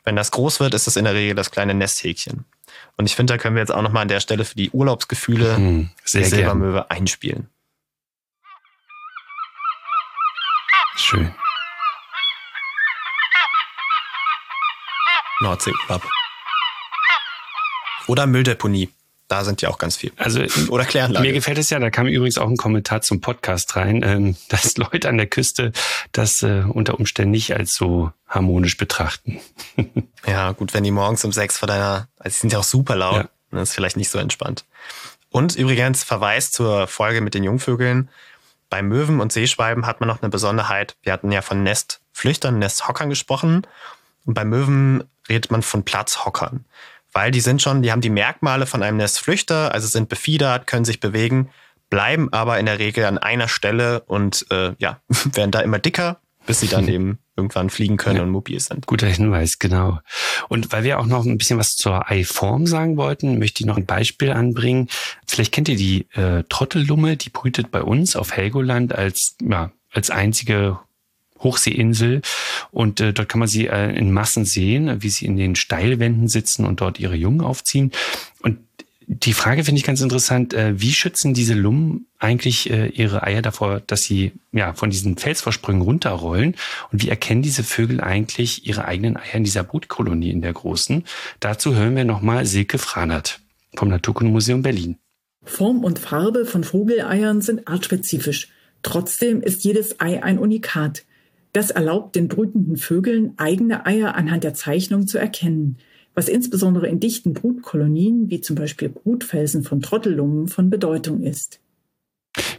wenn 0.04 0.16
das 0.16 0.30
groß 0.30 0.60
wird, 0.60 0.74
ist 0.74 0.86
das 0.86 0.96
in 0.96 1.04
der 1.04 1.14
Regel 1.14 1.34
das 1.34 1.50
kleine 1.50 1.74
Nesthäkchen. 1.74 2.44
Und 2.96 3.06
ich 3.06 3.16
finde, 3.16 3.34
da 3.34 3.38
können 3.38 3.56
wir 3.56 3.60
jetzt 3.62 3.72
auch 3.72 3.82
nochmal 3.82 4.02
an 4.02 4.08
der 4.08 4.20
Stelle 4.20 4.44
für 4.44 4.54
die 4.54 4.70
Urlaubsgefühle 4.70 5.56
hm, 5.56 5.90
gerne. 6.10 6.26
Silbermöwe 6.26 6.90
einspielen. 6.90 7.48
Schön. 10.96 11.34
Nordseeurlaub. 15.40 16.08
Oder 18.06 18.26
Mülldeponie. 18.26 18.90
Da 19.32 19.44
sind 19.44 19.62
die 19.62 19.66
auch 19.66 19.78
ganz 19.78 19.96
viel. 19.96 20.12
Also 20.18 20.42
Oder 20.68 20.84
Kläranlage. 20.84 21.26
Mir 21.26 21.32
gefällt 21.32 21.56
es 21.56 21.70
ja, 21.70 21.78
da 21.78 21.88
kam 21.88 22.06
übrigens 22.06 22.36
auch 22.36 22.50
ein 22.50 22.58
Kommentar 22.58 23.00
zum 23.00 23.22
Podcast 23.22 23.74
rein, 23.76 24.02
ähm, 24.04 24.36
dass 24.50 24.76
Leute 24.76 25.08
an 25.08 25.16
der 25.16 25.26
Küste 25.26 25.72
das 26.12 26.42
äh, 26.42 26.64
unter 26.68 26.98
Umständen 26.98 27.30
nicht 27.30 27.54
als 27.56 27.74
so 27.74 28.12
harmonisch 28.28 28.76
betrachten. 28.76 29.40
Ja, 30.26 30.52
gut, 30.52 30.72
wenn 30.74 30.84
die 30.84 30.90
morgens 30.92 31.24
um 31.24 31.32
sechs 31.32 31.58
vor 31.58 31.66
deiner, 31.66 32.08
also 32.18 32.34
die 32.34 32.38
sind 32.40 32.52
ja 32.52 32.58
auch 32.60 32.64
super 32.64 32.94
laut, 32.94 33.16
Ja. 33.16 33.28
dann 33.50 33.60
ist 33.60 33.72
vielleicht 33.74 33.96
nicht 33.96 34.08
so 34.10 34.18
entspannt. 34.18 34.64
Und 35.30 35.56
übrigens, 35.56 36.04
Verweis 36.04 36.50
zur 36.52 36.86
Folge 36.86 37.22
mit 37.22 37.32
den 37.34 37.42
Jungvögeln. 37.42 38.08
Bei 38.70 38.82
Möwen 38.82 39.18
und 39.20 39.32
Seeschwalben 39.32 39.84
hat 39.86 39.98
man 40.00 40.08
noch 40.08 40.22
eine 40.22 40.28
Besonderheit. 40.28 40.94
Wir 41.02 41.12
hatten 41.14 41.32
ja 41.32 41.40
von 41.42 41.62
Nestflüchtern, 41.64 42.58
Nesthockern 42.58 43.08
gesprochen. 43.08 43.66
Und 44.26 44.34
bei 44.34 44.44
Möwen 44.44 45.02
redet 45.28 45.50
man 45.50 45.62
von 45.62 45.84
Platzhockern. 45.84 46.66
Weil 47.12 47.30
die 47.30 47.40
sind 47.40 47.60
schon, 47.62 47.82
die 47.82 47.92
haben 47.92 48.00
die 48.00 48.10
Merkmale 48.10 48.66
von 48.66 48.82
einem 48.82 48.96
Nestflüchter, 48.96 49.72
also 49.72 49.86
sind 49.86 50.08
befiedert, 50.08 50.66
können 50.66 50.84
sich 50.84 51.00
bewegen, 51.00 51.50
bleiben 51.90 52.32
aber 52.32 52.58
in 52.58 52.66
der 52.66 52.78
Regel 52.78 53.04
an 53.04 53.18
einer 53.18 53.48
Stelle 53.48 54.00
und 54.00 54.46
äh, 54.50 54.72
ja, 54.78 55.00
werden 55.34 55.50
da 55.50 55.60
immer 55.60 55.78
dicker, 55.78 56.20
bis 56.46 56.60
sie 56.60 56.68
dann 56.68 56.88
eben 56.88 57.18
irgendwann 57.36 57.70
fliegen 57.70 57.96
können 57.96 58.16
Ja. 58.16 58.22
und 58.22 58.30
mobil 58.30 58.60
sind. 58.60 58.86
Guter 58.86 59.06
Hinweis, 59.08 59.58
genau. 59.58 59.98
Und 60.48 60.70
weil 60.72 60.84
wir 60.84 60.98
auch 61.00 61.06
noch 61.06 61.24
ein 61.24 61.38
bisschen 61.38 61.58
was 61.58 61.76
zur 61.76 62.10
Eiform 62.10 62.66
sagen 62.66 62.96
wollten, 62.96 63.38
möchte 63.38 63.62
ich 63.62 63.66
noch 63.66 63.76
ein 63.78 63.86
Beispiel 63.86 64.32
anbringen. 64.32 64.88
Vielleicht 65.26 65.52
kennt 65.52 65.68
ihr 65.68 65.76
die 65.76 66.08
äh, 66.12 66.44
Trottellumme, 66.48 67.16
die 67.16 67.30
brütet 67.30 67.70
bei 67.70 67.82
uns 67.82 68.16
auf 68.16 68.32
Helgoland 68.32 68.94
als, 68.94 69.36
ja, 69.42 69.70
als 69.90 70.10
einzige 70.10 70.78
Hochseeinsel. 71.42 72.22
Und 72.70 73.00
äh, 73.00 73.12
dort 73.12 73.28
kann 73.28 73.38
man 73.38 73.48
sie 73.48 73.66
äh, 73.66 73.96
in 73.96 74.12
Massen 74.12 74.44
sehen, 74.44 75.02
wie 75.02 75.10
sie 75.10 75.26
in 75.26 75.36
den 75.36 75.56
Steilwänden 75.56 76.28
sitzen 76.28 76.64
und 76.64 76.80
dort 76.80 77.00
ihre 77.00 77.16
Jungen 77.16 77.40
aufziehen. 77.40 77.92
Und 78.40 78.58
die 79.06 79.32
Frage 79.32 79.64
finde 79.64 79.78
ich 79.78 79.84
ganz 79.84 80.00
interessant. 80.00 80.54
Äh, 80.54 80.80
wie 80.80 80.92
schützen 80.92 81.34
diese 81.34 81.54
Lummen 81.54 82.06
eigentlich 82.18 82.70
äh, 82.70 82.86
ihre 82.86 83.22
Eier 83.22 83.42
davor, 83.42 83.80
dass 83.80 84.02
sie 84.02 84.32
ja 84.52 84.72
von 84.74 84.90
diesen 84.90 85.16
Felsvorsprüngen 85.16 85.82
runterrollen? 85.82 86.54
Und 86.90 87.02
wie 87.02 87.08
erkennen 87.08 87.42
diese 87.42 87.64
Vögel 87.64 88.00
eigentlich 88.00 88.66
ihre 88.66 88.84
eigenen 88.84 89.16
Eier 89.16 89.34
in 89.34 89.44
dieser 89.44 89.64
Brutkolonie 89.64 90.30
in 90.30 90.40
der 90.40 90.52
großen? 90.52 91.04
Dazu 91.40 91.74
hören 91.74 91.96
wir 91.96 92.04
nochmal 92.04 92.46
Silke 92.46 92.78
Franert 92.78 93.40
vom 93.76 93.88
Naturkundemuseum 93.88 94.62
Berlin. 94.62 94.98
Form 95.44 95.82
und 95.82 95.98
Farbe 95.98 96.46
von 96.46 96.64
Vogeleiern 96.64 97.42
sind 97.42 97.66
artspezifisch. 97.66 98.48
Trotzdem 98.82 99.42
ist 99.42 99.64
jedes 99.64 100.00
Ei 100.00 100.22
ein 100.22 100.38
Unikat. 100.38 101.04
Das 101.52 101.70
erlaubt 101.70 102.16
den 102.16 102.28
brütenden 102.28 102.76
Vögeln, 102.76 103.34
eigene 103.36 103.84
Eier 103.86 104.14
anhand 104.14 104.44
der 104.44 104.54
Zeichnung 104.54 105.06
zu 105.06 105.18
erkennen 105.18 105.76
was 106.14 106.28
insbesondere 106.28 106.88
in 106.88 107.00
dichten 107.00 107.32
Brutkolonien, 107.32 108.30
wie 108.30 108.40
zum 108.40 108.56
Beispiel 108.56 108.88
Brutfelsen 108.88 109.62
von 109.62 109.80
Trottellummen, 109.80 110.48
von 110.48 110.70
Bedeutung 110.70 111.22
ist. 111.22 111.60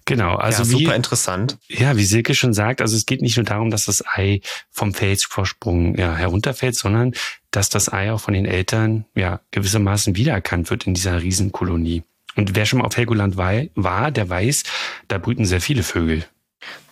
Genau, 0.06 0.36
also 0.36 0.64
ja, 0.64 0.66
super 0.66 0.92
wie, 0.92 0.96
interessant. 0.96 1.58
Ja, 1.68 1.98
wie 1.98 2.04
Silke 2.04 2.36
schon 2.36 2.54
sagt, 2.54 2.82
also 2.82 2.96
es 2.96 3.06
geht 3.06 3.22
nicht 3.22 3.38
nur 3.38 3.46
darum, 3.46 3.72
dass 3.72 3.86
das 3.86 4.04
Ei 4.06 4.42
vom 4.70 4.94
Felsvorsprung 4.94 5.98
ja, 5.98 6.16
herunterfällt, 6.16 6.76
sondern 6.76 7.14
dass 7.52 7.70
das 7.70 7.92
Ei 7.92 8.12
auch 8.12 8.20
von 8.20 8.34
den 8.34 8.46
Eltern 8.46 9.06
ja 9.16 9.40
gewissermaßen 9.52 10.16
wiedererkannt 10.16 10.70
wird 10.70 10.86
in 10.86 10.94
dieser 10.94 11.22
Riesenkolonie. 11.22 12.04
Und 12.36 12.56
wer 12.56 12.66
schon 12.66 12.80
mal 12.80 12.86
auf 12.86 12.98
Helgoland 12.98 13.38
war, 13.38 14.12
der 14.12 14.30
weiß, 14.30 14.64
da 15.08 15.18
brüten 15.18 15.46
sehr 15.46 15.62
viele 15.62 15.84
Vögel. 15.84 16.26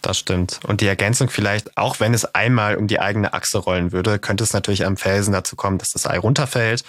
Das 0.02 0.18
stimmt. 0.18 0.60
Und 0.66 0.82
die 0.82 0.88
Ergänzung 0.88 1.30
vielleicht, 1.30 1.78
auch 1.78 2.00
wenn 2.00 2.14
es 2.14 2.26
einmal 2.26 2.76
um 2.76 2.88
die 2.88 3.00
eigene 3.00 3.34
Achse 3.34 3.60
rollen 3.60 3.92
würde, 3.92 4.18
könnte 4.18 4.44
es 4.44 4.54
natürlich 4.54 4.86
am 4.86 4.98
Felsen 4.98 5.32
dazu 5.32 5.56
kommen, 5.56 5.78
dass 5.78 5.92
das 5.92 6.08
Ei 6.08 6.18
runterfällt. 6.18 6.84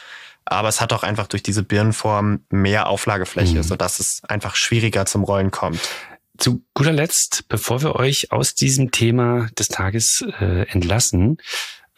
Aber 0.44 0.68
es 0.68 0.80
hat 0.80 0.92
auch 0.92 1.02
einfach 1.02 1.26
durch 1.26 1.42
diese 1.42 1.62
Birnenform 1.62 2.40
mehr 2.50 2.88
Auflagefläche, 2.88 3.58
mhm. 3.58 3.62
sodass 3.62 4.00
es 4.00 4.22
einfach 4.24 4.56
schwieriger 4.56 5.06
zum 5.06 5.24
Rollen 5.24 5.50
kommt. 5.50 5.80
Zu 6.38 6.64
guter 6.74 6.92
Letzt, 6.92 7.44
bevor 7.48 7.82
wir 7.82 7.94
euch 7.94 8.32
aus 8.32 8.54
diesem 8.54 8.90
Thema 8.90 9.48
des 9.58 9.68
Tages 9.68 10.24
äh, 10.40 10.66
entlassen, 10.68 11.36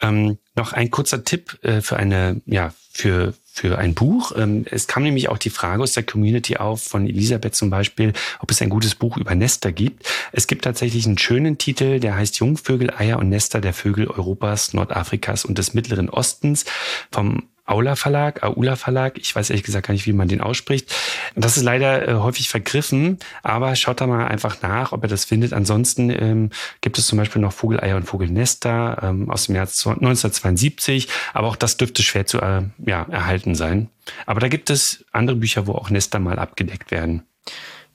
ähm, 0.07 0.37
noch 0.55 0.73
ein 0.73 0.91
kurzer 0.91 1.23
Tipp 1.23 1.57
äh, 1.63 1.81
für 1.81 1.97
eine, 1.97 2.41
ja, 2.45 2.73
für, 2.91 3.33
für 3.43 3.77
ein 3.77 3.93
Buch. 3.93 4.31
Ähm, 4.37 4.65
es 4.69 4.87
kam 4.87 5.03
nämlich 5.03 5.29
auch 5.29 5.37
die 5.37 5.49
Frage 5.49 5.83
aus 5.83 5.93
der 5.93 6.03
Community 6.03 6.57
auf, 6.57 6.83
von 6.83 7.07
Elisabeth 7.07 7.55
zum 7.55 7.69
Beispiel, 7.69 8.13
ob 8.39 8.51
es 8.51 8.61
ein 8.61 8.69
gutes 8.69 8.95
Buch 8.95 9.17
über 9.17 9.35
Nester 9.35 9.71
gibt. 9.71 10.07
Es 10.31 10.47
gibt 10.47 10.63
tatsächlich 10.63 11.05
einen 11.05 11.17
schönen 11.17 11.57
Titel, 11.57 11.99
der 11.99 12.15
heißt 12.15 12.37
Jungvögel, 12.37 12.91
Eier 12.91 13.19
und 13.19 13.29
Nester 13.29 13.59
der 13.59 13.73
Vögel 13.73 14.07
Europas, 14.07 14.73
Nordafrikas 14.73 15.45
und 15.45 15.57
des 15.57 15.73
Mittleren 15.73 16.09
Ostens 16.09 16.65
vom 17.11 17.43
Aula 17.65 17.95
Verlag, 17.95 18.43
Aula 18.43 18.75
Verlag. 18.75 19.17
Ich 19.17 19.35
weiß 19.35 19.49
ehrlich 19.49 19.63
gesagt 19.63 19.87
gar 19.87 19.93
nicht, 19.93 20.05
wie 20.05 20.13
man 20.13 20.27
den 20.27 20.41
ausspricht. 20.41 20.93
Das 21.35 21.57
ist 21.57 21.63
leider 21.63 22.07
äh, 22.07 22.13
häufig 22.15 22.49
vergriffen, 22.49 23.17
aber 23.43 23.75
schaut 23.75 24.01
da 24.01 24.07
mal 24.07 24.27
einfach 24.27 24.61
nach, 24.61 24.91
ob 24.91 25.03
ihr 25.03 25.09
das 25.09 25.25
findet. 25.25 25.53
Ansonsten 25.53 26.09
ähm, 26.09 26.49
gibt 26.81 26.97
es 26.97 27.07
zum 27.07 27.17
Beispiel 27.17 27.41
noch 27.41 27.53
Vogeleier 27.53 27.95
und 27.95 28.03
Vogelnester 28.03 28.99
ähm, 29.01 29.29
aus 29.29 29.47
dem 29.47 29.55
Jahr 29.55 29.67
1972, 29.67 31.07
aber 31.33 31.47
auch 31.47 31.55
das 31.55 31.77
dürfte 31.77 32.03
schwer 32.03 32.25
zu 32.25 32.39
äh, 32.39 32.63
ja, 32.85 33.05
erhalten 33.09 33.55
sein. 33.55 33.89
Aber 34.25 34.39
da 34.39 34.47
gibt 34.47 34.69
es 34.69 35.03
andere 35.11 35.37
Bücher, 35.37 35.65
wo 35.65 35.73
auch 35.73 35.89
Nester 35.89 36.19
mal 36.19 36.37
abgedeckt 36.37 36.91
werden. 36.91 37.23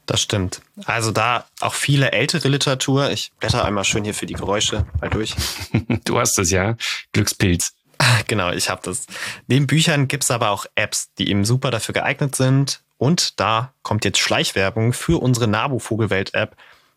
Das 0.07 0.21
stimmt. 0.21 0.61
Also 0.87 1.13
da 1.13 1.45
auch 1.61 1.75
viele 1.75 2.11
ältere 2.11 2.49
Literatur. 2.49 3.13
Ich 3.13 3.31
blätter 3.39 3.65
einmal 3.65 3.85
schön 3.85 4.03
hier 4.03 4.15
für 4.15 4.27
die 4.27 4.35
Geräusche 4.35 4.85
mal 5.01 5.09
durch. 5.09 5.37
du 6.05 6.19
hast 6.19 6.37
es 6.41 6.51
ja. 6.51 6.77
Glückspilz. 7.13 7.75
Genau, 8.27 8.51
ich 8.51 8.71
habe 8.71 8.81
das. 8.85 9.07
Neben 9.47 9.67
Büchern 9.67 10.09
gibt 10.09 10.25
es 10.25 10.31
aber 10.31 10.51
auch 10.51 10.67
Apps, 10.75 11.13
die 11.19 11.31
eben 11.31 11.45
super 11.45 11.71
dafür 11.71 11.93
geeignet 11.93 12.37
sind. 12.37 12.83
Und 12.99 13.41
da 13.41 13.73
kommt 13.83 14.05
jetzt 14.05 14.19
Schleichwerbung 14.19 14.93
für 14.93 15.23
unsere 15.23 15.49
Nabu 15.49 15.79
Vogelwelt-App. 15.79 16.57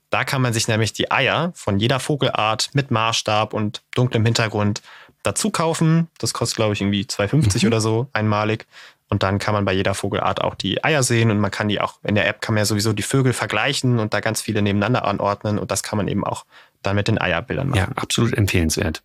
Da 0.09 0.25
kann 0.25 0.41
man 0.41 0.53
sich 0.53 0.67
nämlich 0.67 0.93
die 0.93 1.11
Eier 1.11 1.51
von 1.55 1.79
jeder 1.79 1.99
Vogelart 1.99 2.69
mit 2.73 2.91
Maßstab 2.91 3.53
und 3.53 3.81
dunklem 3.95 4.25
Hintergrund 4.25 4.81
dazu 5.23 5.49
kaufen. 5.49 6.09
Das 6.19 6.33
kostet, 6.33 6.57
glaube 6.57 6.73
ich, 6.73 6.81
irgendwie 6.81 7.03
2,50 7.03 7.61
mhm. 7.61 7.67
oder 7.67 7.81
so 7.81 8.09
einmalig. 8.13 8.67
Und 9.09 9.23
dann 9.23 9.39
kann 9.39 9.53
man 9.53 9.63
bei 9.63 9.73
jeder 9.73 9.93
Vogelart 9.93 10.41
auch 10.41 10.55
die 10.55 10.83
Eier 10.83 11.03
sehen 11.03 11.31
und 11.31 11.39
man 11.39 11.51
kann 11.51 11.67
die 11.67 11.79
auch, 11.79 11.99
in 12.03 12.15
der 12.15 12.27
App 12.27 12.41
kann 12.41 12.55
man 12.55 12.61
ja 12.61 12.65
sowieso 12.65 12.93
die 12.93 13.03
Vögel 13.03 13.31
vergleichen 13.31 13.99
und 13.99 14.13
da 14.13 14.19
ganz 14.19 14.41
viele 14.41 14.61
nebeneinander 14.61 15.05
anordnen 15.05 15.59
und 15.59 15.71
das 15.71 15.83
kann 15.83 15.97
man 15.97 16.07
eben 16.07 16.25
auch 16.25 16.45
dann 16.81 16.95
mit 16.95 17.07
den 17.07 17.19
Eierbildern 17.19 17.69
machen. 17.69 17.77
Ja, 17.77 17.87
absolut 17.95 18.33
empfehlenswert. 18.33 19.03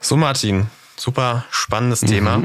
So, 0.00 0.16
Martin, 0.16 0.70
super 1.00 1.44
spannendes 1.50 2.02
mhm. 2.02 2.06
Thema. 2.06 2.42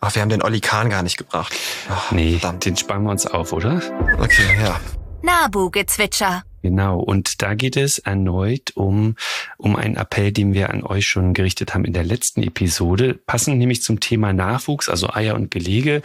Ach, 0.00 0.14
wir 0.14 0.22
haben 0.22 0.28
den 0.28 0.42
Olli 0.42 0.60
Kahn 0.60 0.90
gar 0.90 1.02
nicht 1.02 1.16
gebracht. 1.16 1.54
Ach, 1.88 2.10
nee, 2.12 2.38
verdammt. 2.38 2.64
den 2.64 2.76
sparen 2.76 3.04
wir 3.04 3.10
uns 3.10 3.26
auf, 3.26 3.52
oder? 3.52 3.80
Okay, 4.18 4.60
ja. 4.62 4.78
Nabu-Gezwitscher. 5.22 6.42
Genau, 6.66 6.98
und 6.98 7.42
da 7.42 7.54
geht 7.54 7.76
es 7.76 8.00
erneut 8.00 8.72
um, 8.74 9.14
um 9.56 9.76
einen 9.76 9.94
Appell, 9.94 10.32
den 10.32 10.52
wir 10.52 10.70
an 10.70 10.82
euch 10.82 11.06
schon 11.06 11.32
gerichtet 11.32 11.74
haben 11.74 11.84
in 11.84 11.92
der 11.92 12.02
letzten 12.02 12.42
Episode. 12.42 13.14
Passend 13.14 13.58
nämlich 13.58 13.82
zum 13.82 14.00
Thema 14.00 14.32
Nachwuchs, 14.32 14.88
also 14.88 15.08
Eier 15.10 15.36
und 15.36 15.52
Gelege 15.52 16.02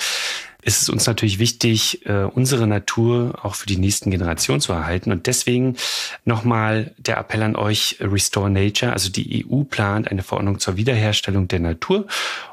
ist 0.62 0.84
es 0.84 0.90
uns 0.90 1.08
natürlich 1.08 1.40
wichtig, 1.40 2.06
äh, 2.06 2.26
unsere 2.26 2.68
Natur 2.68 3.40
auch 3.42 3.56
für 3.56 3.66
die 3.66 3.78
nächsten 3.78 4.12
Generationen 4.12 4.62
zu 4.62 4.72
erhalten. 4.72 5.12
Und 5.12 5.26
deswegen 5.26 5.78
nochmal 6.26 6.94
der 7.00 7.18
Appell 7.18 7.42
an 7.42 7.56
euch, 7.56 7.98
Restore 8.00 8.52
Nature. 8.52 8.94
Also 8.94 9.10
die 9.10 9.44
EU 9.44 9.64
plant 9.64 10.12
eine 10.12 10.22
Verordnung 10.22 10.60
zur 10.60 10.78
Wiederherstellung 10.78 11.48
der 11.48 11.60
Natur. 11.60 12.06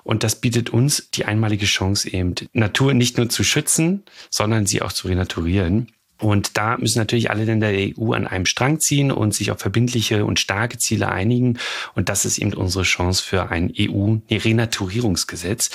Und 0.03 0.25
das 0.25 0.37
bietet 0.37 0.71
uns 0.71 1.11
die 1.11 1.27
einmalige 1.27 1.67
Chance, 1.67 2.11
eben 2.11 2.35
Natur 2.55 2.95
nicht 2.95 3.19
nur 3.19 3.29
zu 3.29 3.45
schützen, 3.45 4.05
sondern 4.31 4.65
sie 4.65 4.81
auch 4.81 4.93
zu 4.93 5.09
renaturieren. 5.09 5.93
Und 6.21 6.57
da 6.57 6.77
müssen 6.79 6.99
natürlich 6.99 7.31
alle 7.31 7.45
Länder 7.45 7.71
der 7.71 7.93
EU 7.99 8.13
an 8.13 8.27
einem 8.27 8.47
Strang 8.47 8.81
ziehen 8.81 9.13
und 9.13 9.35
sich 9.35 9.51
auf 9.51 9.61
verbindliche 9.61 10.25
und 10.25 10.41
starke 10.41 10.79
Ziele 10.79 11.09
einigen. 11.11 11.59
Und 11.95 12.09
das 12.09 12.25
ist 12.25 12.39
eben 12.39 12.55
unsere 12.55 12.85
Chance 12.85 13.23
für 13.23 13.51
ein 13.51 13.73
EU-Renaturierungsgesetz. 13.79 15.71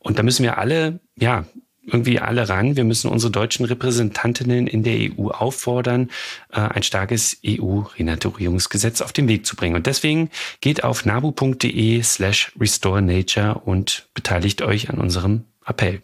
Und 0.00 0.18
da 0.18 0.22
müssen 0.22 0.42
wir 0.42 0.58
alle, 0.58 1.00
ja, 1.16 1.44
irgendwie 1.86 2.18
alle 2.18 2.48
ran. 2.48 2.76
Wir 2.76 2.84
müssen 2.84 3.10
unsere 3.10 3.30
deutschen 3.30 3.66
Repräsentantinnen 3.66 4.66
in 4.66 4.82
der 4.82 5.10
EU 5.10 5.28
auffordern, 5.28 6.10
äh, 6.50 6.60
ein 6.60 6.82
starkes 6.82 7.38
EU-Renaturierungsgesetz 7.46 9.00
auf 9.00 9.12
den 9.12 9.28
Weg 9.28 9.46
zu 9.46 9.54
bringen. 9.56 9.76
Und 9.76 9.86
deswegen 9.86 10.30
geht 10.60 10.82
auf 10.82 11.04
nabu.de 11.04 12.02
slash 12.02 12.52
restore 12.58 13.02
nature 13.02 13.60
und 13.64 14.08
beteiligt 14.14 14.62
euch 14.62 14.90
an 14.90 14.98
unserem 14.98 15.44
Appell. 15.66 16.00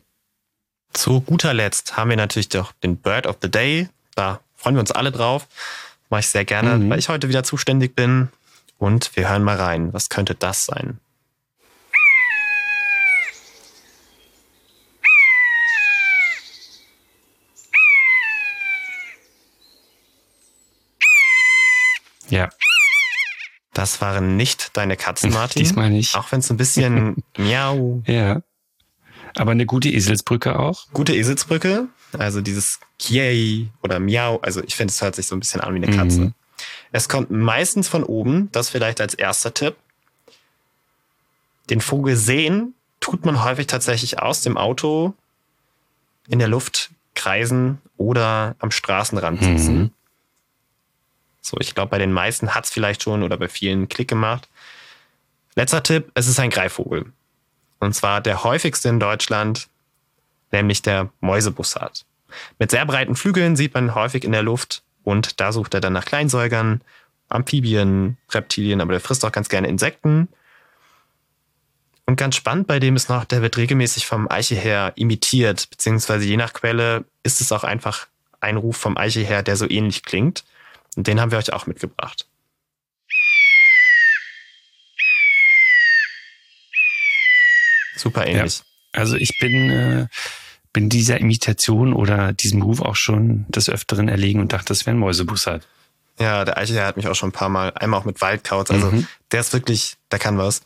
Zu 0.92 1.20
guter 1.20 1.54
Letzt 1.54 1.96
haben 1.96 2.10
wir 2.10 2.16
natürlich 2.16 2.48
doch 2.48 2.72
den 2.72 2.96
Bird 2.96 3.26
of 3.26 3.36
the 3.42 3.50
Day. 3.50 3.88
Da 4.14 4.40
freuen 4.56 4.74
wir 4.74 4.80
uns 4.80 4.90
alle 4.90 5.12
drauf. 5.12 5.46
Mache 6.08 6.20
ich 6.20 6.26
sehr 6.28 6.44
gerne, 6.44 6.76
mhm. 6.76 6.90
weil 6.90 6.98
ich 6.98 7.08
heute 7.08 7.28
wieder 7.28 7.44
zuständig 7.44 7.94
bin. 7.94 8.28
Und 8.78 9.14
wir 9.14 9.28
hören 9.28 9.44
mal 9.44 9.56
rein. 9.56 9.92
Was 9.92 10.08
könnte 10.08 10.34
das 10.34 10.64
sein? 10.64 10.98
Ja. 22.30 22.48
Das 23.72 24.00
waren 24.00 24.36
nicht 24.36 24.76
deine 24.76 24.96
Katzen, 24.96 25.30
Martin. 25.32 25.62
Diesmal 25.62 25.90
nicht. 25.90 26.16
Auch 26.16 26.32
wenn 26.32 26.40
es 26.40 26.50
ein 26.50 26.56
bisschen 26.56 27.22
miau. 27.36 28.02
Ja. 28.06 28.42
Aber 29.36 29.52
eine 29.52 29.66
gute 29.66 29.88
Eselsbrücke 29.88 30.58
auch. 30.58 30.86
Gute 30.92 31.14
Eselsbrücke. 31.14 31.88
Also 32.18 32.40
dieses 32.40 32.80
Kiei 32.98 33.68
oder 33.82 34.00
Miau. 34.00 34.40
Also 34.40 34.62
ich 34.62 34.76
finde, 34.76 34.92
es 34.92 35.00
hört 35.00 35.14
sich 35.14 35.26
so 35.26 35.36
ein 35.36 35.40
bisschen 35.40 35.60
an 35.60 35.74
wie 35.74 35.84
eine 35.84 35.96
Katze. 35.96 36.20
Mhm. 36.20 36.34
Es 36.92 37.08
kommt 37.08 37.30
meistens 37.30 37.88
von 37.88 38.02
oben. 38.02 38.50
Das 38.52 38.70
vielleicht 38.70 39.00
als 39.00 39.14
erster 39.14 39.54
Tipp. 39.54 39.76
Den 41.70 41.80
Vogel 41.80 42.16
sehen 42.16 42.74
tut 42.98 43.24
man 43.24 43.44
häufig 43.44 43.66
tatsächlich 43.66 44.18
aus 44.18 44.42
dem 44.42 44.56
Auto 44.56 45.14
in 46.28 46.38
der 46.38 46.48
Luft 46.48 46.90
kreisen 47.14 47.78
oder 47.96 48.56
am 48.58 48.70
Straßenrand 48.70 49.42
sitzen. 49.42 49.78
Mhm. 49.78 49.90
So, 51.42 51.56
ich 51.60 51.74
glaube, 51.74 51.90
bei 51.90 51.98
den 51.98 52.12
meisten 52.12 52.54
hat 52.54 52.64
es 52.64 52.70
vielleicht 52.70 53.02
schon 53.02 53.22
oder 53.22 53.36
bei 53.36 53.48
vielen 53.48 53.88
Klick 53.88 54.08
gemacht. 54.08 54.48
Letzter 55.54 55.82
Tipp, 55.82 56.10
es 56.14 56.26
ist 56.26 56.38
ein 56.38 56.50
Greifvogel. 56.50 57.12
Und 57.80 57.94
zwar 57.94 58.20
der 58.20 58.44
häufigste 58.44 58.88
in 58.88 59.00
Deutschland, 59.00 59.68
nämlich 60.52 60.82
der 60.82 61.10
Mäusebussard. 61.20 62.04
Mit 62.58 62.70
sehr 62.70 62.86
breiten 62.86 63.16
Flügeln 63.16 63.56
sieht 63.56 63.74
man 63.74 63.94
häufig 63.94 64.24
in 64.24 64.32
der 64.32 64.42
Luft 64.42 64.82
und 65.02 65.40
da 65.40 65.50
sucht 65.52 65.74
er 65.74 65.80
dann 65.80 65.94
nach 65.94 66.04
Kleinsäugern, 66.04 66.82
Amphibien, 67.28 68.18
Reptilien, 68.30 68.80
aber 68.80 68.92
der 68.92 69.00
frisst 69.00 69.24
auch 69.24 69.32
ganz 69.32 69.48
gerne 69.48 69.68
Insekten. 69.68 70.28
Und 72.06 72.16
ganz 72.16 72.36
spannend 72.36 72.66
bei 72.66 72.80
dem 72.80 72.96
ist 72.96 73.08
noch, 73.08 73.24
der 73.24 73.40
wird 73.40 73.56
regelmäßig 73.56 74.06
vom 74.06 74.28
Eiche 74.30 74.56
her 74.56 74.92
imitiert, 74.96 75.70
beziehungsweise 75.70 76.26
je 76.26 76.36
nach 76.36 76.52
Quelle 76.52 77.04
ist 77.22 77.40
es 77.40 77.52
auch 77.52 77.64
einfach 77.64 78.08
ein 78.40 78.56
Ruf 78.56 78.76
vom 78.76 78.96
Eiche 78.96 79.20
her, 79.20 79.42
der 79.42 79.56
so 79.56 79.68
ähnlich 79.68 80.02
klingt. 80.02 80.44
Und 80.96 81.06
den 81.06 81.20
haben 81.20 81.30
wir 81.30 81.38
euch 81.38 81.52
auch 81.52 81.66
mitgebracht. 81.66 82.26
Super 88.00 88.26
ähnlich. 88.26 88.58
Ja. 88.58 89.00
Also 89.00 89.16
ich 89.16 89.38
bin, 89.38 89.70
äh, 89.70 90.06
bin 90.72 90.88
dieser 90.88 91.20
Imitation 91.20 91.92
oder 91.92 92.32
diesem 92.32 92.62
Ruf 92.62 92.80
auch 92.80 92.96
schon 92.96 93.44
des 93.48 93.68
Öfteren 93.68 94.08
erlegen 94.08 94.40
und 94.40 94.52
dachte, 94.52 94.66
das 94.66 94.86
wäre 94.86 94.96
ein 94.96 95.00
Mäusebussard. 95.00 95.66
Ja, 96.18 96.44
der 96.44 96.58
Eichel 96.58 96.82
hat 96.82 96.96
mich 96.96 97.08
auch 97.08 97.14
schon 97.14 97.30
ein 97.30 97.32
paar 97.32 97.48
Mal, 97.48 97.72
einmal 97.74 98.00
auch 98.00 98.04
mit 98.04 98.20
Waldkauz. 98.20 98.70
Also 98.70 98.90
mhm. 98.90 99.06
der 99.32 99.40
ist 99.40 99.52
wirklich, 99.52 99.96
der 100.10 100.18
kann 100.18 100.38
was. 100.38 100.62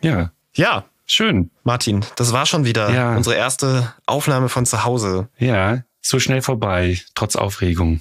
Ja. 0.00 0.30
Ja. 0.54 0.84
Schön. 1.06 1.50
Martin, 1.64 2.04
das 2.16 2.32
war 2.32 2.46
schon 2.46 2.64
wieder 2.64 2.90
ja. 2.90 3.14
unsere 3.14 3.36
erste 3.36 3.92
Aufnahme 4.06 4.48
von 4.48 4.64
zu 4.64 4.84
Hause. 4.84 5.28
Ja, 5.36 5.82
so 6.00 6.18
schnell 6.18 6.40
vorbei, 6.40 7.00
trotz 7.14 7.36
Aufregung. 7.36 8.00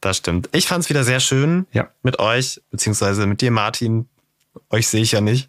Das 0.00 0.18
stimmt. 0.18 0.50
Ich 0.52 0.66
fand 0.66 0.84
es 0.84 0.90
wieder 0.90 1.04
sehr 1.04 1.20
schön 1.20 1.66
ja. 1.72 1.88
mit 2.02 2.18
euch, 2.18 2.60
beziehungsweise 2.70 3.26
mit 3.26 3.40
dir, 3.40 3.50
Martin. 3.50 4.08
Euch 4.68 4.88
sehe 4.88 5.02
ich 5.02 5.12
ja 5.12 5.22
nicht. 5.22 5.48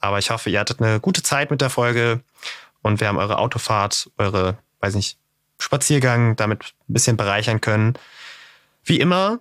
Aber 0.00 0.18
ich 0.18 0.30
hoffe, 0.30 0.50
ihr 0.50 0.60
hattet 0.60 0.80
eine 0.80 1.00
gute 1.00 1.22
Zeit 1.22 1.50
mit 1.50 1.60
der 1.60 1.70
Folge 1.70 2.20
und 2.82 3.00
wir 3.00 3.08
haben 3.08 3.18
eure 3.18 3.38
Autofahrt, 3.38 4.10
eure, 4.18 4.56
weiß 4.80 4.94
nicht, 4.94 5.18
Spaziergang 5.58 6.36
damit 6.36 6.74
ein 6.88 6.92
bisschen 6.92 7.16
bereichern 7.16 7.60
können. 7.60 7.94
Wie 8.84 9.00
immer, 9.00 9.38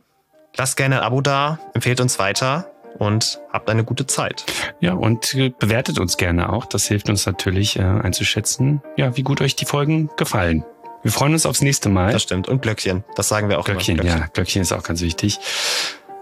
lasst 0.55 0.77
gerne 0.77 0.99
ein 0.99 1.03
Abo 1.03 1.21
da, 1.21 1.59
empfehlt 1.73 1.99
uns 1.99 2.19
weiter 2.19 2.71
und 2.97 3.39
habt 3.51 3.69
eine 3.69 3.83
gute 3.83 4.07
Zeit. 4.07 4.45
Ja, 4.79 4.93
und 4.93 5.35
bewertet 5.59 5.99
uns 5.99 6.17
gerne 6.17 6.51
auch. 6.51 6.65
Das 6.65 6.85
hilft 6.87 7.09
uns 7.09 7.25
natürlich 7.25 7.77
äh, 7.77 7.83
einzuschätzen, 7.83 8.81
ja, 8.95 9.15
wie 9.17 9.23
gut 9.23 9.41
euch 9.41 9.55
die 9.55 9.65
Folgen 9.65 10.09
gefallen. 10.17 10.63
Wir 11.03 11.11
freuen 11.11 11.33
uns 11.33 11.45
aufs 11.45 11.61
nächste 11.61 11.89
Mal. 11.89 12.13
Das 12.13 12.23
stimmt. 12.23 12.47
Und 12.47 12.63
Glöckchen. 12.63 13.03
Das 13.15 13.27
sagen 13.27 13.47
wir 13.47 13.59
auch 13.59 13.65
Glöckchen, 13.65 13.95
immer. 13.95 14.03
Glöckchen, 14.03 14.21
ja. 14.21 14.29
Glöckchen 14.33 14.61
ist 14.63 14.71
auch 14.71 14.81
ganz 14.81 15.01
wichtig. 15.01 15.37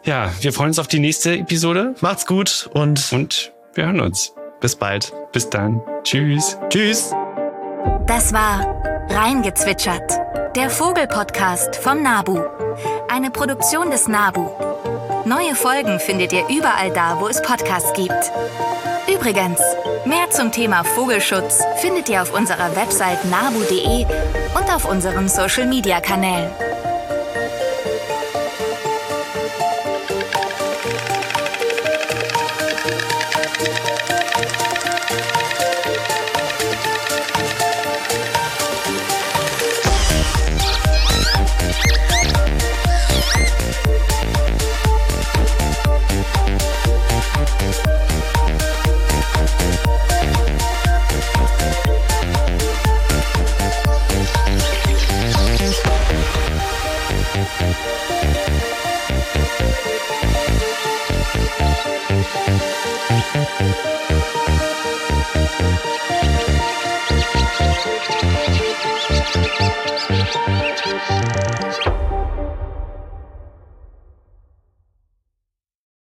Ja, 0.04 0.30
wir 0.42 0.52
freuen 0.52 0.70
uns 0.70 0.80
auf 0.80 0.90
die 0.90 1.00
nächste 1.00 1.38
Episode. 1.38 1.96
Macht's 2.02 2.26
gut 2.26 2.70
und, 2.74 3.14
und 3.14 3.53
wir 3.76 3.86
hören 3.86 4.02
uns. 4.02 4.34
Bis 4.60 4.76
bald. 4.76 5.14
Bis 5.32 5.50
dann. 5.50 5.82
Tschüss. 6.04 6.58
Tschüss. 6.70 7.14
Das 8.06 8.34
war 8.34 9.08
Reingezwitschert. 9.10 10.20
Der 10.56 10.70
Vogelpodcast 10.70 11.76
vom 11.76 12.02
Nabu. 12.02 12.40
Eine 13.10 13.32
Produktion 13.32 13.92
des 13.92 14.08
Nabu. 14.08 14.48
Neue 15.26 15.56
Folgen 15.56 16.00
findet 16.00 16.34
ihr 16.34 16.48
überall 16.50 16.92
da, 16.92 17.20
wo 17.20 17.28
es 17.28 17.42
Podcasts 17.42 17.94
gibt. 17.94 18.32
Übrigens, 19.14 19.60
mehr 20.06 20.30
zum 20.30 20.52
Thema 20.52 20.84
Vogelschutz 20.84 21.64
findet 21.78 22.10
ihr 22.10 22.22
auf 22.22 22.34
unserer 22.34 22.76
Website 22.76 23.26
nabu.de 23.26 24.06
und 24.56 24.74
auf 24.74 24.86
unseren 24.86 25.28
Social-Media-Kanälen. 25.28 26.52